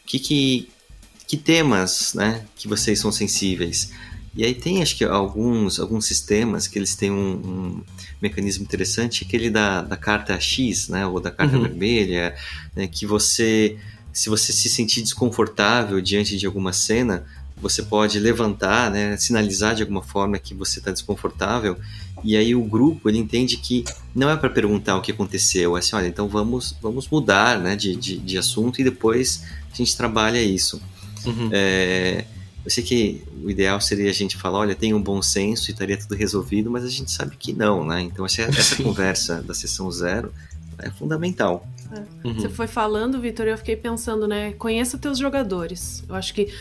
que, 0.05 0.17
que, 0.19 0.69
que 1.27 1.37
temas, 1.37 2.13
né? 2.13 2.45
Que 2.55 2.67
vocês 2.67 2.99
são 2.99 3.11
sensíveis? 3.11 3.91
E 4.35 4.45
aí 4.45 4.53
tem, 4.53 4.81
acho 4.81 4.95
que, 4.95 5.03
alguns, 5.03 5.79
alguns 5.79 6.05
sistemas 6.05 6.67
que 6.67 6.79
eles 6.79 6.95
têm 6.95 7.11
um, 7.11 7.33
um 7.35 7.83
mecanismo 8.21 8.63
interessante, 8.63 9.25
aquele 9.27 9.49
da, 9.49 9.81
da 9.81 9.97
carta 9.97 10.39
X, 10.39 10.87
né? 10.87 11.05
Ou 11.05 11.19
da 11.19 11.31
carta 11.31 11.57
Uhum. 11.57 11.63
vermelha, 11.63 12.35
né, 12.75 12.87
que 12.87 13.05
você, 13.05 13.77
se 14.13 14.29
você 14.29 14.53
se 14.53 14.69
sentir 14.69 15.01
desconfortável 15.01 15.99
diante 15.99 16.37
de 16.37 16.45
alguma 16.45 16.71
cena, 16.71 17.25
você 17.57 17.83
pode 17.83 18.17
levantar, 18.19 18.89
né? 18.89 19.17
Sinalizar 19.17 19.75
de 19.75 19.81
alguma 19.81 20.01
forma 20.01 20.39
que 20.39 20.53
você 20.53 20.79
está 20.79 20.91
desconfortável 20.91 21.77
e 22.23 22.35
aí 22.35 22.55
o 22.55 22.63
grupo 22.63 23.09
ele 23.09 23.17
entende 23.17 23.57
que 23.57 23.83
não 24.13 24.29
é 24.29 24.35
para 24.35 24.49
perguntar 24.49 24.97
o 24.97 25.01
que 25.01 25.11
aconteceu, 25.11 25.75
é 25.75 25.79
assim, 25.79 25.95
olha, 25.95 26.07
então 26.07 26.27
vamos, 26.27 26.75
vamos 26.81 27.07
mudar 27.09 27.59
né, 27.59 27.75
de, 27.75 27.95
de, 27.95 28.17
de 28.17 28.37
assunto 28.37 28.79
e 28.81 28.83
depois 28.83 29.43
a 29.71 29.75
gente 29.75 29.95
trabalha 29.95 30.41
isso. 30.41 30.81
Uhum. 31.25 31.49
É, 31.51 32.25
eu 32.63 32.71
sei 32.71 32.83
que 32.83 33.23
o 33.43 33.49
ideal 33.49 33.79
seria 33.79 34.09
a 34.09 34.13
gente 34.13 34.37
falar, 34.37 34.59
olha, 34.59 34.75
tem 34.75 34.93
um 34.93 35.01
bom 35.01 35.21
senso 35.21 35.69
e 35.69 35.73
estaria 35.73 35.97
tudo 35.97 36.15
resolvido, 36.15 36.69
mas 36.69 36.83
a 36.83 36.89
gente 36.89 37.11
sabe 37.11 37.35
que 37.37 37.53
não, 37.53 37.85
né? 37.85 38.01
Então 38.01 38.25
essa, 38.25 38.43
essa 38.49 38.81
conversa 38.81 39.41
da 39.41 39.53
sessão 39.53 39.89
zero 39.91 40.33
é 40.77 40.89
fundamental. 40.89 41.67
Uhum. 42.23 42.33
Você 42.33 42.49
foi 42.49 42.67
falando, 42.67 43.19
Vitor, 43.19 43.47
e 43.47 43.51
eu 43.51 43.57
fiquei 43.57 43.75
pensando, 43.75 44.27
né? 44.27 44.53
Conheça 44.53 44.97
teus 44.97 45.17
jogadores. 45.17 46.03
Eu 46.07 46.15
acho 46.15 46.33
que 46.33 46.53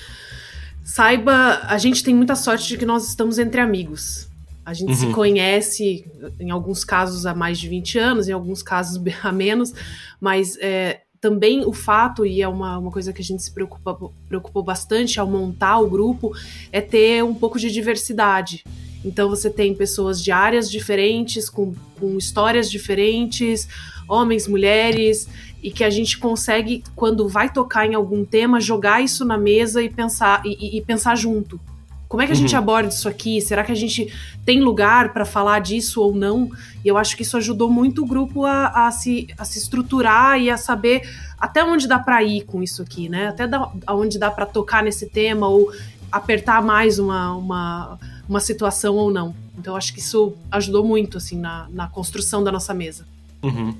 saiba, 0.84 1.60
a 1.64 1.78
gente 1.78 2.02
tem 2.02 2.14
muita 2.14 2.34
sorte 2.34 2.66
de 2.66 2.78
que 2.78 2.86
nós 2.86 3.08
estamos 3.08 3.38
entre 3.38 3.60
amigos. 3.60 4.27
A 4.68 4.74
gente 4.74 4.94
se 4.94 5.06
Uhum. 5.06 5.12
conhece, 5.12 6.04
em 6.38 6.50
alguns 6.50 6.84
casos 6.84 7.24
há 7.24 7.34
mais 7.34 7.58
de 7.58 7.66
20 7.68 7.98
anos, 7.98 8.28
em 8.28 8.32
alguns 8.32 8.62
casos 8.62 9.02
há 9.24 9.32
menos, 9.32 9.72
mas 10.20 10.58
é, 10.60 11.00
também 11.22 11.64
o 11.64 11.72
fato, 11.72 12.26
e 12.26 12.42
é 12.42 12.46
uma, 12.46 12.76
uma 12.76 12.90
coisa 12.90 13.10
que 13.10 13.22
a 13.22 13.24
gente 13.24 13.42
se 13.42 13.50
preocupa, 13.50 13.98
preocupou 14.28 14.62
bastante 14.62 15.18
ao 15.18 15.26
montar 15.26 15.78
o 15.78 15.88
grupo, 15.88 16.32
é 16.70 16.82
ter 16.82 17.24
um 17.24 17.32
pouco 17.34 17.58
de 17.58 17.70
diversidade. 17.70 18.62
Então 19.02 19.30
você 19.30 19.48
tem 19.48 19.74
pessoas 19.74 20.22
de 20.22 20.30
áreas 20.30 20.70
diferentes, 20.70 21.48
com, 21.48 21.74
com 21.98 22.18
histórias 22.18 22.70
diferentes, 22.70 23.66
homens, 24.06 24.46
mulheres, 24.46 25.26
e 25.62 25.70
que 25.70 25.82
a 25.82 25.88
gente 25.88 26.18
consegue, 26.18 26.84
quando 26.94 27.26
vai 27.26 27.50
tocar 27.50 27.86
em 27.86 27.94
algum 27.94 28.22
tema, 28.22 28.60
jogar 28.60 29.02
isso 29.02 29.24
na 29.24 29.38
mesa 29.38 29.82
e 29.82 29.88
pensar, 29.88 30.42
e- 30.44 30.76
e 30.76 30.82
pensar 30.82 31.16
junto. 31.16 31.58
Como 32.08 32.22
é 32.22 32.26
que 32.26 32.32
a 32.32 32.36
gente 32.36 32.52
Uhum. 32.54 32.58
aborda 32.58 32.88
isso 32.88 33.06
aqui? 33.08 33.40
Será 33.40 33.62
que 33.62 33.70
a 33.70 33.74
gente 33.74 34.10
tem 34.44 34.60
lugar 34.60 35.12
para 35.12 35.24
falar 35.26 35.60
disso 35.60 36.00
ou 36.00 36.14
não? 36.14 36.50
E 36.82 36.88
eu 36.88 36.96
acho 36.96 37.14
que 37.16 37.22
isso 37.22 37.36
ajudou 37.36 37.68
muito 37.70 38.02
o 38.02 38.06
grupo 38.06 38.44
a, 38.46 38.86
a 38.86 38.90
se, 38.90 39.28
a 39.36 39.44
se 39.44 39.58
estruturar 39.58 40.40
e 40.40 40.48
a 40.50 40.56
saber 40.56 41.02
até 41.38 41.62
onde 41.62 41.86
dá 41.86 41.98
para 41.98 42.22
ir 42.22 42.42
com 42.44 42.62
isso 42.62 42.80
aqui, 42.80 43.08
né? 43.10 43.28
Até 43.28 43.46
da, 43.46 43.70
aonde 43.86 44.18
dá 44.18 44.30
para 44.30 44.46
tocar 44.46 44.82
nesse 44.82 45.06
tema 45.06 45.46
ou 45.48 45.70
apertar 46.10 46.62
mais 46.62 46.98
uma, 46.98 47.34
uma, 47.34 47.98
uma 48.26 48.40
situação 48.40 48.94
ou 48.96 49.10
não. 49.10 49.34
Então 49.58 49.74
eu 49.74 49.76
acho 49.76 49.92
que 49.92 50.00
isso 50.00 50.32
ajudou 50.50 50.82
muito 50.84 51.18
assim 51.18 51.38
na, 51.38 51.66
na 51.70 51.88
construção 51.88 52.42
da 52.42 52.50
nossa 52.50 52.72
mesa. 52.72 53.06
Uhum. 53.42 53.74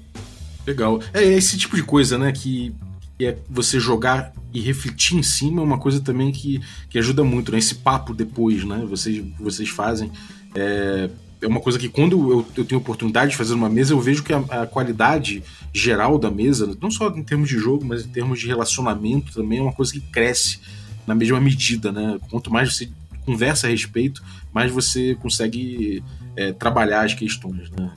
Legal. 0.66 1.00
É 1.14 1.24
esse 1.24 1.56
tipo 1.56 1.74
de 1.76 1.82
coisa, 1.82 2.18
né? 2.18 2.30
Que, 2.30 2.74
que 3.18 3.26
é 3.26 3.36
você 3.50 3.80
jogar 3.80 4.32
e 4.54 4.60
refletir 4.60 5.18
em 5.18 5.22
cima 5.22 5.60
é 5.60 5.64
uma 5.64 5.78
coisa 5.78 6.00
também 6.00 6.30
que, 6.30 6.60
que 6.88 6.98
ajuda 6.98 7.24
muito, 7.24 7.50
né? 7.50 7.58
Esse 7.58 7.74
papo 7.74 8.14
depois, 8.14 8.64
né? 8.64 8.86
Vocês, 8.88 9.24
vocês 9.38 9.68
fazem. 9.68 10.10
É, 10.54 11.10
é 11.42 11.46
uma 11.46 11.60
coisa 11.60 11.78
que 11.78 11.88
quando 11.88 12.30
eu, 12.30 12.46
eu 12.56 12.64
tenho 12.64 12.80
oportunidade 12.80 13.32
de 13.32 13.36
fazer 13.36 13.54
uma 13.54 13.68
mesa, 13.68 13.92
eu 13.92 14.00
vejo 14.00 14.22
que 14.22 14.32
a, 14.32 14.38
a 14.38 14.66
qualidade 14.66 15.42
geral 15.72 16.18
da 16.18 16.30
mesa, 16.30 16.76
não 16.80 16.90
só 16.90 17.08
em 17.08 17.22
termos 17.22 17.48
de 17.48 17.58
jogo, 17.58 17.84
mas 17.84 18.04
em 18.04 18.08
termos 18.08 18.38
de 18.38 18.46
relacionamento 18.46 19.32
também, 19.32 19.58
é 19.58 19.62
uma 19.62 19.72
coisa 19.72 19.92
que 19.92 20.00
cresce 20.00 20.60
na 21.06 21.14
mesma 21.14 21.40
medida, 21.40 21.90
né? 21.90 22.18
Quanto 22.30 22.52
mais 22.52 22.74
você 22.74 22.88
conversa 23.26 23.66
a 23.66 23.70
respeito, 23.70 24.22
mais 24.52 24.70
você 24.70 25.16
consegue 25.16 26.02
é, 26.36 26.52
trabalhar 26.52 27.04
as 27.04 27.14
questões, 27.14 27.68
né? 27.70 27.90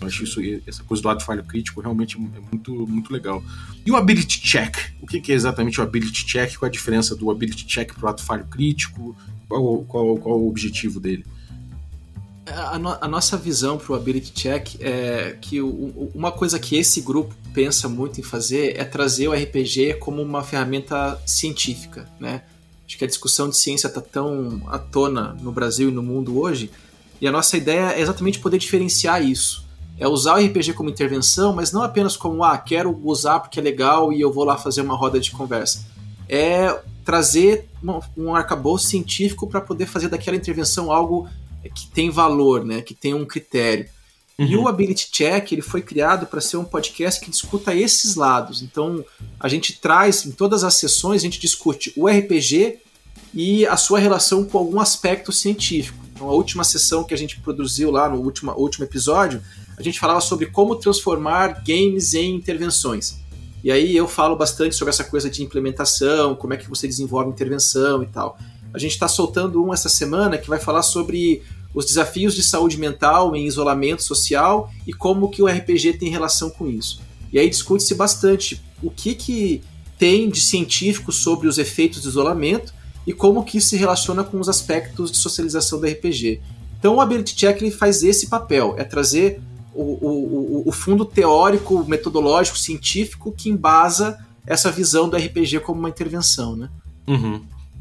Acho 0.00 0.24
isso, 0.24 0.40
essa 0.66 0.82
coisa 0.84 1.02
do 1.02 1.08
ato 1.08 1.24
falho 1.24 1.42
crítico 1.42 1.80
realmente 1.80 2.16
é 2.16 2.40
muito, 2.52 2.72
muito 2.86 3.12
legal. 3.12 3.42
E 3.84 3.90
o 3.90 3.96
ability 3.96 4.40
check? 4.40 4.76
O 5.02 5.06
que 5.06 5.32
é 5.32 5.34
exatamente 5.34 5.80
o 5.80 5.82
ability 5.82 6.24
check? 6.24 6.56
Qual 6.56 6.68
a 6.68 6.72
diferença 6.72 7.16
do 7.16 7.30
ability 7.30 7.66
check 7.66 7.92
para 7.94 8.06
o 8.06 8.08
ato 8.08 8.22
falho 8.22 8.44
crítico? 8.46 9.16
Qual, 9.48 9.82
qual, 9.84 10.16
qual 10.18 10.38
o 10.40 10.48
objetivo 10.48 11.00
dele? 11.00 11.24
A, 12.46 12.78
no- 12.78 12.96
a 13.00 13.06
nossa 13.08 13.36
visão 13.36 13.76
para 13.76 13.92
o 13.92 13.94
Ability 13.94 14.32
Check 14.32 14.76
é 14.80 15.36
que 15.38 15.60
o- 15.60 16.10
uma 16.14 16.32
coisa 16.32 16.58
que 16.58 16.76
esse 16.76 17.00
grupo 17.02 17.34
pensa 17.52 17.88
muito 17.90 18.20
em 18.20 18.22
fazer 18.22 18.74
é 18.78 18.84
trazer 18.84 19.28
o 19.28 19.34
RPG 19.34 19.94
como 20.00 20.22
uma 20.22 20.42
ferramenta 20.42 21.20
científica, 21.26 22.08
né? 22.18 22.42
Acho 22.86 22.96
que 22.96 23.04
a 23.04 23.06
discussão 23.06 23.50
de 23.50 23.56
ciência 23.58 23.86
está 23.86 24.00
tão 24.00 24.62
à 24.68 24.78
tona 24.78 25.36
no 25.42 25.52
Brasil 25.52 25.90
e 25.90 25.92
no 25.92 26.02
mundo 26.02 26.38
hoje, 26.40 26.70
e 27.20 27.28
a 27.28 27.32
nossa 27.32 27.54
ideia 27.54 27.92
é 27.92 28.00
exatamente 28.00 28.38
poder 28.38 28.56
diferenciar 28.56 29.22
isso. 29.22 29.67
É 29.98 30.06
usar 30.06 30.34
o 30.38 30.44
RPG 30.44 30.74
como 30.74 30.88
intervenção, 30.90 31.52
mas 31.52 31.72
não 31.72 31.82
apenas 31.82 32.16
como, 32.16 32.44
ah, 32.44 32.56
quero 32.56 32.98
usar 33.04 33.40
porque 33.40 33.58
é 33.58 33.62
legal 33.62 34.12
e 34.12 34.20
eu 34.20 34.32
vou 34.32 34.44
lá 34.44 34.56
fazer 34.56 34.80
uma 34.80 34.94
roda 34.96 35.18
de 35.18 35.30
conversa. 35.30 35.84
É 36.28 36.78
trazer 37.04 37.68
um 38.16 38.34
arcabouço 38.34 38.86
científico 38.86 39.46
para 39.46 39.60
poder 39.60 39.86
fazer 39.86 40.08
daquela 40.08 40.36
intervenção 40.36 40.92
algo 40.92 41.28
que 41.74 41.88
tem 41.88 42.10
valor, 42.10 42.64
né? 42.64 42.82
Que 42.82 42.94
tem 42.94 43.14
um 43.14 43.24
critério. 43.24 43.88
E 44.38 44.54
Uhum. 44.54 44.64
o 44.64 44.68
Ability 44.68 45.10
Check 45.10 45.50
ele 45.50 45.62
foi 45.62 45.82
criado 45.82 46.26
para 46.26 46.40
ser 46.40 46.58
um 46.58 46.64
podcast 46.64 47.20
que 47.20 47.30
discuta 47.30 47.74
esses 47.74 48.14
lados. 48.14 48.62
Então 48.62 49.04
a 49.40 49.48
gente 49.48 49.80
traz 49.80 50.24
em 50.24 50.30
todas 50.30 50.62
as 50.62 50.74
sessões 50.74 51.22
a 51.22 51.24
gente 51.24 51.40
discute 51.40 51.92
o 51.96 52.06
RPG 52.06 52.78
e 53.34 53.66
a 53.66 53.76
sua 53.76 53.98
relação 53.98 54.44
com 54.44 54.58
algum 54.58 54.78
aspecto 54.78 55.32
científico. 55.32 55.98
Então 56.12 56.28
a 56.28 56.32
última 56.32 56.62
sessão 56.62 57.02
que 57.02 57.12
a 57.12 57.18
gente 57.18 57.40
produziu 57.40 57.90
lá 57.90 58.08
no 58.08 58.20
último, 58.20 58.52
último 58.52 58.84
episódio 58.84 59.42
a 59.78 59.82
gente 59.82 60.00
falava 60.00 60.20
sobre 60.20 60.46
como 60.46 60.74
transformar 60.76 61.62
games 61.64 62.12
em 62.14 62.34
intervenções. 62.34 63.18
E 63.62 63.70
aí 63.70 63.96
eu 63.96 64.08
falo 64.08 64.36
bastante 64.36 64.74
sobre 64.74 64.90
essa 64.90 65.04
coisa 65.04 65.30
de 65.30 65.42
implementação, 65.42 66.34
como 66.34 66.54
é 66.54 66.56
que 66.56 66.68
você 66.68 66.86
desenvolve 66.86 67.30
intervenção 67.30 68.02
e 68.02 68.06
tal. 68.06 68.38
A 68.72 68.78
gente 68.78 68.92
está 68.92 69.08
soltando 69.08 69.64
um 69.64 69.72
essa 69.72 69.88
semana 69.88 70.36
que 70.36 70.48
vai 70.48 70.58
falar 70.58 70.82
sobre 70.82 71.42
os 71.72 71.86
desafios 71.86 72.34
de 72.34 72.42
saúde 72.42 72.78
mental 72.78 73.34
em 73.36 73.46
isolamento 73.46 74.02
social 74.02 74.70
e 74.86 74.92
como 74.92 75.28
que 75.28 75.42
o 75.42 75.46
RPG 75.46 75.94
tem 75.94 76.08
relação 76.08 76.50
com 76.50 76.68
isso. 76.68 77.00
E 77.32 77.38
aí 77.38 77.48
discute-se 77.48 77.94
bastante 77.94 78.62
o 78.82 78.90
que, 78.90 79.14
que 79.14 79.62
tem 79.98 80.28
de 80.28 80.40
científico 80.40 81.12
sobre 81.12 81.46
os 81.46 81.58
efeitos 81.58 82.02
do 82.02 82.08
isolamento 82.08 82.72
e 83.06 83.12
como 83.12 83.44
que 83.44 83.58
isso 83.58 83.68
se 83.68 83.76
relaciona 83.76 84.24
com 84.24 84.38
os 84.40 84.48
aspectos 84.48 85.10
de 85.10 85.18
socialização 85.18 85.80
do 85.80 85.86
RPG. 85.86 86.40
Então 86.78 86.96
o 86.96 87.00
Ability 87.00 87.34
Check 87.34 87.60
ele 87.60 87.70
faz 87.70 88.02
esse 88.02 88.28
papel, 88.28 88.74
é 88.78 88.84
trazer 88.84 89.40
o, 89.82 89.98
o, 90.06 90.62
o- 90.66 90.68
o 90.68 90.72
fundo 90.72 91.04
teórico, 91.04 91.84
metodológico, 91.88 92.58
científico 92.58 93.32
que 93.36 93.48
embasa 93.48 94.18
essa 94.46 94.70
visão 94.70 95.08
do 95.08 95.16
RPG 95.16 95.60
como 95.60 95.78
uma 95.80 95.88
intervenção, 95.88 96.56
né? 96.56 96.68
Uhum. 97.06 97.40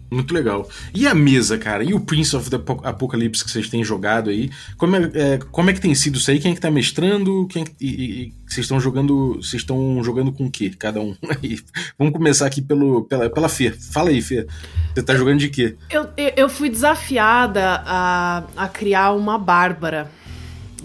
Muito 0.09 0.33
legal. 0.33 0.65
E 0.93 1.05
a 1.05 1.13
mesa, 1.13 1.57
cara? 1.57 1.83
E 1.83 1.93
o 1.93 1.99
Prince 1.99 2.33
of 2.33 2.49
the 2.49 2.55
Apo- 2.55 2.79
Apocalypse 2.81 3.43
que 3.43 3.51
vocês 3.51 3.67
têm 3.67 3.83
jogado 3.83 4.29
aí? 4.29 4.49
Como 4.77 4.95
é, 4.95 5.11
é, 5.13 5.37
como 5.51 5.69
é 5.69 5.73
que 5.73 5.81
tem 5.81 5.93
sido 5.93 6.17
isso 6.17 6.31
aí? 6.31 6.39
Quem 6.39 6.53
é 6.53 6.55
que 6.55 6.61
tá 6.61 6.71
mestrando? 6.71 7.45
Quem 7.47 7.63
é 7.63 7.65
que- 7.65 7.75
e, 7.81 7.87
e- 8.27 8.33
vocês 8.47 8.63
estão 8.63 8.79
jogando. 8.79 9.33
Vocês 9.35 9.61
estão 9.63 10.01
jogando 10.01 10.31
com 10.31 10.45
o 10.45 10.49
quê? 10.51 10.69
Cada 10.79 11.01
um. 11.01 11.13
Aí, 11.43 11.59
Vamos 11.99 12.13
começar 12.13 12.45
aqui 12.45 12.61
pelo, 12.61 13.03
pela, 13.03 13.29
pela 13.29 13.49
Fê. 13.49 13.71
Fala 13.71 14.09
aí, 14.09 14.21
Fê. 14.21 14.47
Você 14.95 15.03
tá 15.03 15.13
jogando 15.13 15.39
de 15.39 15.49
quê? 15.49 15.75
Eu, 15.89 16.07
eu, 16.15 16.31
eu 16.37 16.49
fui 16.49 16.69
desafiada 16.69 17.83
a, 17.85 18.43
a 18.55 18.67
criar 18.69 19.11
uma 19.11 19.37
Bárbara. 19.37 20.09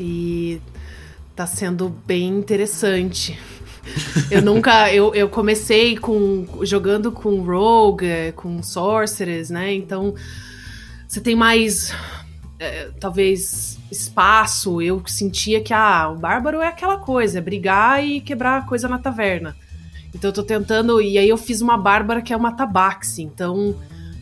E 0.00 0.60
tá 1.42 1.46
sendo 1.46 1.88
bem 2.06 2.28
interessante. 2.28 3.36
Eu 4.30 4.40
nunca. 4.42 4.92
Eu, 4.94 5.12
eu 5.12 5.28
comecei 5.28 5.96
com 5.96 6.46
jogando 6.62 7.10
com 7.10 7.42
Rogue, 7.42 8.32
com 8.36 8.62
Sorceress, 8.62 9.52
né? 9.52 9.74
Então 9.74 10.14
você 11.08 11.20
tem 11.20 11.34
mais. 11.34 11.92
eh, 12.60 12.90
talvez 13.00 13.76
espaço. 13.90 14.80
Eu 14.80 15.02
sentia 15.06 15.60
que 15.60 15.74
ah, 15.74 16.10
o 16.10 16.16
Bárbaro 16.16 16.60
é 16.60 16.68
aquela 16.68 16.98
coisa, 16.98 17.38
é 17.38 17.40
brigar 17.40 18.04
e 18.04 18.20
quebrar 18.20 18.66
coisa 18.66 18.86
na 18.86 18.98
taverna. 18.98 19.56
Então 20.14 20.30
eu 20.30 20.34
tô 20.34 20.44
tentando. 20.44 21.00
E 21.02 21.18
aí 21.18 21.28
eu 21.28 21.36
fiz 21.36 21.60
uma 21.60 21.76
Bárbara 21.76 22.22
que 22.22 22.32
é 22.32 22.36
uma 22.36 22.52
tabaxi. 22.52 23.22
Então 23.22 23.74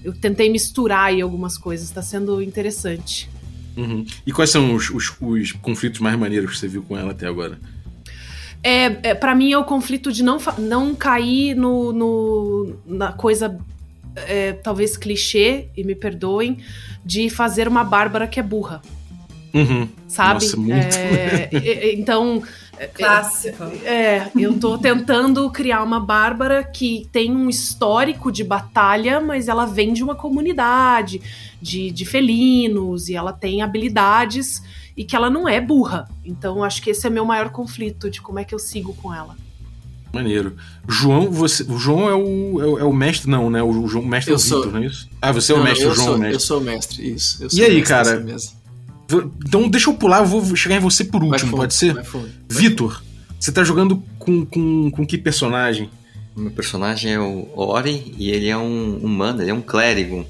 eu 0.02 0.18
tentei 0.18 0.48
misturar 0.48 1.08
aí 1.08 1.20
algumas 1.20 1.58
coisas. 1.58 1.90
Tá 1.90 2.00
sendo 2.00 2.40
interessante. 2.40 3.28
Uhum. 3.76 4.04
E 4.26 4.32
quais 4.32 4.50
são 4.50 4.74
os, 4.74 4.90
os, 4.90 5.12
os 5.20 5.52
conflitos 5.52 6.00
mais 6.00 6.18
maneiros 6.18 6.52
que 6.52 6.58
você 6.58 6.68
viu 6.68 6.82
com 6.82 6.96
ela 6.96 7.12
até 7.12 7.26
agora? 7.26 7.58
É, 8.62 9.10
é 9.10 9.14
para 9.14 9.34
mim 9.34 9.52
é 9.52 9.58
o 9.58 9.64
conflito 9.64 10.12
de 10.12 10.22
não, 10.22 10.38
não 10.58 10.94
cair 10.94 11.54
no, 11.54 11.92
no 11.92 12.76
na 12.86 13.12
coisa 13.12 13.58
é, 14.14 14.52
talvez 14.52 14.96
clichê 14.96 15.68
e 15.76 15.82
me 15.84 15.94
perdoem 15.94 16.58
de 17.04 17.30
fazer 17.30 17.66
uma 17.68 17.84
Bárbara 17.84 18.26
que 18.26 18.38
é 18.38 18.42
burra. 18.42 18.82
Uhum. 19.52 19.88
Sabe? 20.06 20.44
Nossa, 20.44 20.56
muito. 20.56 20.96
É, 20.96 21.94
então. 21.94 22.42
Clássico. 22.88 23.64
É, 23.84 24.30
eu 24.38 24.58
tô 24.58 24.78
tentando 24.78 25.48
criar 25.50 25.82
uma 25.82 26.00
Bárbara 26.00 26.64
que 26.64 27.06
tem 27.12 27.30
um 27.34 27.48
histórico 27.48 28.30
de 28.32 28.42
batalha, 28.42 29.20
mas 29.20 29.48
ela 29.48 29.66
vem 29.66 29.92
de 29.92 30.02
uma 30.02 30.14
comunidade 30.14 31.20
de, 31.60 31.90
de 31.90 32.04
felinos 32.06 33.08
e 33.08 33.14
ela 33.14 33.32
tem 33.32 33.62
habilidades 33.62 34.62
e 34.96 35.04
que 35.04 35.14
ela 35.14 35.30
não 35.30 35.48
é 35.48 35.60
burra. 35.60 36.08
Então 36.24 36.64
acho 36.64 36.82
que 36.82 36.90
esse 36.90 37.06
é 37.06 37.10
meu 37.10 37.24
maior 37.24 37.50
conflito 37.50 38.10
de 38.10 38.20
como 38.20 38.38
é 38.38 38.44
que 38.44 38.54
eu 38.54 38.58
sigo 38.58 38.94
com 38.94 39.14
ela. 39.14 39.36
Maneiro. 40.12 40.56
João, 40.88 41.30
você, 41.30 41.62
o 41.62 41.78
João 41.78 42.08
é 42.08 42.14
o, 42.14 42.60
é 42.60 42.66
o, 42.66 42.78
é 42.80 42.84
o 42.84 42.92
mestre, 42.92 43.30
não, 43.30 43.48
né? 43.48 43.62
O, 43.62 43.86
João, 43.86 44.04
o 44.04 44.08
mestre 44.08 44.32
Eu 44.32 44.34
é 44.34 44.36
o 44.36 44.40
sou. 44.40 44.58
Vitor, 44.58 44.72
não 44.72 44.82
é 44.82 44.86
isso? 44.86 45.08
Ah, 45.22 45.30
você 45.30 45.52
é 45.52 45.54
o 45.54 45.58
Não, 45.58 45.64
mestre, 45.64 45.86
o 45.86 45.94
João 45.94 46.06
é 46.06 46.08
sou, 46.08 46.16
o 46.16 46.18
mestre. 46.18 46.34
Eu 46.34 46.40
sou 46.40 46.58
o 46.58 46.60
mestre, 46.60 47.12
isso. 47.14 47.42
eu 47.42 47.46
E 47.46 47.50
sou 47.50 47.64
aí, 47.64 47.70
o 47.70 47.74
mestre 47.76 47.88
cara? 47.88 48.36
Então 49.46 49.68
deixa 49.68 49.90
eu 49.90 49.94
pular, 49.94 50.18
eu 50.20 50.26
vou 50.26 50.56
chegar 50.56 50.76
em 50.76 50.80
você 50.80 51.04
por 51.04 51.22
último, 51.22 51.56
pode 51.56 51.74
ser? 51.74 51.94
Vitor, 52.48 53.02
você 53.38 53.50
tá 53.50 53.64
jogando 53.64 54.02
com, 54.18 54.44
com, 54.44 54.90
com 54.90 55.06
que 55.06 55.16
personagem? 55.18 55.90
O 56.36 56.40
meu 56.40 56.50
personagem 56.50 57.12
é 57.12 57.18
o 57.18 57.48
Ori 57.56 58.14
e 58.16 58.30
ele 58.30 58.48
é 58.48 58.56
um 58.56 58.98
humano, 58.98 59.42
ele 59.42 59.50
é 59.50 59.54
um 59.54 59.60
clérigo. 59.62 60.24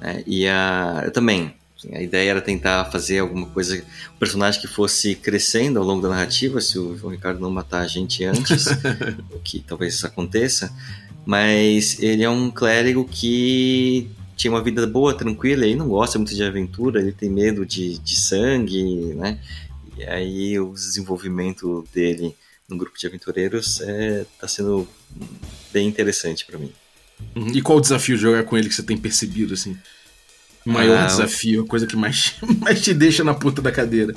né? 0.00 0.22
E 0.26 0.46
a, 0.48 1.02
eu 1.04 1.10
também. 1.12 1.52
assim, 1.76 1.94
A 1.94 2.00
ideia 2.02 2.30
era 2.30 2.40
tentar 2.40 2.86
fazer 2.86 3.18
alguma 3.18 3.46
coisa, 3.46 3.76
um 3.76 4.18
personagem 4.18 4.60
que 4.60 4.66
fosse 4.66 5.14
crescendo 5.14 5.78
ao 5.78 5.84
longo 5.84 6.00
da 6.02 6.08
narrativa, 6.08 6.60
se 6.60 6.78
o 6.78 6.96
João 6.96 7.12
Ricardo 7.12 7.40
não 7.40 7.50
matar 7.50 7.80
a 7.80 7.86
gente 7.86 8.24
antes, 8.24 8.66
o 9.30 9.38
que 9.44 9.60
talvez 9.60 9.94
isso 9.94 10.06
aconteça. 10.06 10.72
Mas 11.24 12.00
ele 12.00 12.22
é 12.22 12.30
um 12.30 12.50
clérigo 12.50 13.04
que 13.04 14.08
tinha 14.36 14.52
uma 14.52 14.62
vida 14.62 14.86
boa, 14.86 15.16
tranquila, 15.16 15.64
ele 15.64 15.76
não 15.76 15.88
gosta 15.88 16.18
muito 16.18 16.34
de 16.34 16.44
aventura, 16.44 17.00
ele 17.00 17.12
tem 17.12 17.30
medo 17.30 17.64
de, 17.64 17.98
de 17.98 18.20
sangue, 18.20 19.14
né? 19.14 19.40
E 19.96 20.04
aí 20.04 20.60
o 20.60 20.72
desenvolvimento 20.74 21.84
dele 21.92 22.36
no 22.68 22.76
grupo 22.76 22.98
de 22.98 23.06
aventureiros 23.06 23.80
está 23.80 24.46
sendo 24.46 24.86
bem 25.72 25.88
interessante 25.88 26.44
para 26.44 26.58
mim. 26.58 26.70
Uhum. 27.34 27.48
E 27.48 27.62
qual 27.62 27.78
o 27.78 27.80
desafio 27.80 28.16
de 28.16 28.22
jogar 28.22 28.44
com 28.44 28.58
ele 28.58 28.68
que 28.68 28.74
você 28.74 28.82
tem 28.82 28.96
percebido, 28.96 29.54
assim? 29.54 29.76
O 30.66 30.70
maior 30.70 30.98
Ah, 30.98 31.06
desafio, 31.06 31.62
a 31.62 31.66
coisa 31.66 31.86
que 31.86 31.96
mais, 31.96 32.34
mais 32.60 32.82
te 32.82 32.92
deixa 32.92 33.24
na 33.24 33.32
ponta 33.32 33.62
da 33.62 33.72
cadeira. 33.72 34.14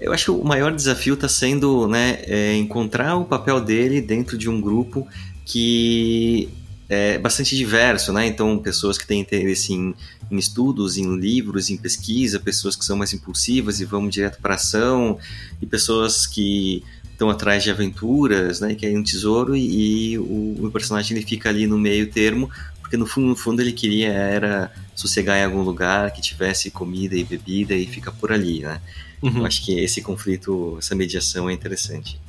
Eu 0.00 0.12
acho 0.12 0.26
que 0.26 0.30
o 0.30 0.44
maior 0.44 0.72
desafio 0.72 1.14
está 1.14 1.28
sendo 1.28 1.88
né, 1.88 2.22
é, 2.22 2.54
encontrar 2.54 3.16
o 3.16 3.24
papel 3.24 3.60
dele 3.60 4.00
dentro 4.00 4.38
de 4.38 4.48
um 4.48 4.60
grupo 4.60 5.06
que 5.44 6.48
é 6.90 7.16
bastante 7.18 7.56
diverso, 7.56 8.12
né? 8.12 8.26
Então, 8.26 8.58
pessoas 8.58 8.98
que 8.98 9.06
têm 9.06 9.20
interesse 9.20 9.72
em, 9.72 9.94
em 10.28 10.36
estudos, 10.36 10.98
em 10.98 11.16
livros, 11.16 11.70
em 11.70 11.76
pesquisa, 11.76 12.40
pessoas 12.40 12.74
que 12.74 12.84
são 12.84 12.96
mais 12.96 13.12
impulsivas 13.12 13.80
e 13.80 13.84
vão 13.84 14.08
direto 14.08 14.40
para 14.42 14.56
ação, 14.56 15.16
e 15.62 15.66
pessoas 15.66 16.26
que 16.26 16.82
estão 17.12 17.30
atrás 17.30 17.62
de 17.62 17.70
aventuras, 17.70 18.60
né? 18.60 18.74
Que 18.74 18.86
é 18.86 18.98
um 18.98 19.04
tesouro 19.04 19.54
e, 19.54 20.14
e 20.14 20.18
o, 20.18 20.66
o 20.66 20.70
personagem 20.72 21.16
ele 21.16 21.24
fica 21.24 21.48
ali 21.48 21.64
no 21.64 21.78
meio 21.78 22.10
termo, 22.10 22.50
porque 22.80 22.96
no 22.96 23.06
fundo, 23.06 23.28
no 23.28 23.36
fundo 23.36 23.62
ele 23.62 23.72
queria 23.72 24.12
era 24.12 24.72
sossegar 24.92 25.38
em 25.38 25.44
algum 25.44 25.62
lugar 25.62 26.10
que 26.10 26.20
tivesse 26.20 26.72
comida 26.72 27.14
e 27.14 27.22
bebida 27.22 27.72
e 27.72 27.86
fica 27.86 28.10
por 28.10 28.32
ali, 28.32 28.62
né? 28.62 28.80
Uhum. 29.22 29.38
Eu 29.38 29.46
acho 29.46 29.64
que 29.64 29.78
esse 29.78 30.02
conflito, 30.02 30.74
essa 30.80 30.96
mediação 30.96 31.48
é 31.48 31.52
interessante. 31.52 32.20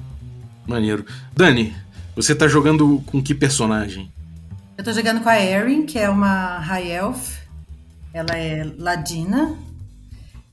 Maneiro. 0.67 1.03
Dani, 1.33 1.73
você 2.15 2.35
tá 2.35 2.47
jogando 2.47 3.01
com 3.07 3.23
que 3.23 3.33
personagem? 3.33 4.11
Eu 4.81 4.85
tô 4.85 4.93
jogando 4.93 5.21
com 5.21 5.29
a 5.29 5.39
Erin, 5.39 5.85
que 5.85 5.99
é 5.99 6.09
uma 6.09 6.57
High 6.57 6.91
Elf. 6.91 7.37
Ela 8.11 8.35
é 8.35 8.63
ladina. 8.79 9.55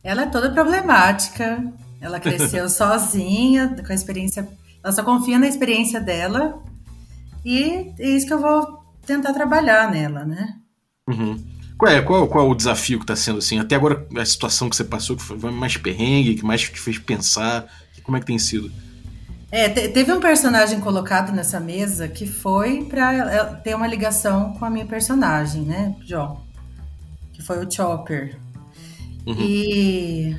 Ela 0.05 0.25
é 0.25 0.27
toda 0.27 0.53
problemática. 0.53 1.65
Ela 1.99 2.21
cresceu 2.21 2.69
sozinha, 2.69 3.75
com 3.75 3.91
a 3.91 3.95
experiência. 3.95 4.47
Ela 4.85 4.93
só 4.93 5.03
confia 5.03 5.39
na 5.39 5.49
experiência 5.49 5.99
dela. 5.99 6.63
E 7.43 7.91
é 7.99 8.07
isso 8.07 8.27
que 8.27 8.35
eu 8.35 8.39
vou 8.39 8.85
tentar 9.07 9.33
trabalhar 9.33 9.91
nela, 9.91 10.27
né? 10.27 10.59
Uhum. 11.09 11.43
Qual 11.79 11.91
é, 11.91 12.03
qual, 12.03 12.29
qual 12.29 12.47
é 12.47 12.51
o 12.51 12.55
desafio 12.55 13.01
que 13.01 13.07
tá 13.07 13.17
sendo 13.17 13.39
assim? 13.39 13.59
Até 13.59 13.77
agora, 13.77 14.07
a 14.15 14.25
situação 14.27 14.69
que 14.69 14.77
você 14.77 14.85
passou, 14.85 15.17
que 15.17 15.23
foi 15.23 15.39
mais 15.51 15.79
perrengue, 15.79 16.35
que 16.35 16.45
mais 16.45 16.61
te 16.61 16.79
fez 16.79 16.99
pensar, 16.99 17.67
como 18.03 18.19
é 18.19 18.21
que 18.21 18.27
tem 18.27 18.39
sido? 18.39 18.71
É, 19.51 19.69
te- 19.69 19.89
teve 19.89 20.13
um 20.13 20.21
personagem 20.21 20.79
colocado 20.81 21.33
nessa 21.33 21.59
mesa 21.59 22.07
que 22.07 22.27
foi 22.27 22.85
pra 22.85 23.15
ela 23.15 23.45
ter 23.57 23.75
uma 23.75 23.87
ligação 23.87 24.53
com 24.55 24.65
a 24.65 24.71
minha 24.71 24.85
personagem, 24.85 25.63
né, 25.63 25.95
John? 26.05 26.41
Que 27.33 27.43
foi 27.43 27.65
o 27.65 27.71
Chopper. 27.71 28.37
E, 29.27 30.37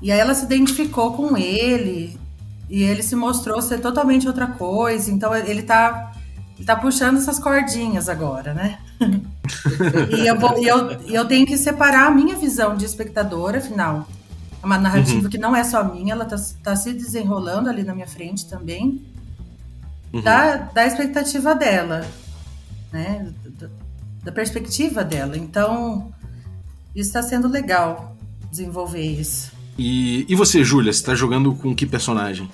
e 0.00 0.10
aí 0.12 0.18
ela 0.18 0.34
se 0.34 0.44
identificou 0.44 1.12
com 1.14 1.36
ele 1.36 2.18
e 2.68 2.82
ele 2.82 3.02
se 3.02 3.14
mostrou 3.16 3.60
ser 3.60 3.78
totalmente 3.80 4.26
outra 4.28 4.46
coisa. 4.46 5.10
Então 5.10 5.34
ele 5.34 5.62
tá, 5.62 6.12
ele 6.56 6.64
tá 6.66 6.76
puxando 6.76 7.18
essas 7.18 7.38
cordinhas 7.38 8.08
agora, 8.08 8.54
né? 8.54 8.78
e 10.16 10.26
eu, 10.26 10.38
vou- 10.38 10.58
e 10.62 10.66
eu, 10.68 11.00
e 11.08 11.14
eu 11.14 11.24
tenho 11.26 11.46
que 11.46 11.56
separar 11.56 12.06
a 12.06 12.10
minha 12.10 12.36
visão 12.36 12.76
de 12.76 12.84
espectadora, 12.84 13.58
afinal. 13.58 14.06
É 14.62 14.66
uma 14.66 14.78
narrativa 14.78 15.28
que 15.28 15.38
não 15.38 15.56
é 15.56 15.64
só 15.64 15.82
minha, 15.82 16.12
ela 16.12 16.24
tá, 16.24 16.36
tá 16.62 16.76
se 16.76 16.92
desenrolando 16.92 17.68
ali 17.68 17.82
na 17.82 17.94
minha 17.94 18.06
frente 18.06 18.46
também. 18.46 19.02
Da, 20.22 20.56
da 20.56 20.86
expectativa 20.86 21.54
dela, 21.54 22.06
né? 22.92 23.32
Da, 23.58 23.68
da 24.24 24.32
perspectiva 24.32 25.02
dela. 25.02 25.36
Então, 25.36 26.12
isso 26.94 27.08
está 27.08 27.22
sendo 27.22 27.48
legal 27.48 28.14
desenvolver 28.50 29.02
isso. 29.02 29.52
E, 29.78 30.26
e 30.28 30.34
você, 30.34 30.62
Júlia, 30.62 30.92
você 30.92 31.02
tá 31.02 31.14
jogando 31.14 31.54
com 31.54 31.74
que 31.74 31.86
personagem? 31.86 32.48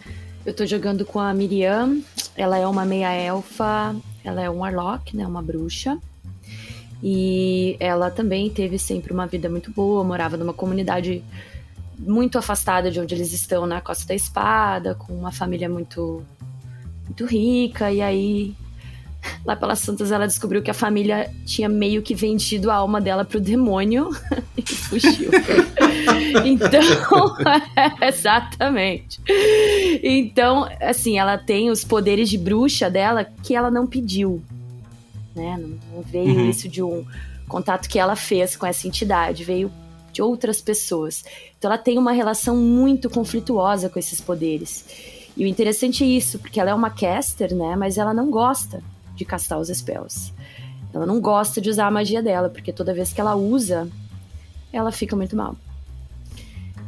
Eu 0.47 0.55
tô 0.55 0.65
jogando 0.65 1.05
com 1.05 1.19
a 1.19 1.35
Miriam. 1.35 2.01
Ela 2.37 2.59
é 2.59 2.67
uma 2.67 2.85
meia 2.85 3.13
elfa. 3.13 3.95
Ela 4.25 4.41
é 4.41 4.49
um 4.49 4.59
warlock, 4.59 5.17
né? 5.17 5.27
Uma 5.27 5.43
bruxa. 5.43 5.99
E 7.03 7.77
ela 7.81 8.11
também 8.11 8.49
teve 8.49 8.79
sempre 8.79 9.13
uma 9.13 9.27
vida 9.27 9.49
muito 9.49 9.71
boa. 9.73 10.05
Morava 10.05 10.37
numa 10.37 10.55
comunidade 10.55 11.25
muito 11.99 12.39
afastada 12.39 12.91
de 12.91 13.01
onde 13.01 13.15
eles 13.15 13.33
estão, 13.33 13.67
na 13.67 13.81
Costa 13.81 14.07
da 14.07 14.15
Espada, 14.15 14.95
com 14.95 15.13
uma 15.13 15.33
família 15.33 15.69
muito, 15.69 16.25
muito 17.05 17.27
rica. 17.27 17.91
E 17.91 18.01
aí, 18.01 18.55
lá 19.45 19.57
pelas 19.57 19.81
Santas, 19.81 20.13
ela 20.13 20.27
descobriu 20.27 20.63
que 20.63 20.71
a 20.71 20.75
família 20.75 21.31
tinha 21.45 21.69
meio 21.69 22.01
que 22.03 22.15
vendido 22.15 22.71
a 22.71 22.75
alma 22.77 23.01
dela 23.01 23.25
pro 23.25 23.41
demônio 23.41 24.11
e 24.57 24.63
fugiu. 24.63 25.31
Então, 26.45 26.81
exatamente. 28.03 29.21
Então, 30.03 30.69
assim, 30.81 31.19
ela 31.19 31.39
tem 31.39 31.71
os 31.71 31.85
poderes 31.85 32.29
de 32.29 32.37
bruxa 32.37 32.91
dela 32.91 33.25
que 33.43 33.55
ela 33.55 33.71
não 33.71 33.87
pediu, 33.87 34.43
né? 35.35 35.57
Não, 35.59 35.69
não 35.95 36.03
veio 36.03 36.35
Uhum. 36.35 36.51
isso 36.51 36.69
de 36.69 36.83
um 36.83 37.05
contato 37.47 37.89
que 37.89 37.99
ela 37.99 38.15
fez 38.15 38.57
com 38.57 38.67
essa 38.67 38.87
entidade, 38.87 39.43
veio 39.45 39.71
de 40.13 40.23
outras 40.23 40.61
pessoas. 40.61 41.25
Então, 41.59 41.71
ela 41.71 41.79
tem 41.79 41.99
uma 41.99 42.13
relação 42.13 42.57
muito 42.57 43.09
conflituosa 43.11 43.89
com 43.89 43.99
esses 43.99 44.21
poderes. 44.21 44.85
E 45.37 45.45
o 45.45 45.47
interessante 45.47 46.03
é 46.03 46.07
isso, 46.07 46.39
porque 46.39 46.59
ela 46.61 46.71
é 46.71 46.75
uma 46.75 46.91
caster, 46.91 47.55
né? 47.55 47.77
Mas 47.77 47.99
ela 47.99 48.13
não 48.13 48.31
gosta 48.31 48.83
de 49.15 49.25
castar 49.25 49.59
os 49.59 49.69
spells. 49.69 50.33
Ela 50.93 51.07
não 51.07 51.21
gosta 51.21 51.61
de 51.61 51.69
usar 51.71 51.87
a 51.87 51.91
magia 51.91 52.23
dela, 52.23 52.49
porque 52.49 52.73
toda 52.73 52.95
vez 52.95 53.13
que 53.13 53.21
ela 53.21 53.37
usa, 53.37 53.89
ela 54.73 54.91
fica 54.91 55.15
muito 55.15 55.37
mal. 55.37 55.55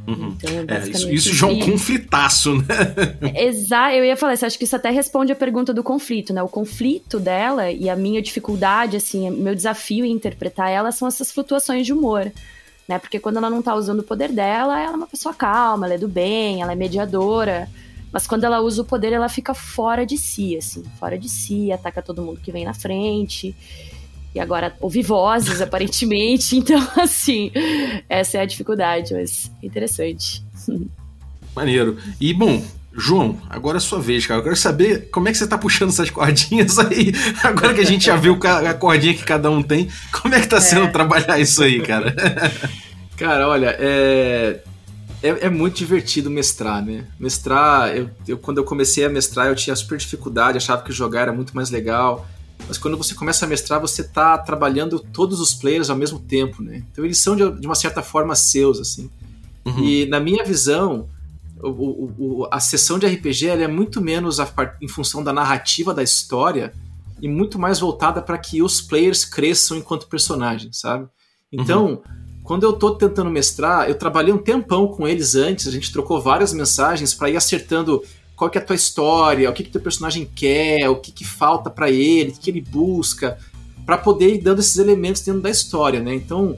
Uhum. 0.06 0.34
Então, 0.36 0.50
é 0.76 0.80
É, 0.80 0.88
isso, 0.88 1.10
isso 1.10 1.34
já 1.34 1.46
é 1.46 1.50
um 1.50 1.58
isso. 1.58 1.70
conflitaço, 1.70 2.54
né? 2.56 2.64
Exato, 3.36 3.94
eu 3.94 4.04
ia 4.04 4.16
falar 4.16 4.34
isso, 4.34 4.46
acho 4.46 4.58
que 4.58 4.64
isso 4.64 4.74
até 4.74 4.90
responde 4.90 5.30
a 5.30 5.36
pergunta 5.36 5.72
do 5.72 5.82
conflito, 5.82 6.32
né? 6.32 6.42
O 6.42 6.48
conflito 6.48 7.20
dela 7.20 7.70
e 7.70 7.88
a 7.88 7.94
minha 7.94 8.20
dificuldade, 8.20 8.96
assim, 8.96 9.30
meu 9.30 9.54
desafio 9.54 10.04
em 10.04 10.12
interpretar 10.12 10.70
ela 10.70 10.90
são 10.90 11.06
essas 11.06 11.30
flutuações 11.30 11.86
de 11.86 11.92
humor, 11.92 12.32
né? 12.90 12.98
Porque 12.98 13.20
quando 13.20 13.36
ela 13.36 13.48
não 13.48 13.62
tá 13.62 13.72
usando 13.72 14.00
o 14.00 14.02
poder 14.02 14.32
dela, 14.32 14.80
ela 14.80 14.92
é 14.92 14.96
uma 14.96 15.06
pessoa 15.06 15.32
calma, 15.32 15.86
ela 15.86 15.94
é 15.94 15.98
do 15.98 16.08
bem, 16.08 16.60
ela 16.60 16.72
é 16.72 16.74
mediadora. 16.74 17.68
Mas 18.12 18.26
quando 18.26 18.42
ela 18.42 18.60
usa 18.60 18.82
o 18.82 18.84
poder, 18.84 19.12
ela 19.12 19.28
fica 19.28 19.54
fora 19.54 20.04
de 20.04 20.18
si, 20.18 20.56
assim, 20.56 20.82
fora 20.98 21.16
de 21.16 21.28
si, 21.28 21.70
ataca 21.70 22.02
todo 22.02 22.20
mundo 22.20 22.40
que 22.40 22.50
vem 22.50 22.64
na 22.64 22.74
frente. 22.74 23.54
E 24.34 24.40
agora 24.40 24.74
ouve 24.80 25.02
vozes, 25.02 25.60
aparentemente. 25.62 26.56
Então, 26.56 26.84
assim, 26.98 27.52
essa 28.08 28.38
é 28.38 28.40
a 28.40 28.44
dificuldade, 28.44 29.14
mas 29.14 29.52
interessante. 29.62 30.44
Maneiro. 31.54 31.96
E, 32.20 32.34
bom, 32.34 32.60
João, 32.92 33.40
agora 33.48 33.76
é 33.76 33.80
sua 33.80 34.00
vez, 34.00 34.26
cara. 34.26 34.40
Eu 34.40 34.44
quero 34.44 34.56
saber 34.56 35.08
como 35.10 35.28
é 35.28 35.32
que 35.32 35.38
você 35.38 35.46
tá 35.46 35.56
puxando 35.56 35.90
essas 35.90 36.10
cordinhas 36.10 36.78
aí. 36.80 37.12
Agora 37.42 37.72
que 37.72 37.80
a 37.80 37.86
gente 37.86 38.06
já 38.06 38.16
viu 38.16 38.38
a 38.42 38.74
cordinha 38.74 39.14
que 39.14 39.24
cada 39.24 39.50
um 39.50 39.62
tem, 39.62 39.88
como 40.10 40.34
é 40.34 40.40
que 40.40 40.48
tá 40.48 40.56
é. 40.56 40.60
sendo 40.60 40.90
trabalhar 40.90 41.38
isso 41.38 41.62
aí, 41.62 41.80
cara? 41.80 42.14
Cara, 43.16 43.46
olha, 43.46 43.76
é, 43.78 44.62
é, 45.22 45.28
é, 45.28 45.50
muito 45.50 45.76
divertido 45.76 46.30
mestrar, 46.30 46.82
né? 46.82 47.04
Mestrar, 47.18 47.94
eu, 47.94 48.08
eu, 48.26 48.38
quando 48.38 48.56
eu 48.56 48.64
comecei 48.64 49.04
a 49.04 49.10
mestrar, 49.10 49.48
eu 49.48 49.54
tinha 49.54 49.76
super 49.76 49.98
dificuldade, 49.98 50.56
achava 50.56 50.82
que 50.82 50.90
jogar 50.90 51.20
era 51.20 51.32
muito 51.32 51.54
mais 51.54 51.68
legal. 51.68 52.26
Mas 52.66 52.78
quando 52.78 52.96
você 52.96 53.14
começa 53.14 53.44
a 53.44 53.48
mestrar, 53.48 53.78
você 53.78 54.02
tá 54.02 54.38
trabalhando 54.38 54.98
todos 54.98 55.38
os 55.38 55.52
players 55.52 55.90
ao 55.90 55.96
mesmo 55.96 56.18
tempo, 56.18 56.62
né? 56.62 56.82
Então 56.90 57.04
eles 57.04 57.18
são 57.18 57.36
de, 57.36 57.60
de 57.60 57.66
uma 57.66 57.74
certa 57.74 58.02
forma 58.02 58.34
seus, 58.34 58.80
assim. 58.80 59.10
Uhum. 59.66 59.84
E 59.84 60.06
na 60.06 60.18
minha 60.18 60.42
visão, 60.42 61.06
o, 61.62 62.12
o, 62.18 62.48
a 62.50 62.60
sessão 62.60 62.98
de 62.98 63.06
RPG 63.06 63.48
é 63.48 63.68
muito 63.68 64.00
menos 64.00 64.40
a, 64.40 64.48
em 64.80 64.88
função 64.88 65.22
da 65.22 65.32
narrativa 65.32 65.92
da 65.92 66.02
história 66.02 66.72
e 67.20 67.28
muito 67.28 67.58
mais 67.58 67.80
voltada 67.80 68.22
para 68.22 68.38
que 68.38 68.62
os 68.62 68.80
players 68.80 69.24
cresçam 69.24 69.76
enquanto 69.76 70.08
personagens, 70.08 70.78
sabe? 70.78 71.06
Então, 71.52 71.86
uhum. 71.86 72.00
quando 72.42 72.64
eu 72.64 72.72
tô 72.72 72.92
tentando 72.92 73.30
mestrar, 73.30 73.88
eu 73.88 73.94
trabalhei 73.94 74.32
um 74.32 74.38
tempão 74.38 74.88
com 74.88 75.06
eles 75.06 75.34
antes, 75.34 75.66
a 75.66 75.70
gente 75.70 75.92
trocou 75.92 76.20
várias 76.20 76.52
mensagens 76.52 77.12
para 77.12 77.28
ir 77.28 77.36
acertando 77.36 78.02
qual 78.34 78.48
que 78.48 78.56
é 78.56 78.60
a 78.60 78.64
tua 78.64 78.76
história, 78.76 79.50
o 79.50 79.52
que 79.52 79.64
que 79.64 79.70
teu 79.70 79.82
personagem 79.82 80.30
quer, 80.34 80.88
o 80.88 80.96
que 80.96 81.12
que 81.12 81.24
falta 81.24 81.68
para 81.68 81.90
ele, 81.90 82.30
o 82.30 82.32
que, 82.32 82.40
que 82.40 82.50
ele 82.50 82.62
busca, 82.62 83.38
para 83.84 83.98
poder 83.98 84.34
ir 84.34 84.38
dando 84.38 84.60
esses 84.60 84.78
elementos 84.78 85.20
dentro 85.20 85.42
da 85.42 85.50
história, 85.50 86.00
né? 86.00 86.14
Então, 86.14 86.56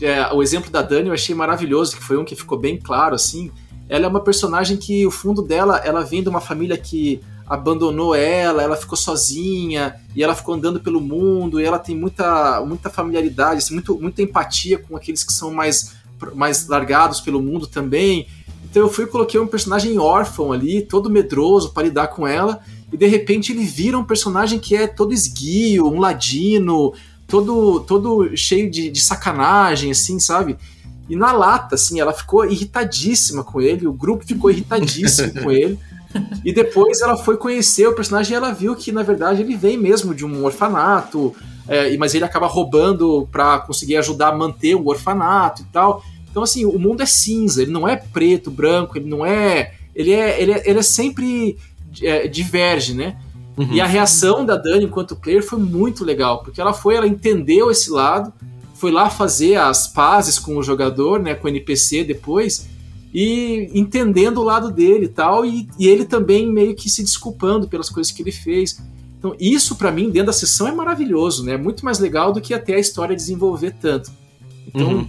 é, 0.00 0.32
o 0.32 0.42
exemplo 0.42 0.70
da 0.70 0.80
Dani 0.80 1.08
eu 1.08 1.14
achei 1.14 1.34
maravilhoso, 1.34 1.96
que 1.96 2.02
foi 2.02 2.16
um 2.16 2.24
que 2.24 2.34
ficou 2.34 2.58
bem 2.58 2.78
claro, 2.78 3.14
assim, 3.14 3.50
ela 3.88 4.06
é 4.06 4.08
uma 4.08 4.20
personagem 4.20 4.76
que 4.76 5.06
o 5.06 5.10
fundo 5.10 5.42
dela, 5.42 5.78
ela 5.78 6.02
vem 6.02 6.22
de 6.22 6.28
uma 6.28 6.40
família 6.40 6.76
que 6.76 7.20
abandonou 7.46 8.14
ela, 8.14 8.62
ela 8.62 8.76
ficou 8.76 8.96
sozinha 8.96 9.96
e 10.14 10.22
ela 10.22 10.34
ficou 10.34 10.54
andando 10.54 10.80
pelo 10.80 11.00
mundo 11.00 11.58
e 11.58 11.64
ela 11.64 11.78
tem 11.78 11.96
muita, 11.96 12.62
muita 12.66 12.90
familiaridade, 12.90 13.58
assim, 13.58 13.72
muito, 13.72 13.98
muita 13.98 14.20
empatia 14.20 14.78
com 14.78 14.96
aqueles 14.96 15.24
que 15.24 15.32
são 15.32 15.50
mais, 15.50 15.94
mais 16.34 16.68
largados 16.68 17.20
pelo 17.20 17.40
mundo 17.40 17.66
também. 17.66 18.26
Então 18.70 18.82
eu 18.82 18.90
fui 18.90 19.04
e 19.04 19.08
coloquei 19.08 19.40
um 19.40 19.46
personagem 19.46 19.98
órfão 19.98 20.52
ali, 20.52 20.82
todo 20.82 21.08
medroso 21.08 21.72
para 21.72 21.84
lidar 21.84 22.08
com 22.08 22.26
ela 22.26 22.60
e 22.92 22.96
de 22.96 23.06
repente 23.06 23.52
ele 23.52 23.64
vira 23.64 23.98
um 23.98 24.04
personagem 24.04 24.58
que 24.58 24.76
é 24.76 24.86
todo 24.86 25.14
esguio, 25.14 25.86
um 25.86 25.98
ladino, 25.98 26.92
todo, 27.26 27.80
todo 27.80 28.36
cheio 28.36 28.70
de, 28.70 28.90
de 28.90 29.00
sacanagem, 29.00 29.90
assim, 29.90 30.18
sabe? 30.18 30.56
E 31.08 31.16
na 31.16 31.32
lata, 31.32 31.74
assim, 31.74 32.00
ela 32.00 32.12
ficou 32.12 32.44
irritadíssima 32.44 33.42
com 33.42 33.60
ele, 33.60 33.86
o 33.86 33.92
grupo 33.92 34.26
ficou 34.26 34.50
irritadíssimo 34.50 35.32
com 35.42 35.50
ele. 35.50 35.78
E 36.44 36.52
depois 36.52 37.00
ela 37.00 37.16
foi 37.16 37.36
conhecer 37.36 37.86
o 37.86 37.94
personagem 37.94 38.32
e 38.32 38.36
ela 38.36 38.52
viu 38.52 38.74
que, 38.74 38.92
na 38.92 39.02
verdade, 39.02 39.42
ele 39.42 39.56
vem 39.56 39.76
mesmo 39.76 40.14
de 40.14 40.24
um 40.24 40.44
orfanato, 40.44 41.34
é, 41.66 41.94
mas 41.96 42.14
ele 42.14 42.24
acaba 42.24 42.46
roubando 42.46 43.28
para 43.30 43.58
conseguir 43.60 43.96
ajudar 43.96 44.28
a 44.28 44.36
manter 44.36 44.74
o 44.74 44.86
orfanato 44.86 45.62
e 45.62 45.64
tal. 45.66 46.02
Então, 46.30 46.42
assim, 46.42 46.64
o 46.64 46.78
mundo 46.78 47.02
é 47.02 47.06
cinza, 47.06 47.62
ele 47.62 47.70
não 47.70 47.86
é 47.86 47.96
preto, 47.96 48.50
branco, 48.50 48.96
ele 48.96 49.08
não 49.08 49.24
é. 49.24 49.72
Ele 49.94 50.12
é, 50.12 50.40
ele 50.40 50.52
é, 50.52 50.62
ele 50.64 50.78
é 50.78 50.82
sempre 50.82 51.58
é, 52.02 52.28
diverge, 52.28 52.94
né? 52.94 53.16
Uhum. 53.56 53.72
E 53.72 53.80
a 53.80 53.86
reação 53.86 54.46
da 54.46 54.56
Dani 54.56 54.84
enquanto 54.84 55.16
player 55.16 55.42
foi 55.42 55.58
muito 55.58 56.04
legal, 56.04 56.42
porque 56.42 56.60
ela 56.60 56.72
foi, 56.72 56.94
ela 56.94 57.08
entendeu 57.08 57.70
esse 57.70 57.90
lado, 57.90 58.32
foi 58.78 58.92
lá 58.92 59.10
fazer 59.10 59.56
as 59.56 59.88
pazes 59.88 60.38
com 60.38 60.56
o 60.56 60.62
jogador, 60.62 61.20
né, 61.20 61.34
com 61.34 61.46
o 61.46 61.50
NPC 61.50 62.04
depois, 62.04 62.68
e 63.12 63.68
entendendo 63.74 64.38
o 64.38 64.44
lado 64.44 64.70
dele 64.70 65.06
e 65.06 65.08
tal, 65.08 65.44
e, 65.44 65.68
e 65.76 65.88
ele 65.88 66.04
também 66.04 66.50
meio 66.50 66.76
que 66.76 66.88
se 66.88 67.02
desculpando 67.02 67.68
pelas 67.68 67.90
coisas 67.90 68.12
que 68.12 68.22
ele 68.22 68.30
fez. 68.30 68.80
Então, 69.18 69.34
isso 69.40 69.74
para 69.74 69.90
mim, 69.90 70.10
dentro 70.10 70.26
da 70.26 70.32
sessão, 70.32 70.68
é 70.68 70.72
maravilhoso, 70.72 71.44
né? 71.44 71.56
Muito 71.56 71.84
mais 71.84 71.98
legal 71.98 72.32
do 72.32 72.40
que 72.40 72.54
até 72.54 72.76
a 72.76 72.78
história 72.78 73.16
desenvolver 73.16 73.74
tanto. 73.80 74.12
Então, 74.68 74.88
uhum. 74.88 75.08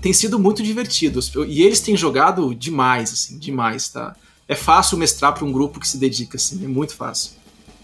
tem 0.00 0.12
sido 0.12 0.36
muito 0.36 0.60
divertido. 0.60 1.20
E 1.46 1.62
eles 1.62 1.80
têm 1.80 1.96
jogado 1.96 2.52
demais, 2.52 3.12
assim, 3.12 3.38
demais, 3.38 3.88
tá? 3.88 4.16
É 4.48 4.56
fácil 4.56 4.98
mestrar 4.98 5.32
para 5.34 5.44
um 5.44 5.52
grupo 5.52 5.78
que 5.78 5.86
se 5.86 5.98
dedica, 5.98 6.36
assim, 6.36 6.64
é 6.64 6.68
muito 6.68 6.96
fácil. 6.96 7.32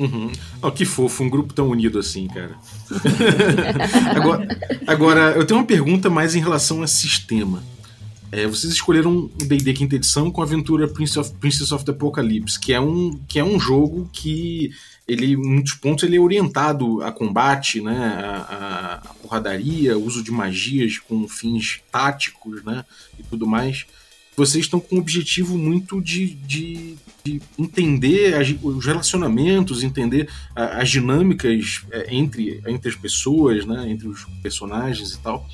Uhum. 0.01 0.33
Oh, 0.63 0.73
que 0.73 0.87
fofo, 0.87 1.23
um 1.23 1.29
grupo 1.29 1.53
tão 1.53 1.69
unido 1.69 1.99
assim, 1.99 2.27
cara. 2.27 2.57
agora, 4.17 4.49
agora, 4.87 5.21
eu 5.33 5.45
tenho 5.45 5.61
uma 5.61 5.67
pergunta 5.67 6.09
mais 6.09 6.35
em 6.35 6.41
relação 6.41 6.83
a 6.83 6.87
sistema. 6.87 7.63
É, 8.33 8.47
vocês 8.47 8.73
escolheram 8.73 9.25
o 9.25 9.45
D&D 9.45 9.75
quinta 9.75 9.97
edição 9.97 10.31
com 10.31 10.41
a 10.41 10.45
aventura 10.45 10.89
Prince 10.89 11.19
of, 11.19 11.33
Princess 11.35 11.71
of 11.71 11.85
the 11.85 11.91
Apocalypse, 11.91 12.59
que 12.59 12.73
é 12.73 12.81
um, 12.81 13.21
que 13.29 13.39
é 13.39 13.45
um 13.45 13.61
jogo 13.61 14.09
que 14.11 14.71
ele, 15.07 15.33
em 15.33 15.37
muitos 15.37 15.75
pontos, 15.75 16.05
ele 16.05 16.17
é 16.17 16.21
orientado 16.21 17.03
a 17.03 17.13
combate, 17.13 17.81
né, 17.83 17.99
a, 17.99 18.37
a, 18.39 18.95
a 18.95 19.15
porradaria, 19.15 19.99
uso 19.99 20.23
de 20.23 20.31
magias 20.31 20.99
com 20.99 21.29
fins 21.29 21.81
táticos, 21.91 22.65
né, 22.65 22.85
e 23.19 23.23
tudo 23.25 23.47
mais 23.47 23.85
vocês 24.41 24.65
estão 24.65 24.81
com 24.81 24.97
um 24.97 24.99
objetivo 25.01 25.59
muito 25.59 26.01
de, 26.01 26.35
de, 26.35 26.97
de 27.23 27.43
entender 27.59 28.35
as, 28.35 28.55
os 28.63 28.87
relacionamentos, 28.87 29.83
entender 29.83 30.31
a, 30.57 30.81
as 30.81 30.89
dinâmicas 30.89 31.83
é, 31.91 32.15
entre, 32.15 32.63
entre 32.67 32.89
as 32.89 32.97
pessoas, 32.97 33.67
né, 33.67 33.91
entre 33.91 34.09
os 34.09 34.25
personagens 34.43 35.13
e 35.13 35.19
tal. 35.19 35.47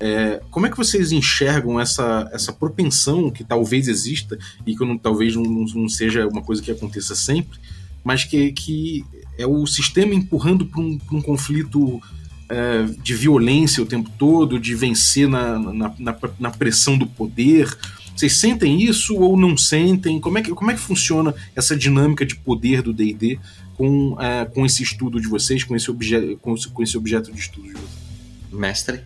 É, 0.00 0.42
como 0.50 0.66
é 0.66 0.70
que 0.70 0.76
vocês 0.76 1.12
enxergam 1.12 1.78
essa, 1.78 2.28
essa 2.32 2.52
propensão 2.52 3.30
que 3.30 3.44
talvez 3.44 3.86
exista 3.86 4.36
e 4.66 4.76
que 4.76 4.84
não, 4.84 4.98
talvez 4.98 5.36
não, 5.36 5.44
não 5.44 5.88
seja 5.88 6.26
uma 6.26 6.42
coisa 6.42 6.60
que 6.60 6.72
aconteça 6.72 7.14
sempre, 7.14 7.56
mas 8.02 8.24
que, 8.24 8.50
que 8.50 9.04
é 9.38 9.46
o 9.46 9.64
sistema 9.64 10.12
empurrando 10.12 10.66
para 10.66 10.80
um, 10.80 10.98
um 11.12 11.22
conflito 11.22 12.02
é, 12.48 12.82
de 13.00 13.14
violência 13.14 13.80
o 13.80 13.86
tempo 13.86 14.10
todo, 14.18 14.58
de 14.58 14.74
vencer 14.74 15.28
na, 15.28 15.56
na, 15.56 15.94
na, 15.96 16.16
na 16.40 16.50
pressão 16.50 16.98
do 16.98 17.06
poder? 17.06 17.72
Vocês 18.14 18.36
sentem 18.36 18.80
isso 18.80 19.16
ou 19.16 19.36
não 19.36 19.56
sentem? 19.56 20.20
Como 20.20 20.38
é 20.38 20.42
que, 20.42 20.50
como 20.50 20.70
é 20.70 20.74
que 20.74 20.80
funciona 20.80 21.34
essa 21.54 21.76
dinâmica 21.76 22.24
de 22.24 22.36
poder 22.36 22.80
do 22.80 22.92
D&D 22.92 23.38
com, 23.76 24.16
é, 24.20 24.44
com 24.44 24.64
esse 24.64 24.82
estudo 24.82 25.20
de 25.20 25.26
vocês, 25.26 25.64
com 25.64 25.74
esse, 25.74 25.90
obje 25.90 26.38
com, 26.40 26.54
com 26.54 26.82
esse 26.82 26.96
objeto 26.96 27.32
de 27.32 27.40
estudo 27.40 27.66
de 27.66 27.72
vocês? 27.72 28.04
Mestre? 28.52 29.00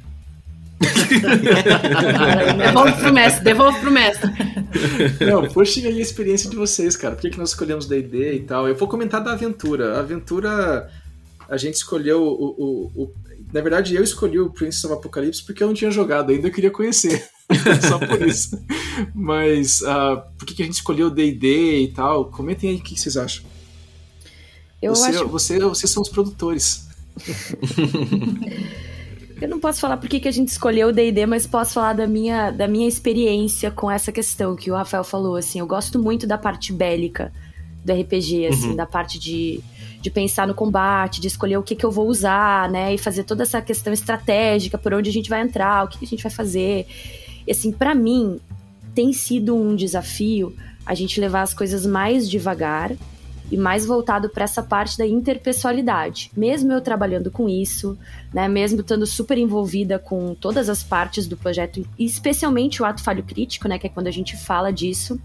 devolve 2.59 2.93
pro 2.93 3.13
mestre, 3.13 3.45
devolve 3.45 3.81
pro 3.81 3.91
mestre. 3.91 4.31
Não, 5.27 5.49
poxa, 5.49 5.81
aí 5.81 5.99
a 5.99 6.03
experiência 6.03 6.49
de 6.49 6.57
vocês, 6.57 6.97
cara. 6.97 7.17
Por 7.17 7.23
que, 7.23 7.31
que 7.31 7.39
nós 7.39 7.51
escolhemos 7.51 7.87
D&D 7.87 8.35
e 8.35 8.41
tal? 8.41 8.69
Eu 8.69 8.77
vou 8.77 8.87
comentar 8.87 9.23
da 9.23 9.33
aventura. 9.33 9.97
A 9.97 10.01
aventura, 10.01 10.89
a 11.49 11.57
gente 11.57 11.75
escolheu 11.75 12.23
o, 12.23 12.45
o, 12.59 13.03
o... 13.03 13.15
Na 13.53 13.61
verdade, 13.61 13.97
eu 13.97 14.05
escolhi 14.05 14.39
o 14.39 14.51
Prince 14.51 14.87
of 14.87 14.95
Apocalipse 14.95 15.43
porque 15.43 15.63
eu 15.63 15.67
não 15.67 15.75
tinha 15.75 15.91
jogado 15.91 16.31
ainda, 16.31 16.47
eu 16.47 16.53
queria 16.53 16.71
conhecer. 16.71 17.29
Só 17.89 17.99
por 17.99 18.27
isso. 18.27 18.63
Mas 19.15 19.81
uh, 19.81 20.23
por 20.37 20.47
que, 20.47 20.55
que 20.55 20.63
a 20.63 20.67
gente 20.67 20.75
escolheu 20.75 21.11
D&D 21.11 21.83
e 21.83 21.89
tal? 21.89 22.27
Comentem 22.27 22.71
aí 22.71 22.77
o 22.77 22.81
que 22.81 22.99
vocês 22.99 23.17
acham. 23.17 23.45
Eu 24.81 24.95
você, 24.95 25.11
acho... 25.11 25.29
você, 25.29 25.59
vocês 25.59 25.91
são 25.91 26.03
os 26.03 26.09
produtores. 26.09 26.87
Eu 29.41 29.49
não 29.49 29.61
posso 29.61 29.81
falar 29.81 29.97
por 29.97 30.09
que, 30.09 30.19
que 30.19 30.27
a 30.27 30.33
gente 30.33 30.49
escolheu 30.49 30.89
o 30.89 30.93
D&D, 30.93 31.25
mas 31.25 31.47
posso 31.47 31.75
falar 31.75 31.93
da 31.93 32.09
minha, 32.09 32.51
da 32.51 32.67
minha 32.67 32.89
experiência 32.89 33.71
com 33.71 33.89
essa 33.89 34.11
questão 34.11 34.57
que 34.57 34.69
o 34.69 34.75
Rafael 34.75 35.05
falou, 35.05 35.37
assim, 35.37 35.61
eu 35.61 35.67
gosto 35.67 35.97
muito 35.97 36.27
da 36.27 36.37
parte 36.37 36.73
bélica 36.73 37.33
do 37.85 37.93
RPG, 37.93 38.47
assim, 38.49 38.71
uhum. 38.71 38.77
da 38.77 38.85
parte 38.85 39.17
de, 39.17 39.61
de 40.01 40.11
pensar 40.11 40.45
no 40.45 40.55
combate, 40.55 41.21
de 41.21 41.29
escolher 41.29 41.57
o 41.57 41.63
que, 41.63 41.77
que 41.77 41.87
eu 41.87 41.91
vou 41.91 42.09
usar, 42.09 42.69
né, 42.69 42.95
e 42.95 42.99
fazer 42.99 43.23
toda 43.23 43.45
essa 43.45 43.63
questão 43.63 43.93
estratégica, 43.93 44.77
por 44.77 44.93
onde 44.93 45.09
a 45.09 45.13
gente 45.13 45.31
vai 45.31 45.41
entrar, 45.41 45.85
o 45.85 45.89
que, 45.89 45.99
que 45.99 46.05
a 46.05 46.09
gente 46.09 46.23
vai 46.23 46.33
fazer. 46.33 46.87
E 47.49 47.51
assim, 47.51 47.73
para 47.73 47.95
mim, 47.95 48.39
tem 48.95 49.11
sido 49.11 49.57
um 49.57 49.75
desafio 49.75 50.55
a 50.85 50.95
gente 50.95 51.19
levar 51.19 51.41
as 51.41 51.55
coisas 51.55 51.87
mais 51.87 52.29
devagar 52.29 52.93
e 53.51 53.57
mais 53.57 53.87
voltado 53.87 54.29
para 54.29 54.45
essa 54.45 54.63
parte 54.63 54.99
da 54.99 55.07
interpessoalidade. 55.07 56.31
Mesmo 56.37 56.71
eu 56.73 56.83
trabalhando 56.83 57.31
com 57.31 57.49
isso, 57.49 57.99
né, 58.35 58.47
mesmo 58.47 58.83
estando 58.83 59.07
super 59.07 59.39
envolvida 59.39 59.99
com 59.99 60.35
todas 60.35 60.69
as 60.69 60.83
partes 60.83 61.27
do 61.27 61.39
projeto, 61.39 61.89
especialmente 61.99 62.83
o 62.83 62.85
ato 62.85 63.03
falho 63.03 63.23
crítico, 63.23 63.67
né, 63.67 63.79
que 63.79 63.87
é 63.87 63.91
quando 63.91 64.09
a 64.09 64.11
gente 64.11 64.37
fala 64.37 64.71
disso, 64.71 65.19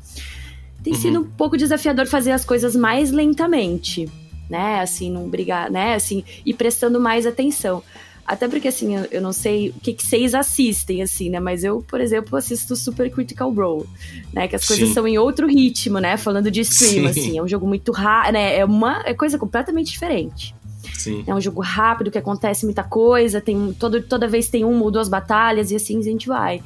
tem 0.82 0.94
uhum. 0.94 1.00
sido 1.00 1.20
um 1.20 1.26
pouco 1.26 1.58
desafiador 1.58 2.08
fazer 2.08 2.32
as 2.32 2.46
coisas 2.46 2.74
mais 2.74 3.12
lentamente, 3.12 4.10
né, 4.50 4.80
assim, 4.80 5.12
não 5.12 5.28
brigar, 5.28 5.70
né, 5.70 5.96
assim, 5.96 6.24
e 6.46 6.54
prestando 6.54 7.02
mais 7.02 7.26
atenção. 7.26 7.84
Até 8.26 8.48
porque, 8.48 8.70
assim, 8.70 8.96
eu, 8.96 9.08
eu 9.12 9.22
não 9.22 9.34
sei 9.34 9.70
o 9.70 9.74
que, 9.74 9.94
que 9.94 10.04
vocês 10.04 10.34
assistem, 10.34 11.02
assim, 11.02 11.30
né? 11.30 11.40
Mas 11.40 11.64
eu, 11.64 11.84
por 11.88 12.00
exemplo, 12.00 12.38
assisto 12.38 12.76
Super 12.76 13.12
Critical 13.12 13.52
Role, 13.52 13.86
né? 14.32 14.48
Que 14.48 14.56
as 14.56 14.66
coisas 14.66 14.88
Sim. 14.88 14.94
são 14.94 15.08
em 15.08 15.18
outro 15.18 15.46
ritmo, 15.48 16.00
né? 16.00 16.16
Falando 16.16 16.50
de 16.50 16.62
stream, 16.62 17.04
Sim. 17.04 17.20
assim. 17.20 17.38
É 17.38 17.44
um 17.44 17.48
jogo 17.48 17.68
muito 17.68 17.92
rápido, 17.92 18.34
né? 18.34 18.58
É 18.58 18.66
uma 18.66 19.04
é 19.06 19.14
coisa 19.14 19.38
completamente 19.38 19.92
diferente. 19.92 20.56
Sim. 20.94 21.24
É 21.28 21.36
um 21.36 21.42
jogo 21.42 21.62
rápido, 21.62 22.10
que 22.10 22.18
acontece 22.18 22.66
muita 22.66 22.84
coisa, 22.84 23.42
tem 23.42 23.74
todo, 23.74 24.02
toda 24.02 24.28
vez 24.28 24.50
tem 24.50 24.64
uma 24.64 24.84
ou 24.84 24.92
duas 24.92 25.10
batalhas 25.10 25.72
e 25.72 25.76
assim 25.76 25.98
a 26.00 26.02
gente 26.02 26.28
vai. 26.28 26.62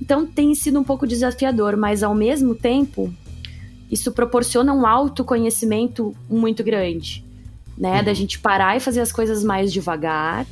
Então 0.00 0.26
tem 0.26 0.54
sido 0.54 0.78
um 0.78 0.84
pouco 0.84 1.06
desafiador, 1.06 1.76
mas 1.76 2.02
ao 2.02 2.14
mesmo 2.14 2.54
tempo 2.54 3.12
isso 3.90 4.12
proporciona 4.12 4.72
um 4.72 4.86
autoconhecimento 4.86 6.14
muito 6.28 6.62
grande, 6.62 7.24
né? 7.76 7.98
Uhum. 7.98 8.04
Da 8.04 8.14
gente 8.14 8.38
parar 8.38 8.76
e 8.76 8.80
fazer 8.80 9.00
as 9.00 9.12
coisas 9.12 9.42
mais 9.42 9.72
devagar, 9.72 10.46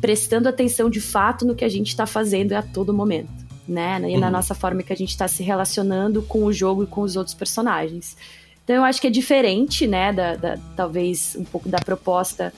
prestando 0.00 0.48
atenção 0.48 0.88
de 0.88 1.00
fato 1.00 1.44
no 1.44 1.54
que 1.54 1.64
a 1.64 1.68
gente 1.68 1.88
está 1.88 2.06
fazendo 2.06 2.52
a 2.54 2.62
todo 2.62 2.92
momento, 2.94 3.30
né? 3.68 4.00
E 4.10 4.16
na 4.16 4.26
Uhum. 4.26 4.32
nossa 4.32 4.54
forma 4.54 4.82
que 4.82 4.92
a 4.92 4.96
gente 4.96 5.10
está 5.10 5.28
se 5.28 5.42
relacionando 5.42 6.22
com 6.22 6.44
o 6.44 6.52
jogo 6.52 6.84
e 6.84 6.86
com 6.86 7.02
os 7.02 7.16
outros 7.16 7.34
personagens. 7.34 8.16
Então 8.64 8.76
eu 8.76 8.84
acho 8.84 9.00
que 9.00 9.06
é 9.06 9.10
diferente, 9.10 9.86
né? 9.86 10.12
Da, 10.12 10.36
da- 10.36 10.58
talvez 10.76 11.36
um 11.38 11.44
pouco 11.44 11.68
da 11.68 11.78
proposta 11.78 12.52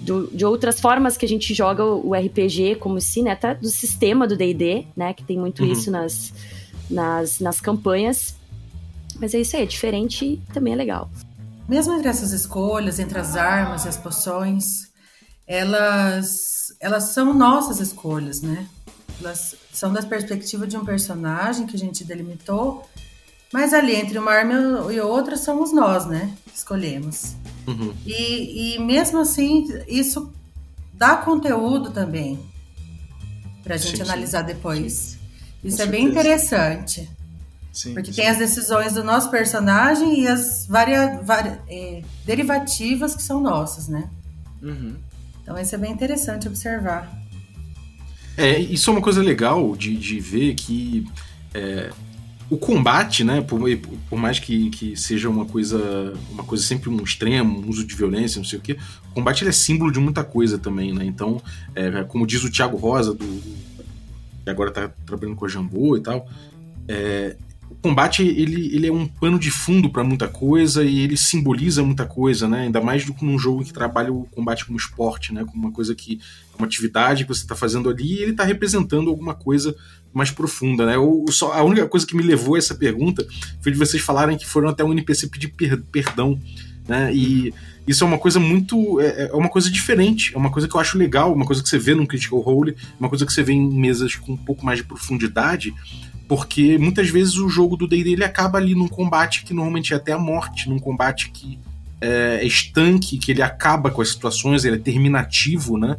do- 0.00 0.28
de 0.32 0.44
outras 0.44 0.80
formas 0.80 1.16
que 1.16 1.26
a 1.26 1.28
gente 1.28 1.52
joga 1.52 1.84
o 1.84 2.08
o 2.10 2.14
RPG, 2.14 2.76
como 2.76 3.00
se, 3.00 3.22
né? 3.22 3.32
Até 3.32 3.54
do 3.54 3.68
sistema 3.68 4.26
do 4.26 4.36
D&D, 4.36 4.86
né? 4.96 5.12
Que 5.12 5.22
tem 5.24 5.38
muito 5.38 5.62
Uhum. 5.62 5.72
isso 5.72 5.90
nas, 5.90 6.32
nas, 6.90 7.40
nas 7.40 7.60
campanhas. 7.60 8.34
Mas 9.20 9.34
é 9.34 9.40
isso 9.40 9.56
aí, 9.56 9.64
é 9.64 9.66
diferente 9.66 10.24
e 10.24 10.36
também 10.54 10.72
é 10.72 10.76
legal. 10.76 11.10
Mesmo 11.68 11.92
entre 11.94 12.08
essas 12.08 12.32
escolhas, 12.32 12.98
entre 12.98 13.18
as 13.18 13.36
armas 13.36 13.84
e 13.84 13.88
as 13.88 13.96
poções, 13.96 14.87
elas, 15.48 16.74
elas 16.78 17.04
são 17.04 17.32
nossas 17.32 17.80
escolhas, 17.80 18.42
né? 18.42 18.66
Elas 19.20 19.56
são 19.72 19.92
da 19.92 20.02
perspectiva 20.02 20.66
de 20.66 20.76
um 20.76 20.84
personagem 20.84 21.66
que 21.66 21.74
a 21.74 21.78
gente 21.78 22.04
delimitou, 22.04 22.88
mas 23.52 23.72
ali 23.72 23.96
entre 23.96 24.18
uma 24.18 24.30
arma 24.30 24.92
e 24.92 25.00
outra 25.00 25.36
somos 25.38 25.72
nós, 25.72 26.06
né? 26.06 26.32
Que 26.46 26.56
escolhemos. 26.56 27.34
Uhum. 27.66 27.94
E, 28.06 28.74
e 28.76 28.78
mesmo 28.78 29.18
assim, 29.20 29.66
isso 29.88 30.30
dá 30.92 31.16
conteúdo 31.16 31.90
também 31.90 32.38
para 33.64 33.74
a 33.74 33.78
gente 33.78 33.96
Sim, 33.96 33.96
sim. 33.96 34.02
analisar 34.02 34.42
depois. 34.42 35.18
Isso 35.64 35.78
Com 35.78 35.82
é 35.82 35.86
bem 35.86 36.04
certeza. 36.12 36.20
interessante. 36.20 37.10
Sim, 37.72 37.94
Porque 37.94 38.12
sim. 38.12 38.20
tem 38.20 38.28
as 38.28 38.38
decisões 38.38 38.92
do 38.94 39.02
nosso 39.02 39.30
personagem 39.30 40.20
e 40.20 40.28
as 40.28 40.66
varia, 40.66 41.20
varia- 41.22 41.60
é, 41.68 42.02
derivativas 42.26 43.14
que 43.14 43.22
são 43.22 43.40
nossas, 43.40 43.88
né? 43.88 44.08
Uhum. 44.62 44.96
Então 45.48 45.58
isso 45.58 45.74
é 45.74 45.78
bem 45.78 45.90
interessante 45.90 46.46
observar. 46.46 47.10
É, 48.36 48.58
isso 48.58 48.90
é 48.90 48.92
uma 48.92 49.00
coisa 49.00 49.22
legal 49.22 49.74
de, 49.74 49.96
de 49.96 50.20
ver 50.20 50.54
que 50.54 51.06
é, 51.54 51.90
o 52.50 52.58
combate, 52.58 53.24
né, 53.24 53.40
por, 53.40 53.58
por 54.10 54.18
mais 54.18 54.38
que, 54.38 54.68
que 54.68 54.94
seja 54.94 55.26
uma 55.26 55.46
coisa, 55.46 56.12
uma 56.30 56.44
coisa 56.44 56.62
sempre 56.62 56.90
um 56.90 57.02
extremo, 57.02 57.60
um 57.60 57.66
uso 57.66 57.86
de 57.86 57.94
violência, 57.94 58.38
não 58.38 58.44
sei 58.44 58.58
o 58.58 58.62
quê, 58.62 58.76
o 59.10 59.14
combate 59.14 59.48
é 59.48 59.50
símbolo 59.50 59.90
de 59.90 59.98
muita 59.98 60.22
coisa 60.22 60.58
também, 60.58 60.92
né? 60.92 61.06
Então, 61.06 61.40
é, 61.74 62.04
como 62.04 62.26
diz 62.26 62.44
o 62.44 62.52
Thiago 62.52 62.76
Rosa, 62.76 63.14
do, 63.14 63.24
que 64.44 64.50
agora 64.50 64.70
tá 64.70 64.90
trabalhando 65.06 65.34
com 65.34 65.46
a 65.46 65.48
Jambô 65.48 65.96
e 65.96 66.02
tal, 66.02 66.28
é, 66.86 67.36
o 67.70 67.74
combate 67.76 68.22
ele, 68.22 68.74
ele 68.74 68.86
é 68.86 68.92
um 68.92 69.06
pano 69.06 69.38
de 69.38 69.50
fundo 69.50 69.90
para 69.90 70.02
muita 70.02 70.26
coisa 70.28 70.82
e 70.84 71.00
ele 71.00 71.16
simboliza 71.16 71.82
muita 71.82 72.06
coisa, 72.06 72.48
né? 72.48 72.62
Ainda 72.62 72.80
mais 72.80 73.04
do 73.04 73.14
que 73.14 73.24
num 73.24 73.38
jogo 73.38 73.64
que 73.64 73.72
trabalha 73.72 74.12
o 74.12 74.24
combate 74.30 74.64
como 74.64 74.78
esporte, 74.78 75.32
né? 75.32 75.44
Como 75.44 75.62
uma 75.64 75.72
coisa 75.72 75.94
que 75.94 76.18
uma 76.58 76.66
atividade 76.66 77.24
que 77.24 77.28
você 77.28 77.42
está 77.42 77.54
fazendo 77.54 77.88
ali 77.88 78.14
e 78.14 78.22
ele 78.22 78.32
está 78.32 78.44
representando 78.44 79.10
alguma 79.10 79.34
coisa 79.34 79.74
mais 80.12 80.30
profunda, 80.30 80.86
né? 80.86 80.96
O, 80.98 81.24
o 81.28 81.32
só, 81.32 81.52
a 81.52 81.62
única 81.62 81.86
coisa 81.86 82.06
que 82.06 82.16
me 82.16 82.22
levou 82.22 82.54
a 82.54 82.58
essa 82.58 82.74
pergunta 82.74 83.26
foi 83.60 83.70
de 83.70 83.78
vocês 83.78 84.02
falarem 84.02 84.36
que 84.36 84.46
foram 84.46 84.68
até 84.68 84.82
o 84.82 84.92
NPC 84.92 85.28
pedir 85.28 85.48
per- 85.48 85.82
perdão, 85.92 86.40
né? 86.88 87.14
E 87.14 87.52
isso 87.86 88.04
é 88.04 88.06
uma 88.06 88.18
coisa 88.18 88.38
muito. 88.40 89.00
É, 89.00 89.28
é 89.30 89.34
uma 89.34 89.48
coisa 89.48 89.70
diferente, 89.70 90.34
é 90.34 90.38
uma 90.38 90.50
coisa 90.50 90.68
que 90.68 90.74
eu 90.74 90.80
acho 90.80 90.98
legal, 90.98 91.32
uma 91.32 91.46
coisa 91.46 91.62
que 91.62 91.68
você 91.68 91.78
vê 91.78 91.94
num 91.94 92.04
Critical 92.06 92.40
Role, 92.40 92.76
uma 92.98 93.08
coisa 93.08 93.24
que 93.24 93.32
você 93.32 93.42
vê 93.42 93.52
em 93.52 93.70
mesas 93.80 94.14
com 94.14 94.32
um 94.32 94.36
pouco 94.36 94.64
mais 94.64 94.78
de 94.78 94.84
profundidade, 94.84 95.72
porque 96.28 96.76
muitas 96.76 97.08
vezes 97.08 97.36
o 97.38 97.48
jogo 97.48 97.74
do 97.74 97.88
D&D 97.88 98.10
ele 98.10 98.24
acaba 98.24 98.58
ali 98.58 98.74
num 98.74 98.86
combate 98.86 99.44
que 99.44 99.54
normalmente 99.54 99.94
é 99.94 99.96
até 99.96 100.12
a 100.12 100.18
morte, 100.18 100.68
num 100.68 100.78
combate 100.78 101.30
que 101.30 101.58
é, 102.00 102.40
é 102.42 102.46
estanque, 102.46 103.16
que 103.16 103.32
ele 103.32 103.40
acaba 103.40 103.90
com 103.90 104.02
as 104.02 104.10
situações, 104.10 104.64
ele 104.64 104.76
é 104.76 104.78
terminativo, 104.78 105.78
né? 105.78 105.96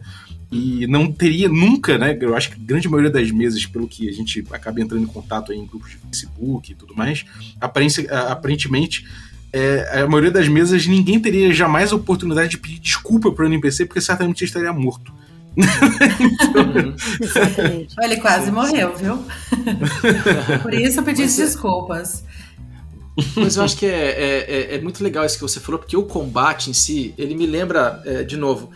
E 0.52 0.88
não 0.88 1.12
teria 1.12 1.50
nunca, 1.50 1.98
né? 1.98 2.18
Eu 2.22 2.36
acho 2.36 2.52
que 2.52 2.56
a 2.56 2.64
grande 2.64 2.88
maioria 2.88 3.12
das 3.12 3.30
mesas, 3.32 3.66
pelo 3.66 3.88
que 3.88 4.08
a 4.08 4.12
gente 4.12 4.44
acaba 4.52 4.80
entrando 4.80 5.04
em 5.04 5.08
contato 5.08 5.52
em 5.52 5.66
grupos 5.66 5.92
de 5.92 5.98
Facebook 5.98 6.72
e 6.72 6.76
tudo 6.76 6.96
mais, 6.96 7.26
aparentemente, 7.60 9.06
é, 9.52 10.02
a 10.02 10.08
maioria 10.08 10.32
das 10.32 10.48
mesas 10.48 10.86
ninguém 10.86 11.20
teria 11.20 11.52
jamais 11.52 11.92
a 11.92 11.96
oportunidade 11.96 12.52
de 12.52 12.58
pedir 12.60 12.80
desculpa 12.80 13.32
pro 13.32 13.46
NPC, 13.46 13.86
porque 13.86 14.02
certamente 14.02 14.44
estaria 14.44 14.72
morto. 14.72 15.12
Uhum. 15.58 16.96
Exatamente. 17.22 17.96
Ele 18.02 18.18
quase 18.18 18.52
morreu, 18.52 18.96
viu? 18.96 19.26
Por 20.62 20.74
isso 20.74 21.00
eu 21.00 21.04
pedi 21.04 21.24
desculpas. 21.26 22.24
Mas 23.36 23.58
eu 23.58 23.64
acho 23.64 23.76
que 23.76 23.86
é, 23.86 23.90
é, 23.90 24.52
é- 24.74 24.76
é 24.76 24.82
muito 24.82 25.04
legal 25.04 25.26
isso 25.26 25.36
que 25.36 25.42
você 25.42 25.60
falou, 25.60 25.80
porque 25.80 25.98
o 25.98 26.04
combate 26.04 26.70
em 26.70 26.74
si, 26.74 27.14
ele 27.18 27.36
me 27.36 27.46
lembra, 27.46 28.02
é, 28.06 28.24
de 28.24 28.38
novo, 28.38 28.70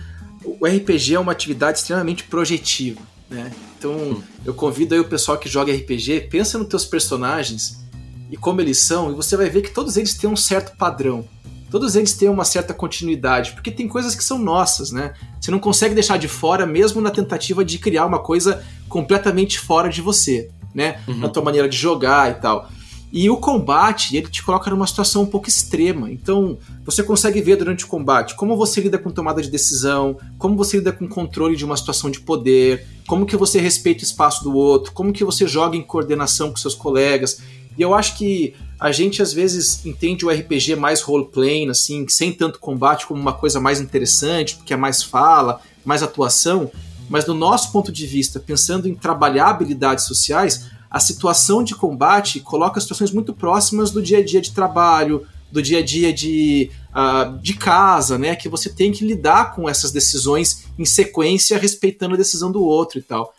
o 0.44 0.66
RPG 0.66 1.16
é 1.16 1.20
uma 1.20 1.32
atividade 1.32 1.78
extremamente 1.78 2.26
projetiva, 2.26 3.00
né? 3.30 3.50
Então, 3.78 4.22
eu 4.46 4.54
convido 4.54 4.94
aí 4.94 5.00
o 5.00 5.06
pessoal 5.08 5.38
que 5.38 5.48
joga 5.48 5.72
RPG, 5.74 6.28
pensa 6.30 6.58
nos 6.58 6.68
teus 6.68 6.84
personagens 6.86 7.82
e 8.30 8.36
como 8.36 8.60
eles 8.60 8.80
são, 8.80 9.12
e 9.12 9.16
você 9.16 9.38
vai 9.38 9.50
ver 9.50 9.62
que 9.62 9.70
todos 9.72 9.96
eles 9.96 10.14
têm 10.16 10.30
um 10.30 10.36
certo 10.36 10.76
padrão. 10.76 11.26
Todos 11.74 11.96
eles 11.96 12.14
têm 12.14 12.30
uma 12.30 12.46
certa 12.46 12.72
continuidade, 12.72 13.54
porque 13.54 13.72
tem 13.72 13.88
coisas 13.88 14.14
que 14.14 14.24
são 14.24 14.38
nossas, 14.38 14.92
né? 14.92 15.16
Você 15.42 15.50
não 15.50 15.58
consegue 15.58 15.96
deixar 15.96 16.18
de 16.18 16.28
fora, 16.28 16.68
mesmo 16.68 17.02
na 17.02 17.10
tentativa 17.10 17.66
de 17.66 17.80
criar 17.80 18.06
uma 18.06 18.20
coisa 18.20 18.64
completamente 18.88 19.58
fora 19.58 19.90
de 19.90 20.00
você, 20.00 20.52
né? 20.72 21.02
Na 21.08 21.30
tua 21.30 21.42
maneira 21.42 21.68
de 21.68 21.76
jogar 21.76 22.30
e 22.30 22.36
tal. 22.36 22.70
E 23.12 23.28
o 23.28 23.38
combate, 23.38 24.16
ele 24.16 24.28
te 24.28 24.44
coloca 24.44 24.70
numa 24.70 24.86
situação 24.86 25.24
um 25.24 25.26
pouco 25.26 25.50
extrema. 25.50 26.12
Então, 26.12 26.60
você 26.86 27.02
consegue 27.02 27.42
ver 27.42 27.56
durante 27.56 27.86
o 27.86 27.88
combate 27.88 28.36
como 28.36 28.56
você 28.56 28.80
lida 28.80 29.00
com 29.00 29.10
tomada 29.10 29.42
de 29.42 29.50
decisão, 29.50 30.16
como 30.38 30.56
você 30.56 30.78
lida 30.78 30.92
com 30.92 31.08
controle 31.08 31.56
de 31.56 31.66
uma 31.66 31.76
situação 31.76 32.12
de 32.12 32.20
poder, 32.20 32.86
como 33.08 33.26
que 33.26 33.36
você 33.36 33.60
respeita 33.60 34.04
o 34.04 34.06
espaço 34.06 34.44
do 34.44 34.56
outro, 34.56 34.92
como 34.92 35.12
que 35.12 35.24
você 35.24 35.48
joga 35.48 35.76
em 35.76 35.82
coordenação 35.82 36.52
com 36.52 36.58
seus 36.58 36.76
colegas. 36.76 37.42
E 37.78 37.82
eu 37.82 37.94
acho 37.94 38.18
que 38.18 38.54
a 38.80 38.92
gente 38.92 39.22
às 39.22 39.32
vezes 39.32 39.86
entende 39.86 40.26
o 40.26 40.30
RPG 40.30 40.76
mais 40.76 41.02
role-playing, 41.02 41.70
assim, 41.70 42.08
sem 42.08 42.34
tanto 42.34 42.60
combate 42.60 43.08
como 43.08 43.22
uma 43.22 43.34
coisa 43.34 43.60
mais 43.60 43.80
interessante, 43.80 44.56
porque 44.56 44.74
é 44.74 44.78
mais 44.78 45.02
fala, 45.02 45.62
mais 45.86 46.04
atuação. 46.04 46.72
Mas 47.10 47.26
do 47.26 47.34
nosso 47.34 47.72
ponto 47.72 47.92
de 47.92 48.06
vista, 48.06 48.40
pensando 48.40 48.88
em 48.88 48.96
trabalhar 48.96 49.48
habilidades 49.50 50.06
sociais, 50.06 50.70
a 50.90 51.00
situação 51.00 51.64
de 51.64 51.76
combate 51.76 52.40
coloca 52.40 52.80
situações 52.80 53.12
muito 53.12 53.34
próximas 53.34 53.90
do 53.90 54.02
dia 54.02 54.20
a 54.20 54.24
dia 54.24 54.42
de 54.42 54.52
trabalho, 54.52 55.26
do 55.52 55.62
dia 55.62 55.80
a 55.80 55.84
dia 55.84 56.12
de, 56.12 56.70
ah, 56.94 57.36
de 57.42 57.54
casa, 57.54 58.18
né? 58.18 58.36
Que 58.36 58.50
você 58.50 58.70
tem 58.70 58.92
que 58.92 59.06
lidar 59.06 59.56
com 59.56 59.70
essas 59.70 59.92
decisões 59.92 60.66
em 60.78 60.86
sequência, 60.86 61.58
respeitando 61.58 62.16
a 62.16 62.18
decisão 62.18 62.52
do 62.52 62.64
outro 62.64 63.00
e 63.00 63.02
tal. 63.02 63.34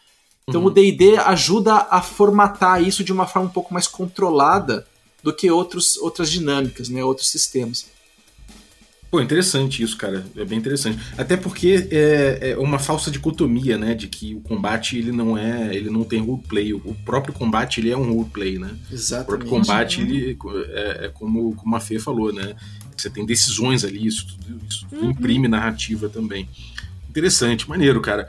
Então 0.48 0.64
o 0.64 0.70
D&D 0.70 1.16
ajuda 1.16 1.86
a 1.90 2.02
formatar 2.02 2.82
isso 2.82 3.02
de 3.02 3.12
uma 3.12 3.26
forma 3.26 3.48
um 3.48 3.52
pouco 3.52 3.72
mais 3.72 3.86
controlada 3.86 4.86
do 5.22 5.32
que 5.32 5.50
outros, 5.50 5.96
outras 5.96 6.30
dinâmicas, 6.30 6.88
né? 6.88 7.02
Outros 7.02 7.30
sistemas. 7.30 7.86
Pô, 9.10 9.20
interessante 9.20 9.80
isso, 9.82 9.96
cara. 9.96 10.26
É 10.36 10.44
bem 10.44 10.58
interessante. 10.58 10.98
Até 11.16 11.36
porque 11.36 11.88
é, 11.90 12.50
é 12.50 12.58
uma 12.58 12.78
falsa 12.80 13.10
dicotomia, 13.10 13.78
né? 13.78 13.94
De 13.94 14.08
que 14.08 14.34
o 14.34 14.40
combate 14.40 14.98
ele 14.98 15.12
não 15.12 15.38
é. 15.38 15.74
ele 15.74 15.88
não 15.88 16.02
tem 16.04 16.20
roleplay. 16.20 16.74
O 16.74 16.94
próprio 17.04 17.32
combate 17.32 17.80
ele 17.80 17.90
é 17.90 17.96
um 17.96 18.12
roleplay, 18.12 18.58
né? 18.58 18.76
O 18.90 18.94
Exatamente. 18.94 19.26
próprio 19.28 19.48
combate, 19.48 20.00
ele 20.00 20.36
é, 20.72 21.06
é 21.06 21.08
como, 21.08 21.54
como 21.54 21.76
a 21.76 21.80
Fê 21.80 21.98
falou, 21.98 22.32
né? 22.32 22.54
Você 22.96 23.08
tem 23.08 23.24
decisões 23.24 23.84
ali, 23.84 24.04
isso 24.04 24.26
tudo, 24.26 24.60
isso 24.68 24.86
tudo 24.90 25.06
imprime 25.06 25.48
narrativa 25.48 26.08
também. 26.08 26.48
Interessante, 27.08 27.68
maneiro, 27.68 28.00
cara. 28.00 28.28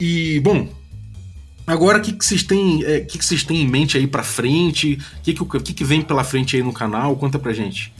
E, 0.00 0.40
bom, 0.40 0.68
agora 1.66 1.98
o 1.98 2.00
que, 2.02 2.12
que 2.12 2.24
vocês 2.24 2.42
têm. 2.42 2.84
é, 2.84 3.00
que, 3.00 3.18
que 3.18 3.24
vocês 3.24 3.42
têm 3.42 3.62
em 3.62 3.68
mente 3.68 3.96
aí 3.96 4.06
pra 4.06 4.22
frente? 4.22 4.98
O 5.18 5.22
que, 5.22 5.34
que, 5.34 5.60
que, 5.60 5.72
que 5.74 5.84
vem 5.84 6.02
pela 6.02 6.22
frente 6.24 6.56
aí 6.56 6.62
no 6.62 6.72
canal? 6.72 7.16
Conta 7.16 7.38
pra 7.38 7.52
gente. 7.52 7.92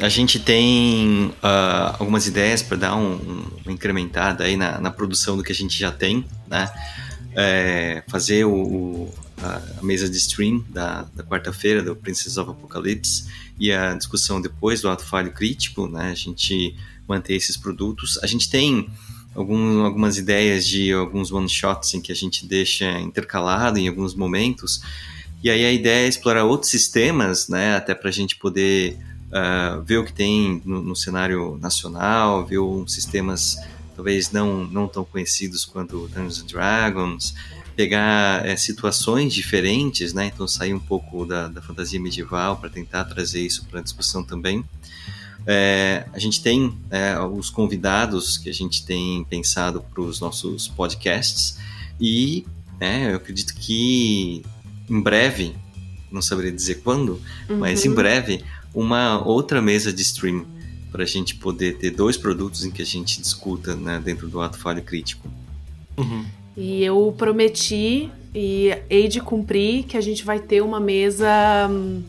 A 0.00 0.08
gente 0.08 0.38
tem 0.40 1.30
ah, 1.42 1.96
algumas 1.98 2.26
ideias 2.26 2.62
para 2.62 2.76
dar 2.76 2.96
um, 2.96 3.12
um- 3.14 3.46
uma 3.64 3.72
incrementada 3.72 4.44
aí 4.44 4.56
na, 4.56 4.80
na 4.80 4.90
produção 4.90 5.36
do 5.36 5.42
que 5.42 5.52
a 5.52 5.54
gente 5.54 5.78
já 5.78 5.92
tem, 5.92 6.24
né? 6.48 6.70
É, 7.36 8.02
fazer 8.08 8.44
o, 8.44 8.52
o- 8.54 9.14
a, 9.42 9.60
a 9.80 9.82
mesa 9.82 10.08
de 10.08 10.16
stream 10.16 10.64
da, 10.70 11.02
da 11.14 11.22
quarta-feira 11.22 11.82
do 11.82 11.94
Princess 11.94 12.36
of 12.38 12.50
Apocalypse 12.50 13.26
e 13.58 13.70
a 13.72 13.92
discussão 13.94 14.40
depois 14.40 14.80
do 14.80 14.88
ato 14.88 15.04
falho 15.04 15.32
crítico, 15.32 15.86
né? 15.86 16.10
A 16.10 16.14
gente 16.14 16.74
manter 17.06 17.34
esses 17.34 17.56
produtos. 17.56 18.18
A 18.22 18.26
gente 18.26 18.48
tem 18.48 18.88
algum, 19.34 19.84
algumas 19.84 20.16
ideias 20.16 20.66
de 20.66 20.92
alguns 20.92 21.32
one-shots 21.32 21.94
em 21.94 22.00
que 22.00 22.12
a 22.12 22.14
gente 22.14 22.46
deixa 22.46 22.98
intercalado 23.00 23.78
em 23.78 23.88
alguns 23.88 24.14
momentos. 24.14 24.80
E 25.42 25.50
aí 25.50 25.64
a 25.64 25.72
ideia 25.72 26.06
é 26.06 26.08
explorar 26.08 26.44
outros 26.44 26.70
sistemas, 26.70 27.48
né? 27.48 27.76
Até 27.76 27.94
para 27.94 28.08
a 28.08 28.12
gente 28.12 28.36
poder 28.36 28.98
uh, 29.28 29.82
ver 29.82 29.98
o 29.98 30.04
que 30.04 30.12
tem 30.12 30.62
no, 30.64 30.82
no, 30.82 30.96
cenário 30.96 31.58
nacional, 31.60 32.46
ver 32.46 32.58
uns 32.58 32.94
sistemas 32.94 33.56
talvez 33.94 34.32
não, 34.32 34.64
não 34.64 34.88
tão 34.88 35.04
conhecidos 35.04 35.64
quanto 35.64 36.08
Dungeons 36.08 36.40
and 36.40 36.46
Dragons, 36.46 37.34
pegar 37.76 38.44
é, 38.46 38.56
situações 38.56 39.34
diferentes, 39.34 40.12
né? 40.14 40.30
Então 40.32 40.48
sair 40.48 40.74
um 40.74 40.80
pouco 40.80 41.26
da, 41.26 41.48
da 41.48 41.60
fantasia 41.60 42.00
medieval 42.00 42.56
para 42.56 42.70
tentar 42.70 43.04
trazer 43.04 43.40
isso 43.40 43.66
para 43.66 43.80
a 43.80 43.82
discussão 43.82 44.24
também. 44.24 44.64
É, 45.46 46.06
a 46.12 46.18
gente 46.18 46.42
tem 46.42 46.74
é, 46.90 47.18
os 47.18 47.50
convidados 47.50 48.38
que 48.38 48.48
a 48.48 48.54
gente 48.54 48.84
tem 48.84 49.24
pensado 49.24 49.82
para 49.82 50.02
os 50.02 50.20
nossos 50.20 50.68
podcasts 50.68 51.58
e 52.00 52.46
é, 52.80 53.10
eu 53.10 53.16
acredito 53.16 53.54
que 53.54 54.42
em 54.88 55.00
breve, 55.00 55.54
não 56.10 56.22
saberia 56.22 56.52
dizer 56.52 56.76
quando, 56.82 57.20
uhum. 57.48 57.58
mas 57.58 57.84
em 57.84 57.92
breve, 57.92 58.42
uma 58.74 59.22
outra 59.26 59.60
mesa 59.60 59.92
de 59.92 60.02
stream 60.02 60.46
para 60.90 61.02
a 61.02 61.06
gente 61.06 61.34
poder 61.34 61.78
ter 61.78 61.90
dois 61.90 62.16
produtos 62.16 62.64
em 62.64 62.70
que 62.70 62.82
a 62.82 62.86
gente 62.86 63.20
discuta 63.20 63.74
né, 63.74 64.00
dentro 64.02 64.28
do 64.28 64.40
ato 64.40 64.58
falho 64.58 64.82
crítico. 64.82 65.28
Uhum. 65.96 66.24
E 66.56 66.84
eu 66.84 67.12
prometi 67.16 68.10
e 68.34 68.70
hei 68.88 69.08
de 69.08 69.20
cumprir 69.20 69.84
que 69.84 69.96
a 69.96 70.00
gente 70.00 70.24
vai 70.24 70.38
ter 70.38 70.60
uma 70.60 70.78
mesa 70.78 71.28
hum, 71.68 72.02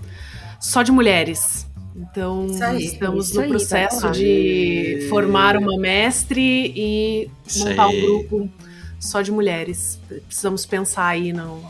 só 0.59 0.83
de 0.83 0.91
mulheres. 0.91 1.64
Então, 1.95 2.47
aí, 2.61 2.85
estamos 2.85 3.33
no 3.33 3.47
processo 3.47 4.11
de 4.11 5.07
formar 5.09 5.55
uma 5.55 5.77
mestre 5.77 6.73
e 6.75 7.31
isso 7.47 7.65
montar 7.65 7.85
aí. 7.85 7.97
um 7.97 8.05
grupo 8.05 8.49
só 8.99 9.21
de 9.21 9.31
mulheres. 9.31 9.97
Precisamos 10.27 10.65
pensar 10.65 11.07
aí 11.07 11.31
no, 11.31 11.63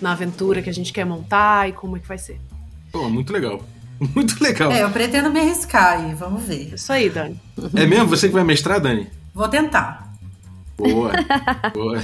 na 0.00 0.12
aventura 0.12 0.60
que 0.60 0.68
a 0.68 0.74
gente 0.74 0.92
quer 0.92 1.06
montar 1.06 1.70
e 1.70 1.72
como 1.72 1.96
é 1.96 2.00
que 2.00 2.06
vai 2.06 2.18
ser. 2.18 2.38
Pô, 2.92 3.08
muito 3.08 3.32
legal. 3.32 3.64
Muito 4.14 4.42
legal. 4.42 4.72
É, 4.72 4.82
eu 4.82 4.90
pretendo 4.90 5.30
me 5.30 5.38
arriscar 5.38 6.00
aí, 6.00 6.14
vamos 6.14 6.42
ver. 6.42 6.74
Isso 6.74 6.92
aí, 6.92 7.08
Dani. 7.08 7.40
É 7.76 7.86
mesmo? 7.86 8.08
Você 8.08 8.26
que 8.26 8.34
vai 8.34 8.42
mestrar, 8.42 8.80
Dani? 8.80 9.06
Vou 9.32 9.48
tentar. 9.48 10.12
Boa, 10.76 11.12
boa. 11.72 11.98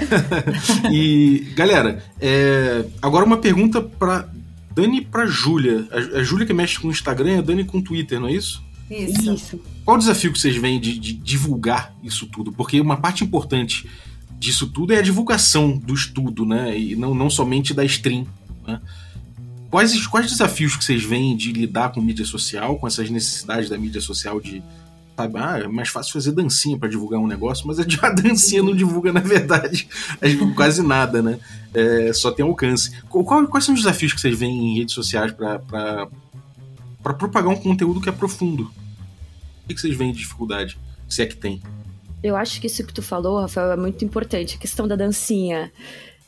e, 0.93 1.53
galera, 1.57 2.03
é, 2.21 2.85
agora 3.03 3.25
uma 3.25 3.39
pergunta 3.39 3.83
para 3.83 4.29
Dani 4.81 4.99
e 4.99 5.05
pra 5.05 5.27
Júlia. 5.27 5.87
A, 5.91 6.19
a 6.19 6.23
Júlia 6.23 6.47
que 6.47 6.53
mexe 6.53 6.79
com 6.79 6.89
o 6.89 6.91
Instagram 6.91 7.37
e 7.37 7.39
a 7.39 7.43
Dani 7.43 7.65
com 7.65 7.79
o 7.79 7.83
Twitter, 7.83 8.21
não 8.21 8.29
é 8.29 8.33
isso? 8.33 8.63
Isso. 8.91 9.33
isso. 9.33 9.61
Qual 9.85 9.97
o 9.97 10.01
desafio 10.01 10.33
que 10.33 10.39
vocês 10.39 10.57
veem 10.57 10.81
de, 10.81 10.99
de 10.99 11.13
divulgar 11.13 11.95
isso 12.03 12.27
tudo? 12.27 12.53
Porque 12.53 12.81
uma 12.81 12.97
parte 12.97 13.23
importante 13.23 13.89
disso 14.39 14.67
tudo 14.67 14.93
é 14.93 14.99
a 14.99 15.03
divulgação 15.03 15.77
do 15.77 15.95
estudo, 15.95 16.45
né? 16.45 16.77
E 16.77 16.97
não, 16.97 17.15
não 17.15 17.31
somente 17.31 17.75
da 17.75 17.85
stream. 17.85 18.27
Né? 18.67 18.81
Quais, 19.71 20.07
quais 20.07 20.31
desafios 20.31 20.75
que 20.75 20.85
vocês 20.85 21.05
veem 21.05 21.37
de 21.37 21.53
lidar 21.53 21.91
com 21.91 22.01
mídia 22.01 22.25
social, 22.25 22.77
com 22.77 22.87
essas 22.87 23.09
necessidades 23.09 23.69
da 23.69 23.79
mídia 23.79 24.01
social 24.01 24.41
de. 24.41 24.63
Sabe, 25.21 25.39
ah, 25.39 25.59
é 25.59 25.69
mais 25.69 25.91
fácil 25.91 26.15
fazer 26.15 26.33
dancinha 26.33 26.79
para 26.79 26.89
divulgar 26.89 27.21
um 27.21 27.27
negócio, 27.27 27.67
mas 27.67 27.79
a 28.03 28.11
dancinha 28.11 28.63
não 28.63 28.75
divulga, 28.75 29.13
na 29.13 29.21
verdade, 29.21 29.87
quase 30.57 30.83
nada, 30.83 31.21
né? 31.21 31.39
É, 31.75 32.11
só 32.15 32.31
tem 32.31 32.45
alcance. 32.45 32.91
Qual, 33.07 33.47
quais 33.47 33.65
são 33.65 33.75
os 33.75 33.83
desafios 33.83 34.15
que 34.15 34.21
vocês 34.21 34.39
veem 34.39 34.73
em 34.73 34.79
redes 34.79 34.95
sociais 34.95 35.31
para 35.33 36.09
propagar 37.03 37.51
um 37.51 37.57
conteúdo 37.57 38.01
que 38.01 38.09
é 38.09 38.13
profundo? 38.13 38.71
O 39.65 39.69
que 39.69 39.79
vocês 39.79 39.95
veem 39.95 40.11
de 40.11 40.21
dificuldade, 40.21 40.79
se 41.07 41.21
é 41.21 41.27
que 41.27 41.37
tem? 41.37 41.61
Eu 42.23 42.35
acho 42.35 42.59
que 42.59 42.67
isso 42.67 42.83
que 42.85 42.93
tu 42.93 43.03
falou, 43.03 43.41
Rafael, 43.41 43.73
é 43.73 43.77
muito 43.77 44.03
importante, 44.03 44.57
a 44.57 44.59
questão 44.59 44.89
da 44.89 44.97
dancinha. 44.97 45.71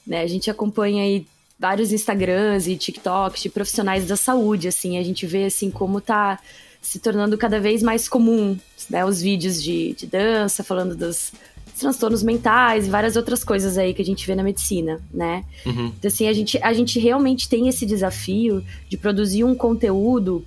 Né? 0.06 0.20
A 0.20 0.26
gente 0.26 0.50
acompanha 0.50 1.02
aí 1.02 1.26
vários 1.58 1.92
Instagrams 1.92 2.66
e 2.66 2.76
TikToks 2.76 3.42
de 3.42 3.48
profissionais 3.48 4.06
da 4.06 4.16
saúde, 4.16 4.68
assim, 4.68 4.98
a 4.98 5.02
gente 5.02 5.26
vê 5.26 5.46
assim 5.46 5.70
como 5.70 5.98
tá 5.98 6.38
se 6.82 6.98
tornando 6.98 7.38
cada 7.38 7.58
vez 7.60 7.82
mais 7.82 8.08
comum, 8.08 8.58
né, 8.90 9.04
os 9.04 9.22
vídeos 9.22 9.62
de, 9.62 9.94
de 9.94 10.06
dança, 10.06 10.62
falando 10.62 10.94
dos 10.94 11.32
transtornos 11.78 12.22
mentais 12.22 12.86
e 12.86 12.90
várias 12.90 13.16
outras 13.16 13.42
coisas 13.42 13.78
aí 13.78 13.94
que 13.94 14.02
a 14.02 14.04
gente 14.04 14.26
vê 14.26 14.34
na 14.34 14.42
medicina, 14.42 15.00
né? 15.12 15.44
Uhum. 15.64 15.92
Então, 15.98 16.08
assim, 16.08 16.28
a 16.28 16.32
gente, 16.32 16.58
a 16.62 16.72
gente 16.72 16.98
realmente 16.98 17.48
tem 17.48 17.68
esse 17.68 17.86
desafio 17.86 18.62
de 18.88 18.96
produzir 18.96 19.44
um 19.44 19.54
conteúdo 19.54 20.44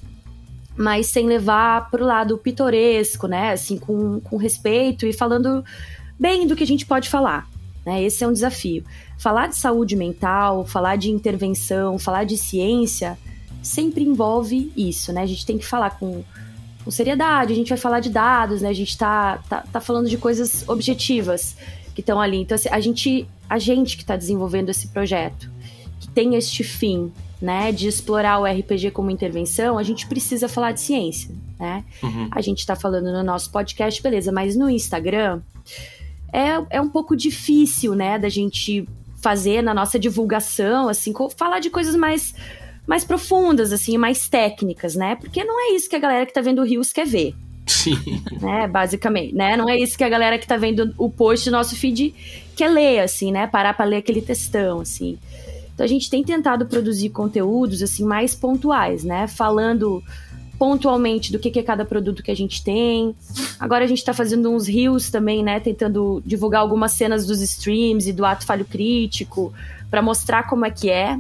mas 0.78 1.08
sem 1.08 1.26
levar 1.26 1.90
pro 1.90 2.06
lado 2.06 2.38
pitoresco, 2.38 3.28
né? 3.28 3.54
Assim, 3.54 3.78
com, 3.78 4.20
com 4.20 4.36
respeito 4.36 5.06
e 5.06 5.14
falando 5.14 5.64
bem 6.20 6.46
do 6.46 6.56
que 6.56 6.64
a 6.64 6.68
gente 6.68 6.86
pode 6.86 7.10
falar. 7.10 7.48
Né? 7.86 8.04
Esse 8.04 8.24
é 8.24 8.28
um 8.28 8.34
desafio. 8.34 8.84
Falar 9.18 9.48
de 9.48 9.56
saúde 9.56 9.96
mental, 9.96 10.66
falar 10.66 10.98
de 10.98 11.10
intervenção, 11.10 11.98
falar 11.98 12.26
de 12.26 12.38
ciência, 12.38 13.18
sempre 13.66 14.04
envolve 14.04 14.72
isso, 14.78 15.12
né? 15.12 15.22
A 15.22 15.26
gente 15.26 15.46
tem 15.46 15.58
que 15.58 15.66
falar 15.66 15.92
com, 15.92 16.24
com 16.84 16.92
seriedade, 16.92 17.52
a 17.52 17.56
gente 17.56 17.70
vai 17.70 17.78
falar 17.78 18.00
de 18.00 18.10
dados, 18.10 18.62
né? 18.62 18.70
A 18.70 18.74
gente 18.74 18.98
tá, 18.98 19.40
tá, 19.50 19.66
tá 19.72 19.82
falando 19.82 20.08
de 20.08 20.18
coisas 20.18 20.68
objetivas 20.68 21.58
que 21.94 22.02
estão 22.02 22.22
ali. 22.22 22.38
Então, 22.38 22.56
assim, 22.56 22.70
a 22.70 22.80
gente, 22.80 23.28
a 23.50 23.58
gente 23.58 23.98
que 23.98 24.04
está 24.04 24.16
desenvolvendo 24.16 24.70
esse 24.70 24.88
projeto, 24.90 25.50
que 26.00 26.08
tem 26.10 26.36
este 26.36 26.64
fim, 26.64 27.12
né, 27.42 27.72
de 27.72 27.88
explorar 27.88 28.40
o 28.40 28.46
RPG 28.46 28.92
como 28.92 29.12
intervenção, 29.12 29.78
a 29.78 29.84
gente 29.84 30.08
precisa 30.08 30.48
falar 30.48 30.72
de 30.72 30.82
ciência, 30.82 31.34
né? 31.60 31.84
Uhum. 32.02 32.30
A 32.32 32.42
gente 32.42 32.60
está 32.60 32.76
falando 32.76 33.12
no 33.12 33.24
nosso 33.24 33.52
podcast, 33.52 34.02
beleza, 34.02 34.32
mas 34.32 34.56
no 34.56 34.70
Instagram 34.70 35.42
é, 36.32 36.78
é 36.78 36.82
um 36.82 36.90
pouco 36.90 37.16
difícil, 37.16 37.94
né, 37.94 38.18
da 38.18 38.30
gente 38.30 38.88
fazer 39.22 39.62
na 39.62 39.74
nossa 39.74 39.98
divulgação, 39.98 40.88
assim, 40.88 41.14
falar 41.36 41.60
de 41.60 41.70
coisas 41.70 41.96
mais 41.96 42.36
mais 42.88 43.04
profundas, 43.04 43.72
assim, 43.72 43.98
mais 43.98 44.28
técnicas, 44.28 44.96
né? 44.96 45.16
Porque 45.16 45.44
não 45.44 45.60
é 45.60 45.76
isso 45.76 45.90
que 45.90 45.96
a 45.96 46.00
galera 46.00 46.26
que 46.26 46.34
tá 46.34 46.42
vendo 46.42 46.62
o 46.62 46.66
Rios 46.66 46.92
quer 46.94 47.06
ver. 47.06 47.36
Sim. 47.66 47.98
Né, 48.42 48.68
basicamente, 48.68 49.34
né? 49.34 49.58
Não 49.58 49.68
é 49.68 49.78
isso 49.78 49.98
que 49.98 50.04
a 50.04 50.10
galera 50.10 50.38
que 50.38 50.46
tá 50.46 50.56
vendo 50.58 50.94
o 50.98 51.10
post 51.10 51.50
do 51.50 51.52
nosso 51.52 51.76
feed 51.76 52.14
quer 52.56 52.70
ler, 52.70 53.00
assim, 53.00 53.32
né? 53.32 53.48
Parar 53.48 53.74
pra 53.74 53.86
ler 53.86 53.98
aquele 53.98 54.22
textão, 54.22 54.82
assim. 54.82 55.18
Então 55.74 55.84
a 55.84 55.88
gente 55.88 56.10
tem 56.10 56.24
tentado 56.24 56.66
produzir 56.66 57.10
conteúdos 57.10 57.84
assim 57.84 58.06
mais 58.06 58.34
pontuais, 58.34 59.04
né? 59.04 59.28
Falando 59.28 60.02
pontualmente 60.58 61.34
do 61.34 61.40
que, 61.40 61.60
é 61.60 61.64
cada 61.64 61.84
produto 61.84 62.24
que 62.24 62.32
a 62.32 62.36
gente 62.36 62.64
tem. 62.64 63.14
Agora 63.60 63.84
a 63.84 63.88
gente 63.88 63.98
está 63.98 64.14
fazendo 64.14 64.50
uns 64.50 64.68
reels 64.68 65.10
também, 65.10 65.44
né? 65.44 65.60
Tentando 65.60 66.24
divulgar 66.26 66.62
algumas 66.62 66.94
cenas 66.94 67.26
dos 67.26 67.42
streams 67.42 68.10
e 68.10 68.14
do 68.14 68.26
ato 68.26 68.46
falho 68.46 68.64
crítico 68.64 69.54
para 69.92 70.02
mostrar 70.02 70.44
como 70.44 70.66
é 70.66 70.72
que 70.72 70.90
é, 70.90 71.20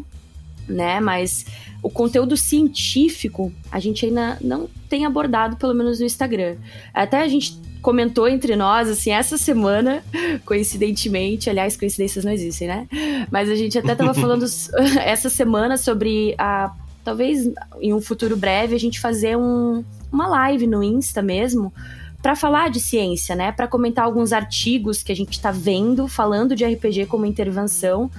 né? 0.67 0.99
Mas 0.99 1.45
o 1.81 1.89
conteúdo 1.89 2.35
científico 2.35 3.53
a 3.71 3.79
gente 3.79 4.05
ainda 4.05 4.37
não 4.41 4.67
tem 4.89 5.05
abordado, 5.05 5.55
pelo 5.55 5.73
menos 5.73 5.99
no 5.99 6.05
Instagram. 6.05 6.55
Até 6.93 7.21
a 7.21 7.27
gente 7.27 7.59
comentou 7.81 8.27
entre 8.27 8.55
nós, 8.55 8.89
assim, 8.89 9.11
essa 9.11 9.37
semana, 9.37 10.03
coincidentemente, 10.43 11.49
aliás, 11.49 11.77
coincidências 11.77 12.25
não 12.25 12.31
existem, 12.31 12.67
né? 12.67 12.87
Mas 13.29 13.47
a 13.47 13.55
gente 13.55 13.77
até 13.77 13.93
tava 13.93 14.13
falando 14.19 14.45
essa 15.03 15.29
semana 15.29 15.77
sobre 15.77 16.33
a. 16.37 16.73
Talvez 17.03 17.47
em 17.79 17.93
um 17.93 18.01
futuro 18.01 18.35
breve 18.35 18.73
a 18.73 18.79
gente 18.79 18.99
fazer 18.99 19.37
um, 19.37 19.83
uma 20.11 20.25
live 20.27 20.65
no 20.65 20.81
Insta 20.83 21.21
mesmo 21.21 21.71
para 22.19 22.35
falar 22.35 22.71
de 22.71 22.79
ciência, 22.79 23.35
né? 23.35 23.51
Para 23.51 23.67
comentar 23.67 24.05
alguns 24.05 24.33
artigos 24.33 25.03
que 25.03 25.11
a 25.11 25.15
gente 25.15 25.33
está 25.33 25.51
vendo 25.51 26.07
falando 26.07 26.55
de 26.55 26.65
RPG 26.65 27.05
como 27.05 27.27
intervenção 27.27 28.09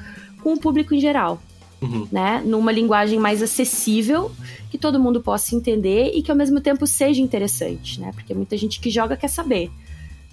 com 0.41 0.53
o 0.53 0.61
público 0.61 0.95
em 0.95 1.01
geral 1.01 1.43
uhum. 1.87 2.09
né? 2.11 2.43
Numa 2.45 2.73
linguagem 2.73 3.19
mais 3.19 3.43
acessível, 3.43 4.31
que 4.71 4.79
todo 4.79 5.01
mundo 5.01 5.21
possa 5.21 5.55
entender 5.55 6.13
e 6.15 6.23
que 6.23 6.31
ao 6.31 6.37
mesmo 6.37 6.61
tempo 6.61 6.87
seja 6.87 7.21
interessante, 7.21 8.01
né? 8.01 8.13
Porque 8.13 8.35
muita 8.35 8.57
gente 8.57 8.81
que 8.81 8.91
joga 8.91 9.17
quer 9.17 9.29
saber. 9.29 9.71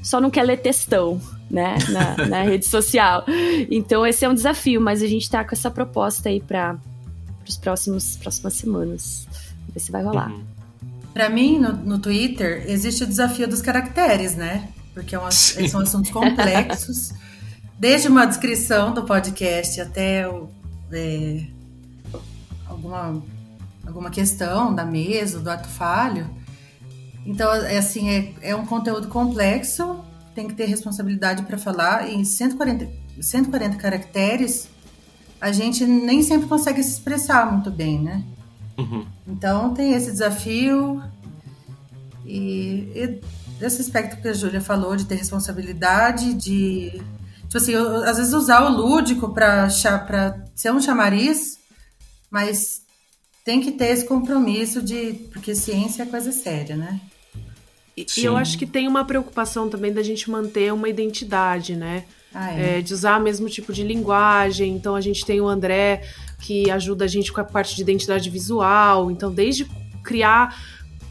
Só 0.02 0.20
não 0.20 0.30
quer 0.30 0.44
ler 0.44 0.58
textão, 0.58 1.22
né? 1.50 1.78
Na, 1.90 2.18
na 2.28 2.44
rede 2.44 2.66
social. 2.66 3.24
Então 3.72 4.06
esse 4.06 4.26
é 4.26 4.30
um 4.30 4.34
desafio, 4.34 4.82
mas 4.82 5.02
a 5.02 5.08
gente 5.08 5.30
tá 5.30 5.44
com 5.44 5.56
essa 5.56 5.72
proposta 5.72 6.30
aí 6.30 6.42
para 6.42 6.78
os 7.48 7.58
próximos 7.58 8.18
próximas 8.18 8.54
semanas. 8.56 9.28
Ver 9.74 9.80
se 9.80 9.92
vai 9.92 10.04
rolar. 10.04 10.32
Uhum. 10.32 10.44
Para 11.14 11.30
mim, 11.30 11.60
no, 11.60 11.74
no, 11.74 12.00
Twitter, 12.00 12.66
existe 12.68 13.04
o 13.04 13.08
desafio 13.08 13.48
dos 13.48 13.62
caracteres, 13.62 14.36
né? 14.36 14.68
Porque 14.94 15.16
é 15.16 15.20
um, 15.20 15.30
são 15.30 15.82
assuntos 15.82 16.10
complexos. 16.10 17.14
Desde 17.78 18.08
uma 18.08 18.26
descrição 18.26 18.94
do 18.94 19.04
podcast 19.04 19.80
até 19.80 20.28
o, 20.28 20.50
é, 20.94 21.48
alguma, 22.68 23.24
alguma 23.86 24.10
questão 24.10 24.74
da 24.74 24.86
mesa, 24.86 25.40
do 25.40 25.50
ato 25.50 25.68
falho. 25.68 26.30
Então, 27.26 27.54
é 27.54 27.78
assim, 27.78 28.10
é, 28.10 28.34
é 28.42 28.56
um 28.56 28.66
conteúdo 28.66 29.08
complexo, 29.08 30.04
tem 30.36 30.48
que 30.48 30.54
ter 30.54 30.66
responsabilidade 30.66 31.44
para 31.44 31.58
falar. 31.58 32.10
Em 32.10 32.24
140, 32.24 32.90
140 33.22 33.78
caracteres, 33.78 34.68
a 35.40 35.52
gente 35.52 35.86
nem 35.86 36.22
sempre 36.22 36.48
consegue 36.48 36.84
se 36.84 36.92
expressar 36.92 37.52
muito 37.52 37.72
bem, 37.72 38.02
né? 38.02 38.24
Uhum. 38.78 39.06
Então, 39.28 39.74
tem 39.74 39.94
esse 39.94 40.12
desafio. 40.12 41.02
E, 42.26 42.92
e 42.96 43.22
esse 43.62 43.82
aspecto 43.82 44.22
que 44.22 44.28
a 44.28 44.34
Júlia 44.34 44.62
falou, 44.62 44.96
de 44.96 45.06
ter 45.06 45.16
responsabilidade, 45.16 46.34
de 46.34 47.02
Tipo 47.54 47.62
assim, 47.62 47.74
eu, 47.74 48.04
às 48.04 48.18
vezes 48.18 48.34
usar 48.34 48.66
o 48.66 48.76
lúdico 48.76 49.30
para 49.30 49.70
ser 49.70 50.72
um 50.72 50.82
chamariz, 50.82 51.60
mas 52.32 52.82
tem 53.46 53.62
que 53.62 53.74
ter 53.74 53.90
esse 53.90 54.06
compromisso 54.06 54.82
de. 54.82 55.14
Porque 55.32 55.54
ciência 55.54 56.02
é 56.02 56.06
coisa 56.08 56.32
séria, 56.32 56.76
né? 56.76 57.00
E, 57.96 58.08
e 58.18 58.26
eu 58.26 58.36
acho 58.36 58.58
que 58.58 58.66
tem 58.66 58.88
uma 58.88 59.06
preocupação 59.06 59.70
também 59.70 59.94
da 59.94 60.02
gente 60.02 60.32
manter 60.32 60.74
uma 60.74 60.90
identidade, 60.90 61.76
né? 61.76 62.06
Ah, 62.34 62.60
é. 62.60 62.80
é, 62.80 62.82
de 62.82 62.92
usar 62.92 63.22
o 63.22 63.24
mesmo 63.24 63.48
tipo 63.48 63.72
de 63.72 63.84
linguagem. 63.84 64.76
Então 64.76 64.96
a 64.96 65.02
gente 65.02 65.24
tem 65.24 65.40
o 65.40 65.48
André 65.48 66.02
que 66.42 66.72
ajuda 66.72 67.06
a 67.06 67.08
gente 67.08 67.32
com 67.32 67.40
a 67.40 67.44
parte 67.44 67.76
de 67.76 67.84
identidade 67.84 68.32
visual. 68.32 69.12
Então, 69.12 69.32
desde 69.32 69.70
criar 70.04 70.60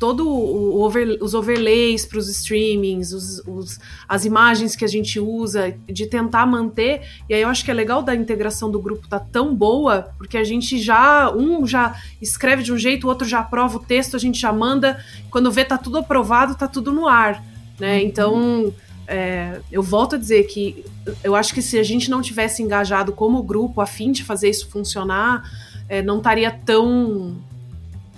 todo 0.03 0.29
o 0.29 0.83
over, 0.83 1.17
os 1.21 1.33
overlays 1.33 2.05
para 2.05 2.19
os 2.19 2.29
streamings, 2.29 3.13
os, 3.13 3.79
as 4.09 4.25
imagens 4.25 4.75
que 4.75 4.85
a 4.85 4.89
gente 4.89 5.21
usa, 5.21 5.77
de 5.87 6.09
tentar 6.09 6.45
manter. 6.45 7.03
E 7.29 7.35
aí 7.35 7.43
eu 7.43 7.49
acho 7.49 7.65
que 7.65 7.71
é 7.71 7.75
legal 7.75 8.03
da 8.03 8.13
integração 8.13 8.69
do 8.69 8.81
grupo 8.83 9.07
tá 9.07 9.21
tão 9.21 9.55
boa, 9.55 10.13
porque 10.19 10.37
a 10.37 10.43
gente 10.43 10.77
já 10.81 11.33
um 11.33 11.65
já 11.65 11.95
escreve 12.21 12.65
de 12.65 12.73
um 12.73 12.77
jeito, 12.77 13.07
o 13.07 13.11
outro 13.11 13.29
já 13.29 13.39
aprova 13.39 13.77
o 13.77 13.79
texto, 13.79 14.17
a 14.17 14.19
gente 14.19 14.41
já 14.41 14.53
manda. 14.53 14.99
Quando 15.31 15.53
vê 15.53 15.65
tá 15.65 15.79
tudo 15.79 15.99
aprovado, 15.99 16.57
tá 16.57 16.67
tudo 16.67 16.91
no 16.91 17.07
ar, 17.07 17.41
né? 17.79 17.99
Uhum. 17.99 18.03
Então 18.03 18.75
é, 19.07 19.61
eu 19.71 19.85
volto 19.85 20.17
a 20.17 20.19
dizer 20.19 20.49
que 20.49 20.85
eu 21.23 21.37
acho 21.37 21.55
que 21.55 21.63
se 21.63 21.79
a 21.79 21.85
gente 21.85 22.11
não 22.11 22.21
tivesse 22.21 22.61
engajado 22.61 23.13
como 23.13 23.41
grupo 23.41 23.81
a 23.81 23.87
fim 23.87 24.11
de 24.11 24.25
fazer 24.25 24.51
isso 24.51 24.69
funcionar, 24.69 25.49
é, 25.89 26.03
não 26.03 26.19
estaria 26.19 26.51
tão 26.51 27.37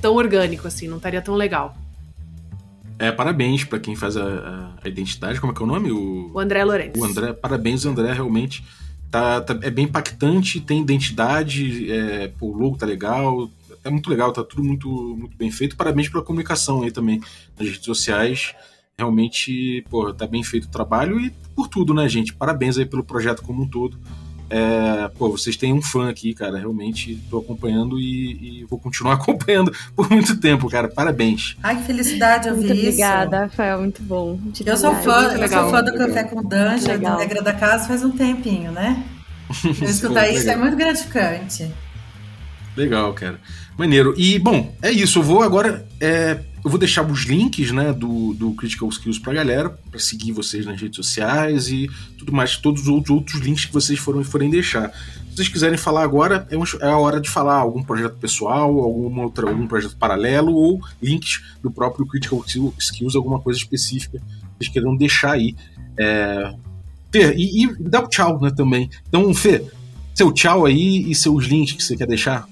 tão 0.05 0.15
orgânico 0.17 0.69
assim, 0.69 0.87
não 0.87 0.99
estaria 0.99 1.23
tão 1.23 1.35
legal. 1.35 1.75
É, 2.99 3.11
parabéns 3.11 3.65
para 3.65 3.79
quem 3.81 3.97
faz 3.97 4.17
a, 4.19 4.75
a- 4.85 4.89
identidade, 4.89 5.41
como 5.41 5.53
é 5.53 5.57
que 5.57 5.63
é 5.63 5.65
o 5.65 5.67
nome? 5.67 5.91
O, 5.91 6.31
O 6.35 6.39
André 6.39 6.63
Lourenço. 6.63 7.01
o 7.01 7.05
André, 7.05 7.33
parabéns, 7.33 7.87
André, 7.87 8.13
realmente 8.13 8.63
tá, 9.11 9.41
tá- 9.41 9.59
é 9.63 9.71
bem 9.71 9.87
impactante, 9.87 10.61
tem 10.61 10.83
identidade, 10.83 11.91
é, 11.91 12.29
pô, 12.39 12.49
o 12.49 12.57
logo 12.57 12.77
tá 12.77 12.85
legal, 12.85 13.51
é 13.83 13.89
muito 13.89 14.11
legal, 14.11 14.31
tá 14.31 14.45
tudo 14.45 14.63
muito, 14.63 14.89
muito 15.19 15.37
bem 15.39 15.51
feito. 15.51 15.75
Parabéns 15.77 16.09
pela 16.09 16.23
comunicação 16.23 16.83
aí 16.83 16.91
também 16.91 17.21
nas 17.59 17.67
redes 17.69 17.85
sociais. 17.85 18.55
Realmente, 18.99 19.85
pô, 19.91 20.13
tá 20.13 20.27
bem 20.27 20.43
feito 20.45 20.65
o 20.67 20.71
trabalho 20.71 21.19
e 21.19 21.31
por 21.57 21.67
tudo, 21.69 21.93
né, 21.95 22.09
gente? 22.09 22.33
Parabéns 22.35 22.79
aí 22.79 22.87
pelo 22.87 23.03
projeto 23.03 23.43
como 23.43 23.63
um 23.63 23.69
todo. 23.69 23.99
É, 24.51 25.09
pô, 25.17 25.31
vocês 25.31 25.57
têm 25.57 25.73
um 25.73 25.81
fã 25.83 26.09
aqui, 26.11 26.35
cara. 26.35 26.59
Realmente 26.59 27.19
tô 27.31 27.39
acompanhando 27.39 27.99
e, 27.99 28.61
e 28.61 28.65
vou 28.69 28.79
continuar 28.79 29.15
acompanhando 29.21 29.73
por 29.97 30.09
muito 30.11 30.39
tempo, 30.39 30.69
cara. 30.69 30.89
Parabéns. 30.89 31.57
Ai, 31.63 31.77
que 31.77 31.85
felicidade 31.85 32.49
ouvir 32.49 32.61
Muito 32.67 32.75
isso. 32.75 32.85
obrigada, 32.89 33.41
Rafael, 33.41 33.81
muito 33.81 34.03
bom. 34.03 34.39
De 34.47 34.67
Eu 34.69 34.77
sou 34.77 34.95
fã, 34.97 35.23
muito 35.23 35.35
eu 35.35 35.41
legal. 35.41 35.63
sou 35.63 35.71
fã 35.71 35.83
do 35.83 35.91
Legal. 35.93 36.09
Café 36.09 36.25
com 36.25 36.43
Dungeon, 36.43 36.89
Legal. 36.89 37.13
do 37.17 37.19
Regra 37.21 37.43
da 37.43 37.53
Casa, 37.55 37.89
faz 37.89 38.05
um 38.05 38.11
tempinho, 38.11 38.71
né? 38.71 39.03
Eu 39.65 39.89
escutar 39.89 40.29
isso 40.29 40.41
legal. 40.41 40.55
é 40.55 40.57
muito 40.59 40.77
gratificante. 40.77 41.71
Legal, 42.77 43.13
cara. 43.15 43.39
Maneiro. 43.79 44.15
E, 44.17 44.39
bom, 44.39 44.75
é 44.83 44.91
isso. 44.91 45.19
Eu 45.21 45.23
vou 45.23 45.43
agora. 45.43 45.87
é, 46.01 46.41
eu 46.65 46.71
vou 46.71 46.79
deixar 46.79 47.05
os 47.09 47.25
links 47.25 47.71
né, 47.73 47.93
do, 47.93 48.33
do 48.35 48.53
Critical 48.55 48.89
Skills 48.89 49.19
pra 49.19 49.35
galera, 49.35 49.69
pra 49.91 50.01
seguir 50.01 50.33
vocês 50.33 50.65
nas 50.65 50.81
redes 50.81 50.97
sociais 50.97 51.69
e 51.69 51.91
tudo 52.19 52.33
mais, 52.33 52.57
todos 52.57 52.89
os 52.89 53.09
outros, 53.11 53.41
links 53.41 53.67
que 53.67 53.73
vocês 53.73 53.99
foram, 53.99 54.25
forem 54.25 54.49
deixar. 54.49 54.91
Se 55.31 55.37
vocês 55.37 55.49
quiserem 55.49 55.77
falar 55.77 56.03
agora, 56.03 56.47
é, 56.51 56.57
um- 56.57 56.65
é 56.81 56.89
a 56.89 56.97
hora 56.97 57.21
de 57.21 57.29
falar 57.29 57.57
algum 57.57 57.83
projeto 57.83 58.17
pessoal, 58.17 58.79
alguma 58.81 59.25
outra, 59.25 59.49
algum 59.49 59.67
projeto 59.67 59.97
paralelo 59.97 60.55
ou 60.55 60.81
links 61.03 61.43
do 61.63 61.71
próprio 61.71 62.07
Critical 62.07 62.43
Skills, 62.79 63.15
alguma 63.15 63.41
coisa 63.41 63.59
específica 63.59 64.19
que 64.19 64.25
vocês 64.65 64.73
queiram 64.73 64.97
deixar 64.97 65.33
aí. 65.33 65.55
É, 65.99 66.55
Fê, 67.13 67.35
e, 67.37 67.65
e 67.65 67.77
dá 67.79 68.01
o 68.03 68.09
tchau 68.09 68.41
né, 68.41 68.51
também. 68.51 68.89
Então, 69.09 69.35
Fê, 69.35 69.63
seu 70.15 70.33
tchau 70.33 70.65
aí 70.65 71.11
e 71.11 71.15
seus 71.15 71.45
links 71.45 71.75
que 71.75 71.83
você 71.83 71.97
quer 71.97 72.07
deixar. 72.07 72.49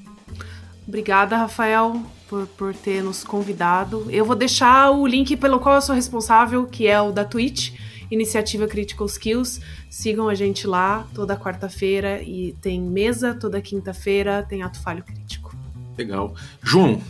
Obrigada, 0.86 1.36
Rafael, 1.36 2.02
por, 2.32 2.46
por 2.46 2.74
ter 2.74 3.02
nos 3.02 3.22
convidado. 3.22 4.06
Eu 4.08 4.24
vou 4.24 4.34
deixar 4.34 4.90
o 4.90 5.06
link 5.06 5.36
pelo 5.36 5.60
qual 5.60 5.74
eu 5.74 5.82
sou 5.82 5.94
responsável, 5.94 6.64
que 6.64 6.86
é 6.86 6.98
o 6.98 7.12
da 7.12 7.26
Twitch, 7.26 7.74
Iniciativa 8.10 8.66
Critical 8.66 9.06
Skills. 9.06 9.60
Sigam 9.90 10.30
a 10.30 10.34
gente 10.34 10.66
lá 10.66 11.06
toda 11.14 11.36
quarta-feira 11.36 12.22
e 12.22 12.56
tem 12.62 12.80
mesa 12.80 13.34
toda 13.34 13.60
quinta-feira, 13.60 14.42
tem 14.48 14.62
ato 14.62 14.80
falho 14.80 15.04
crítico. 15.04 15.54
Legal. 15.98 16.34
João, 16.62 17.02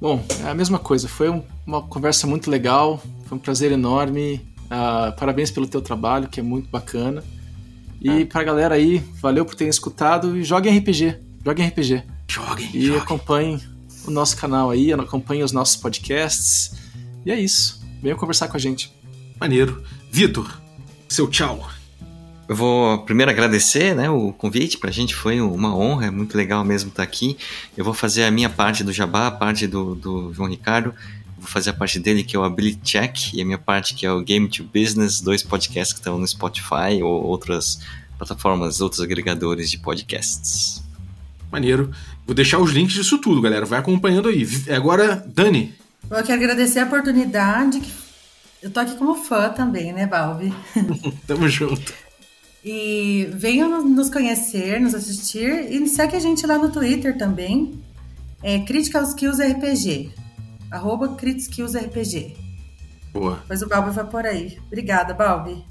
Bom, 0.00 0.22
é 0.44 0.50
a 0.50 0.54
mesma 0.54 0.78
coisa. 0.78 1.08
Foi 1.08 1.28
um- 1.30 1.42
uma 1.66 1.80
conversa 1.82 2.26
muito 2.26 2.48
legal. 2.50 3.02
Foi 3.26 3.36
um 3.38 3.40
prazer 3.40 3.72
enorme. 3.72 4.40
Ah, 4.70 5.14
parabéns 5.18 5.50
pelo 5.50 5.66
teu 5.66 5.80
trabalho, 5.80 6.28
que 6.28 6.38
é 6.38 6.42
muito 6.42 6.68
bacana. 6.68 7.24
E 8.02 8.24
pra 8.26 8.44
galera 8.44 8.74
aí, 8.74 8.98
valeu 9.20 9.44
por 9.46 9.54
terem 9.54 9.70
escutado 9.70 10.36
e 10.36 10.44
joguem 10.44 10.76
RPG. 10.78 11.16
Joguem 11.44 11.66
RPG. 11.66 12.02
joguem. 12.28 12.70
E 12.74 12.82
joguem. 12.86 13.00
acompanhem 13.02 13.60
o 14.06 14.10
nosso 14.10 14.36
canal 14.36 14.70
aí, 14.70 14.92
acompanhem 14.92 15.42
os 15.42 15.52
nossos 15.52 15.76
podcasts. 15.76 16.72
E 17.24 17.30
é 17.30 17.40
isso. 17.40 17.82
Venham 18.02 18.18
conversar 18.18 18.48
com 18.48 18.56
a 18.56 18.60
gente. 18.60 18.92
Maneiro. 19.40 19.82
Vitor, 20.10 20.60
seu 21.08 21.28
tchau. 21.28 21.68
Eu 22.46 22.54
vou 22.54 22.98
primeiro 22.98 23.30
agradecer 23.30 23.94
né, 23.94 24.10
o 24.10 24.32
convite, 24.32 24.76
pra 24.76 24.90
gente 24.90 25.14
foi 25.14 25.40
uma 25.40 25.74
honra, 25.74 26.06
é 26.06 26.10
muito 26.10 26.36
legal 26.36 26.62
mesmo 26.62 26.90
estar 26.90 27.02
aqui. 27.02 27.38
Eu 27.76 27.84
vou 27.84 27.94
fazer 27.94 28.24
a 28.24 28.30
minha 28.30 28.50
parte 28.50 28.84
do 28.84 28.92
Jabá, 28.92 29.28
a 29.28 29.30
parte 29.30 29.66
do, 29.66 29.94
do 29.94 30.32
João 30.34 30.50
Ricardo, 30.50 30.94
vou 31.38 31.48
fazer 31.48 31.70
a 31.70 31.72
parte 31.72 31.98
dele 31.98 32.22
que 32.22 32.36
é 32.36 32.38
o 32.38 32.44
Ability 32.44 32.80
Check, 32.82 33.32
e 33.32 33.40
a 33.40 33.44
minha 33.46 33.56
parte 33.56 33.94
que 33.94 34.04
é 34.04 34.12
o 34.12 34.22
Game 34.22 34.46
to 34.48 34.64
Business, 34.64 35.22
dois 35.22 35.42
podcasts 35.42 35.94
que 35.94 36.00
estão 36.00 36.18
no 36.18 36.28
Spotify 36.28 37.02
ou 37.02 37.24
outras 37.24 37.80
plataformas, 38.18 38.80
outros 38.82 39.00
agregadores 39.00 39.70
de 39.70 39.78
podcasts. 39.78 40.82
Maneiro. 41.50 41.92
Vou 42.26 42.34
deixar 42.34 42.58
os 42.58 42.70
links 42.72 42.94
disso 42.94 43.18
tudo, 43.18 43.40
galera. 43.42 43.66
Vai 43.66 43.78
acompanhando 43.78 44.28
aí. 44.28 44.46
Agora, 44.74 45.24
Dani. 45.26 45.74
Eu 46.10 46.22
quero 46.22 46.42
agradecer 46.42 46.80
a 46.80 46.84
oportunidade. 46.84 47.82
Eu 48.62 48.70
tô 48.70 48.80
aqui 48.80 48.96
como 48.96 49.14
fã 49.14 49.50
também, 49.50 49.92
né, 49.92 50.06
Balbi? 50.06 50.52
Tamo 51.26 51.48
junto. 51.48 51.92
E 52.64 53.28
venham 53.34 53.68
no- 53.68 53.84
nos 53.84 54.08
conhecer, 54.08 54.80
nos 54.80 54.94
assistir 54.94 55.70
e 55.70 55.86
segue 55.86 56.16
a 56.16 56.20
gente 56.20 56.46
lá 56.46 56.56
no 56.56 56.70
Twitter 56.70 57.16
também. 57.18 57.78
É 58.42 58.58
Critical 58.60 59.02
Skills 59.02 59.38
RPG. 59.38 60.10
Arroba 60.70 61.14
Skills 61.36 61.74
RPG. 61.76 62.36
Boa. 63.12 63.36
Depois 63.42 63.62
o 63.62 63.68
Balbi 63.68 63.90
vai 63.90 64.04
por 64.06 64.24
aí. 64.26 64.58
Obrigada, 64.66 65.12
Balbi. 65.12 65.62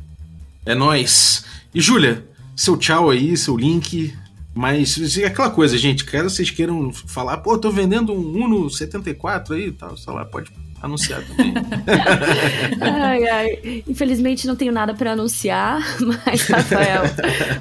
É 0.66 0.76
nóis. 0.76 1.44
E 1.74 1.82
Júlia, 1.82 2.26
seu 2.56 2.78
tchau 2.78 3.10
aí, 3.10 3.36
seu 3.36 3.58
link. 3.58 4.16
Mas 4.54 5.18
é 5.18 5.26
aquela 5.26 5.50
coisa, 5.50 5.78
gente. 5.78 6.06
Caso 6.06 6.30
vocês 6.30 6.52
queiram 6.52 6.92
falar, 6.94 7.38
pô, 7.38 7.58
tô 7.58 7.72
vendendo 7.72 8.14
um 8.14 8.44
Uno 8.44 8.70
74 8.70 9.56
aí 9.56 9.68
e 9.68 9.72
tal, 9.72 9.98
sei 9.98 10.14
lá, 10.14 10.24
pode 10.24 10.52
anunciar 10.84 11.24
também. 11.24 11.54
Ai, 12.82 13.26
ai. 13.26 13.84
Infelizmente 13.88 14.46
não 14.46 14.56
tenho 14.56 14.74
nada 14.74 14.94
para 14.94 15.14
anunciar, 15.14 15.82
mas 16.26 16.46
Rafael, 16.46 17.04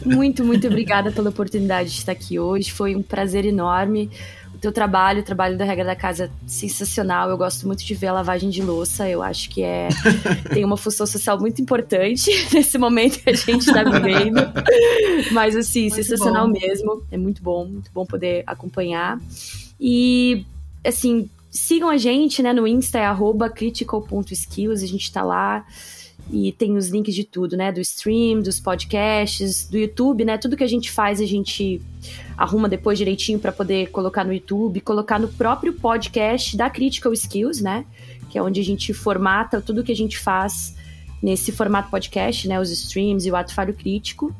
muito, 0.04 0.44
muito 0.44 0.66
obrigada 0.66 1.12
pela 1.12 1.30
oportunidade 1.30 1.90
de 1.90 1.98
estar 1.98 2.12
aqui 2.12 2.38
hoje. 2.38 2.72
Foi 2.72 2.96
um 2.96 3.02
prazer 3.02 3.44
enorme. 3.44 4.10
O 4.62 4.70
teu 4.70 4.70
trabalho, 4.72 5.22
o 5.22 5.24
trabalho 5.24 5.58
da 5.58 5.64
regra 5.64 5.84
da 5.84 5.96
casa, 5.96 6.30
sensacional. 6.46 7.28
Eu 7.28 7.36
gosto 7.36 7.66
muito 7.66 7.84
de 7.84 7.94
ver 7.96 8.06
a 8.06 8.12
lavagem 8.12 8.48
de 8.48 8.62
louça. 8.62 9.08
Eu 9.08 9.20
acho 9.20 9.50
que 9.50 9.60
é 9.60 9.88
tem 10.54 10.64
uma 10.64 10.76
função 10.76 11.04
social 11.04 11.36
muito 11.36 11.60
importante 11.60 12.30
nesse 12.54 12.78
momento 12.78 13.18
que 13.18 13.30
a 13.30 13.34
gente 13.34 13.66
está 13.66 13.82
vivendo. 13.82 14.40
Mas 15.32 15.56
assim, 15.56 15.88
Muito 15.88 15.96
sensacional 15.96 16.46
bom. 16.46 16.52
mesmo. 16.52 17.02
É 17.10 17.18
muito 17.18 17.42
bom, 17.42 17.64
muito 17.64 17.90
bom 17.92 18.06
poder 18.06 18.44
acompanhar. 18.46 19.20
E 19.80 20.46
assim, 20.84 21.28
sigam 21.50 21.88
a 21.88 21.96
gente, 21.96 22.40
né, 22.40 22.52
no 22.52 22.64
Insta 22.64 23.00
é 23.00 23.50
critical.skills, 23.52 24.80
a 24.80 24.86
gente 24.86 25.10
tá 25.10 25.24
lá 25.24 25.66
e 26.30 26.52
tem 26.52 26.76
os 26.76 26.88
links 26.88 27.14
de 27.14 27.24
tudo, 27.24 27.56
né, 27.56 27.70
do 27.72 27.80
stream, 27.80 28.40
dos 28.40 28.60
podcasts, 28.60 29.68
do 29.68 29.76
YouTube, 29.76 30.24
né, 30.24 30.38
tudo 30.38 30.56
que 30.56 30.64
a 30.64 30.68
gente 30.68 30.90
faz 30.90 31.20
a 31.20 31.26
gente 31.26 31.80
arruma 32.36 32.68
depois 32.68 32.98
direitinho 32.98 33.38
para 33.38 33.52
poder 33.52 33.90
colocar 33.90 34.24
no 34.24 34.32
YouTube, 34.32 34.80
colocar 34.80 35.18
no 35.18 35.28
próprio 35.28 35.72
podcast 35.72 36.56
da 36.56 36.70
Critical 36.70 37.12
Skills, 37.12 37.60
né, 37.60 37.84
que 38.30 38.38
é 38.38 38.42
onde 38.42 38.60
a 38.60 38.64
gente 38.64 38.94
formata 38.94 39.60
tudo 39.60 39.84
que 39.84 39.92
a 39.92 39.96
gente 39.96 40.18
faz 40.18 40.74
nesse 41.22 41.52
formato 41.52 41.90
podcast, 41.90 42.48
né, 42.48 42.60
os 42.60 42.70
streams 42.70 43.26
e 43.26 43.30
o 43.30 43.36
ato 43.36 43.54
falho 43.54 43.74
crítico. 43.74 44.34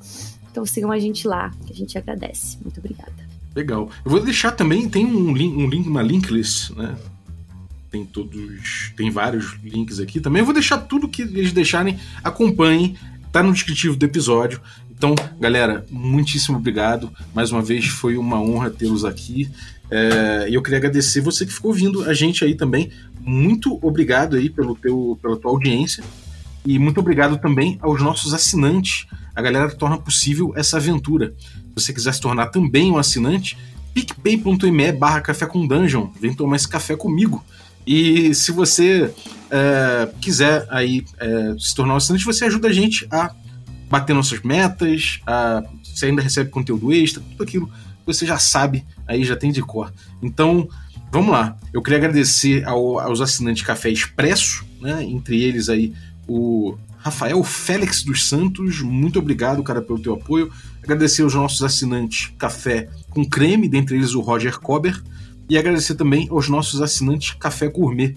Então 0.50 0.66
sigam 0.66 0.90
a 0.90 0.98
gente 0.98 1.26
lá, 1.26 1.50
que 1.66 1.72
a 1.72 1.76
gente 1.76 1.96
agradece. 1.96 2.58
Muito 2.62 2.78
obrigada. 2.78 3.12
Legal. 3.54 3.88
Eu 4.04 4.10
vou 4.10 4.20
deixar 4.20 4.52
também, 4.52 4.88
tem 4.88 5.06
um 5.06 5.32
link, 5.32 5.54
um 5.56 5.68
link 5.68 5.86
uma 5.86 6.02
link 6.02 6.30
list, 6.30 6.70
né? 6.70 6.96
Tem 7.92 8.06
todos, 8.06 8.90
tem 8.96 9.10
vários 9.10 9.54
links 9.62 10.00
aqui 10.00 10.18
também. 10.18 10.40
Eu 10.40 10.46
vou 10.46 10.54
deixar 10.54 10.78
tudo 10.78 11.06
que 11.06 11.22
eles 11.22 11.52
deixarem, 11.52 11.98
acompanhem, 12.24 12.96
tá 13.30 13.42
no 13.42 13.52
descritivo 13.52 13.94
do 13.94 14.04
episódio. 14.06 14.62
Então, 14.90 15.14
galera, 15.38 15.84
muitíssimo 15.90 16.56
obrigado. 16.56 17.12
Mais 17.34 17.52
uma 17.52 17.60
vez 17.60 17.86
foi 17.86 18.16
uma 18.16 18.40
honra 18.40 18.70
tê-los 18.70 19.04
aqui. 19.04 19.50
É, 19.90 20.46
E 20.48 20.54
eu 20.54 20.62
queria 20.62 20.78
agradecer 20.78 21.20
você 21.20 21.44
que 21.44 21.52
ficou 21.52 21.70
ouvindo 21.70 22.02
a 22.04 22.14
gente 22.14 22.42
aí 22.42 22.54
também. 22.54 22.90
Muito 23.20 23.78
obrigado 23.82 24.36
aí 24.36 24.48
pelo 24.48 24.74
teu, 24.74 25.18
pela 25.20 25.36
tua 25.36 25.50
audiência. 25.50 26.02
E 26.64 26.78
muito 26.78 26.98
obrigado 26.98 27.36
também 27.38 27.78
aos 27.82 28.00
nossos 28.00 28.32
assinantes, 28.32 29.06
a 29.34 29.42
galera 29.42 29.68
torna 29.70 29.98
possível 29.98 30.52
essa 30.56 30.78
aventura. 30.78 31.34
Se 31.38 31.84
você 31.84 31.92
quiser 31.92 32.14
se 32.14 32.20
tornar 32.20 32.46
também 32.46 32.90
um 32.90 32.96
assinante, 32.96 33.58
picpay.me 33.92 34.92
barra 34.92 35.20
café 35.20 35.44
com 35.44 35.66
dungeon. 35.66 36.08
Vem 36.20 36.32
tomar 36.32 36.56
esse 36.56 36.68
café 36.68 36.96
comigo. 36.96 37.44
E 37.86 38.34
se 38.34 38.52
você 38.52 39.12
é, 39.50 40.08
quiser 40.20 40.66
aí 40.70 41.04
é, 41.18 41.54
se 41.58 41.74
tornar 41.74 41.94
um 41.94 41.96
assinante, 41.96 42.24
você 42.24 42.44
ajuda 42.44 42.68
a 42.68 42.72
gente 42.72 43.06
a 43.10 43.34
bater 43.90 44.14
nossas 44.14 44.40
metas, 44.40 45.20
a, 45.26 45.62
você 45.82 46.06
ainda 46.06 46.22
recebe 46.22 46.50
conteúdo 46.50 46.92
extra, 46.92 47.22
tudo 47.22 47.42
aquilo 47.42 47.66
que 47.66 48.06
você 48.06 48.24
já 48.24 48.38
sabe, 48.38 48.84
aí 49.06 49.24
já 49.24 49.36
tem 49.36 49.52
de 49.52 49.60
cor. 49.62 49.92
Então, 50.22 50.68
vamos 51.10 51.30
lá. 51.30 51.56
Eu 51.72 51.82
queria 51.82 51.98
agradecer 51.98 52.64
ao, 52.64 52.98
aos 52.98 53.20
assinantes 53.20 53.62
Café 53.62 53.90
Expresso, 53.90 54.64
né? 54.80 55.04
Entre 55.04 55.42
eles 55.42 55.68
aí 55.68 55.92
o 56.26 56.76
Rafael 56.98 57.42
Félix 57.42 58.02
dos 58.04 58.28
Santos, 58.28 58.80
muito 58.80 59.18
obrigado, 59.18 59.62
cara, 59.62 59.82
pelo 59.82 59.98
teu 59.98 60.14
apoio. 60.14 60.50
Agradecer 60.82 61.22
aos 61.22 61.34
nossos 61.34 61.62
assinantes 61.62 62.32
Café 62.38 62.88
com 63.10 63.24
Creme, 63.24 63.68
dentre 63.68 63.96
eles 63.96 64.14
o 64.14 64.20
Roger 64.20 64.58
Cober. 64.58 65.02
E 65.48 65.58
agradecer 65.58 65.94
também 65.94 66.28
aos 66.30 66.48
nossos 66.48 66.80
assinantes 66.80 67.32
Café 67.38 67.68
Gourmet. 67.68 68.16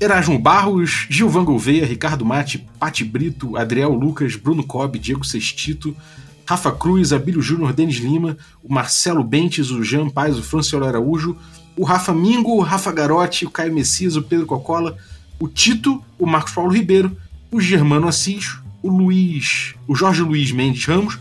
Erasmo 0.00 0.36
Barros, 0.38 1.06
Gilvan 1.08 1.44
Gouveia, 1.44 1.86
Ricardo 1.86 2.24
Mate, 2.24 2.66
Pati 2.78 3.04
Brito, 3.04 3.56
Adriel 3.56 3.92
Lucas, 3.92 4.34
Bruno 4.34 4.64
Cobb, 4.64 4.98
Diego 4.98 5.24
Sextito, 5.24 5.96
Rafa 6.44 6.72
Cruz, 6.72 7.12
Abílio 7.12 7.40
Júnior, 7.40 7.72
Denis 7.72 7.96
Lima, 7.96 8.36
o 8.64 8.72
Marcelo 8.72 9.22
Bentes, 9.22 9.70
o 9.70 9.84
Jean 9.84 10.10
Paz, 10.10 10.36
o 10.36 10.42
Franciolo 10.42 10.86
Araújo, 10.86 11.36
o 11.76 11.84
Rafa 11.84 12.12
Mingo, 12.12 12.56
o 12.56 12.60
Rafa 12.60 12.90
Garotti, 12.90 13.46
o 13.46 13.50
Caio 13.50 13.72
Messias, 13.72 14.16
o 14.16 14.22
Pedro 14.22 14.44
Cocola, 14.44 14.96
o 15.38 15.46
Tito, 15.48 16.02
o 16.18 16.26
Marcos 16.26 16.52
Paulo 16.52 16.72
Ribeiro, 16.72 17.16
o 17.50 17.60
Germano 17.60 18.08
Assis, 18.08 18.58
o 18.82 18.90
Luiz, 18.90 19.74
o 19.86 19.94
Jorge 19.94 20.22
Luiz 20.22 20.50
Mendes 20.50 20.84
Ramos, 20.84 21.18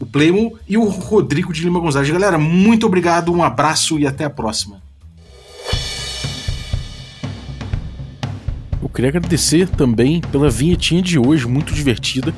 o 0.00 0.06
Playmo 0.06 0.58
e 0.68 0.76
o 0.76 0.84
Rodrigo 0.84 1.52
de 1.52 1.62
Lima 1.62 1.78
Gonzalez. 1.78 2.10
Galera, 2.10 2.38
muito 2.38 2.86
obrigado, 2.86 3.32
um 3.32 3.42
abraço 3.42 3.98
e 3.98 4.06
até 4.06 4.24
a 4.24 4.30
próxima. 4.30 4.83
Queria 8.94 9.10
agradecer 9.10 9.68
também 9.68 10.20
pela 10.20 10.48
vinhetinha 10.48 11.02
de 11.02 11.18
hoje, 11.18 11.48
muito 11.48 11.74
divertida, 11.74 12.32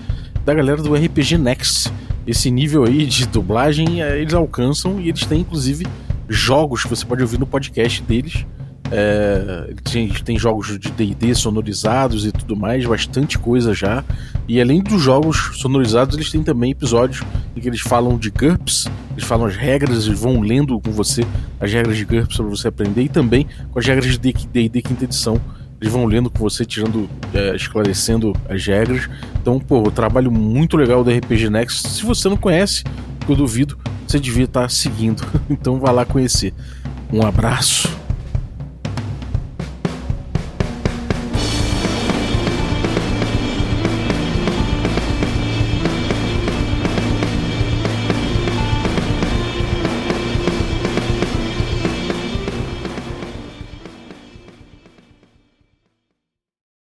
da 0.44 0.54
galera 0.54 0.82
do 0.82 0.94
RPG 0.94 1.36
Next. 1.36 1.92
Esse 2.26 2.50
nível 2.50 2.84
aí 2.84 3.04
de 3.04 3.26
dublagem 3.26 4.02
eh, 4.02 4.20
eles 4.20 4.32
alcançam 4.32 4.98
e 4.98 5.10
eles 5.10 5.26
têm 5.26 5.40
inclusive 5.40 5.86
jogos 6.28 6.82
que 6.82 6.88
você 6.88 7.04
pode 7.04 7.22
ouvir 7.22 7.38
no 7.38 7.46
podcast 7.46 8.02
deles. 8.02 8.46
É, 8.90 9.74
tem, 9.82 10.08
tem 10.08 10.38
jogos 10.38 10.78
de 10.78 10.90
DD 10.92 11.34
sonorizados 11.34 12.24
e 12.24 12.30
tudo 12.30 12.56
mais, 12.56 12.86
bastante 12.86 13.38
coisa 13.38 13.74
já. 13.74 14.02
E 14.48 14.60
além 14.60 14.80
dos 14.80 15.02
jogos 15.02 15.58
sonorizados, 15.60 16.16
eles 16.16 16.30
têm 16.30 16.42
também 16.42 16.70
episódios 16.70 17.22
em 17.54 17.60
que 17.60 17.68
eles 17.68 17.80
falam 17.80 18.16
de 18.16 18.30
GURPS, 18.30 18.86
eles 19.12 19.24
falam 19.24 19.46
as 19.46 19.56
regras, 19.56 20.06
eles 20.06 20.18
vão 20.18 20.40
lendo 20.40 20.80
com 20.80 20.92
você 20.92 21.24
as 21.60 21.72
regras 21.72 21.96
de 21.96 22.04
GURPS 22.04 22.36
para 22.36 22.46
você 22.46 22.68
aprender, 22.68 23.02
e 23.02 23.08
também 23.08 23.46
com 23.72 23.78
as 23.78 23.86
regras 23.86 24.16
de 24.18 24.18
DD 24.46 24.82
quinta 24.82 25.04
edição 25.04 25.40
eles 25.80 25.92
vão 25.92 26.06
lendo 26.06 26.30
com 26.30 26.38
você, 26.38 26.64
tirando, 26.64 27.08
é, 27.34 27.54
esclarecendo 27.54 28.32
as 28.48 28.64
regras. 28.66 29.08
Então, 29.40 29.58
pô, 29.58 29.80
o 29.80 29.90
trabalho 29.90 30.30
muito 30.30 30.76
legal 30.76 31.04
do 31.04 31.10
RPG 31.10 31.50
Next. 31.50 31.88
Se 31.88 32.04
você 32.04 32.28
não 32.28 32.36
conhece, 32.36 32.84
eu 33.28 33.34
duvido, 33.34 33.78
você 34.06 34.18
devia 34.18 34.44
estar 34.44 34.70
seguindo. 34.70 35.22
Então, 35.50 35.78
vá 35.78 35.90
lá 35.90 36.04
conhecer. 36.04 36.52
Um 37.12 37.22
abraço. 37.24 38.05